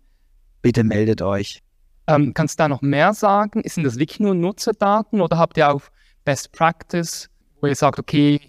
Bitte 0.61 0.85
meldet 0.85 1.21
euch. 1.21 1.61
Ähm, 2.07 2.33
kannst 2.33 2.57
du 2.57 2.63
da 2.63 2.69
noch 2.69 2.81
mehr 2.81 3.13
sagen? 3.13 3.63
Sind 3.65 3.83
das 3.83 3.99
wirklich 3.99 4.21
nur 4.21 4.33
Nutzerdaten 4.33 5.19
oder 5.19 5.37
habt 5.37 5.57
ihr 5.57 5.69
auch 5.69 5.81
Best 6.29 6.51
Practice, 6.51 7.27
wo 7.59 7.65
ihr 7.65 7.73
sagt, 7.73 7.97
okay, 7.97 8.39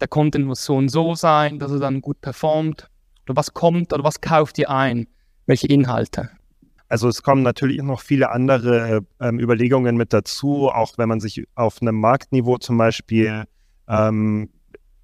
der 0.00 0.08
Content 0.08 0.46
muss 0.46 0.64
so 0.64 0.74
und 0.74 0.88
so 0.88 1.14
sein, 1.14 1.60
dass 1.60 1.70
er 1.70 1.78
dann 1.78 2.00
gut 2.00 2.20
performt? 2.20 2.90
Oder 3.24 3.36
was 3.36 3.54
kommt 3.54 3.92
oder 3.92 4.02
was 4.02 4.20
kauft 4.20 4.58
ihr 4.58 4.68
ein? 4.68 5.06
Welche 5.46 5.68
Inhalte? 5.68 6.28
Also 6.88 7.06
es 7.06 7.22
kommen 7.22 7.42
natürlich 7.42 7.80
noch 7.82 8.00
viele 8.00 8.32
andere 8.32 9.06
ähm, 9.20 9.38
Überlegungen 9.38 9.96
mit 9.96 10.12
dazu, 10.12 10.70
auch 10.70 10.98
wenn 10.98 11.08
man 11.08 11.20
sich 11.20 11.44
auf 11.54 11.80
einem 11.80 12.00
Marktniveau 12.00 12.58
zum 12.58 12.78
Beispiel 12.78 13.44
ähm, 13.86 14.50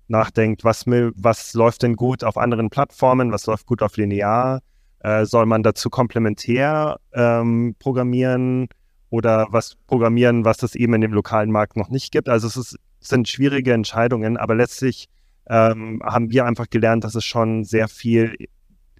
nachdenkt, 0.09 0.65
was, 0.65 0.85
was 0.85 1.55
läuft 1.55 1.85
denn 1.85 1.95
gut 1.95 2.25
auf 2.25 2.37
anderen 2.37 2.71
Plattformen, 2.71 3.31
was 3.31 3.47
läuft 3.47 3.67
gut 3.67 3.83
auf 3.83 3.97
Linear, 3.97 4.63
äh, 4.99 5.27
soll 5.27 5.47
man 5.47 5.63
dazu 5.63 5.91
komplementär 5.91 6.99
ähm, 7.13 7.77
programmieren, 7.79 8.67
oder 9.11 9.47
was 9.51 9.77
programmieren, 9.87 10.45
was 10.45 10.63
es 10.63 10.75
eben 10.75 10.95
in 10.95 11.01
dem 11.01 11.13
lokalen 11.13 11.51
Markt 11.51 11.77
noch 11.77 11.89
nicht 11.89 12.13
gibt. 12.13 12.29
Also 12.29 12.47
es 12.47 12.57
ist, 12.57 12.79
sind 13.01 13.29
schwierige 13.29 13.73
Entscheidungen, 13.73 14.37
aber 14.37 14.55
letztlich 14.55 15.09
ähm, 15.49 16.03
haben 16.05 16.31
wir 16.31 16.45
einfach 16.45 16.69
gelernt, 16.69 17.05
dass 17.05 17.15
es 17.15 17.25
schon 17.25 17.65
sehr 17.65 17.89
viel 17.89 18.37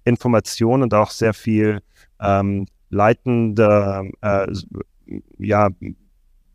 Information 0.05 0.83
und 0.83 0.93
auch 0.93 1.11
sehr 1.11 1.33
viel 1.33 1.81
ähm, 2.21 2.67
leitende, 2.89 4.09
äh, 4.21 4.47
ja, 5.37 5.69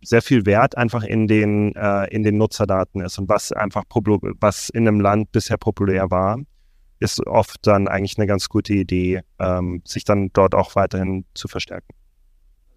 sehr 0.05 0.23
viel 0.23 0.47
Wert 0.47 0.77
einfach 0.77 1.05
in 1.05 1.29
den, 1.29 1.75
äh, 1.77 2.07
in 2.09 2.23
den 2.23 2.39
Nutzerdaten 2.39 3.03
ist 3.03 3.19
und 3.19 3.29
was 3.29 3.53
einfach, 3.53 3.85
was 4.41 4.69
in 4.71 4.89
einem 4.89 5.01
Land 5.01 5.31
bisher 5.31 5.59
populär 5.59 6.11
war, 6.11 6.39
ist 6.99 7.25
oft 7.27 7.67
dann 7.67 7.89
eigentlich 7.89 8.17
eine 8.19 8.27
ganz 8.27 8.49
gute 8.49 8.75
Idee, 8.75 9.21
ähm, 9.39 9.83
sich 9.85 10.05
dann 10.05 10.31
dort 10.33 10.55
auch 10.55 10.75
weiterhin 10.75 11.25
zu 11.35 11.49
verstärken. 11.49 11.95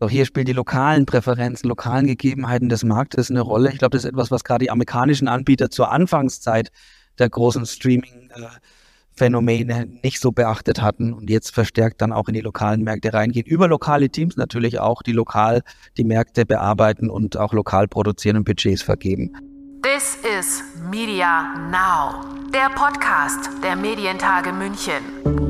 So, 0.06 0.10
hier 0.10 0.26
spielen 0.26 0.46
die 0.46 0.54
lokalen 0.54 1.08
Präferenzen, 1.08 1.68
lokalen 1.68 2.06
Gegebenheiten 2.06 2.70
des 2.70 2.84
Marktes 2.84 3.32
eine 3.32 3.42
Rolle. 3.42 3.72
Ich 3.72 3.80
glaube, 3.80 3.98
das 3.98 4.04
ist 4.04 4.12
etwas, 4.12 4.30
was 4.30 4.44
gerade 4.44 4.66
die 4.66 4.70
amerikanischen 4.70 5.28
Anbieter 5.28 5.72
zur 5.72 5.92
Anfangszeit 5.92 6.70
der 7.18 7.28
großen 7.28 7.66
Streaming-Phänomene 7.66 9.88
nicht 10.04 10.20
so 10.20 10.32
beachtet 10.32 10.84
hatten 10.84 11.12
und 11.12 11.32
jetzt 11.32 11.56
verstärkt 11.56 12.04
dann 12.04 12.14
auch 12.14 12.28
in 12.28 12.36
die 12.36 12.42
lokalen 12.42 12.84
Märkte 12.84 13.14
reingehen. 13.14 13.48
Über 13.48 13.68
lokale 13.68 14.12
Teams 14.12 14.38
natürlich 14.38 14.80
auch, 14.80 15.02
die 15.02 15.14
lokal 15.14 15.64
die 15.98 16.04
Märkte 16.04 16.46
bearbeiten 16.46 17.10
und 17.10 17.38
auch 17.38 17.54
lokal 17.54 17.88
produzieren 17.88 18.38
und 18.38 18.44
Budgets 18.44 18.84
vergeben. 18.84 19.36
This 19.82 20.20
is 20.40 20.64
Media 20.92 21.56
Now, 21.72 22.22
der 22.54 22.70
Podcast 22.76 23.50
der 23.64 23.76
Medientage 23.76 24.54
München. 24.54 25.45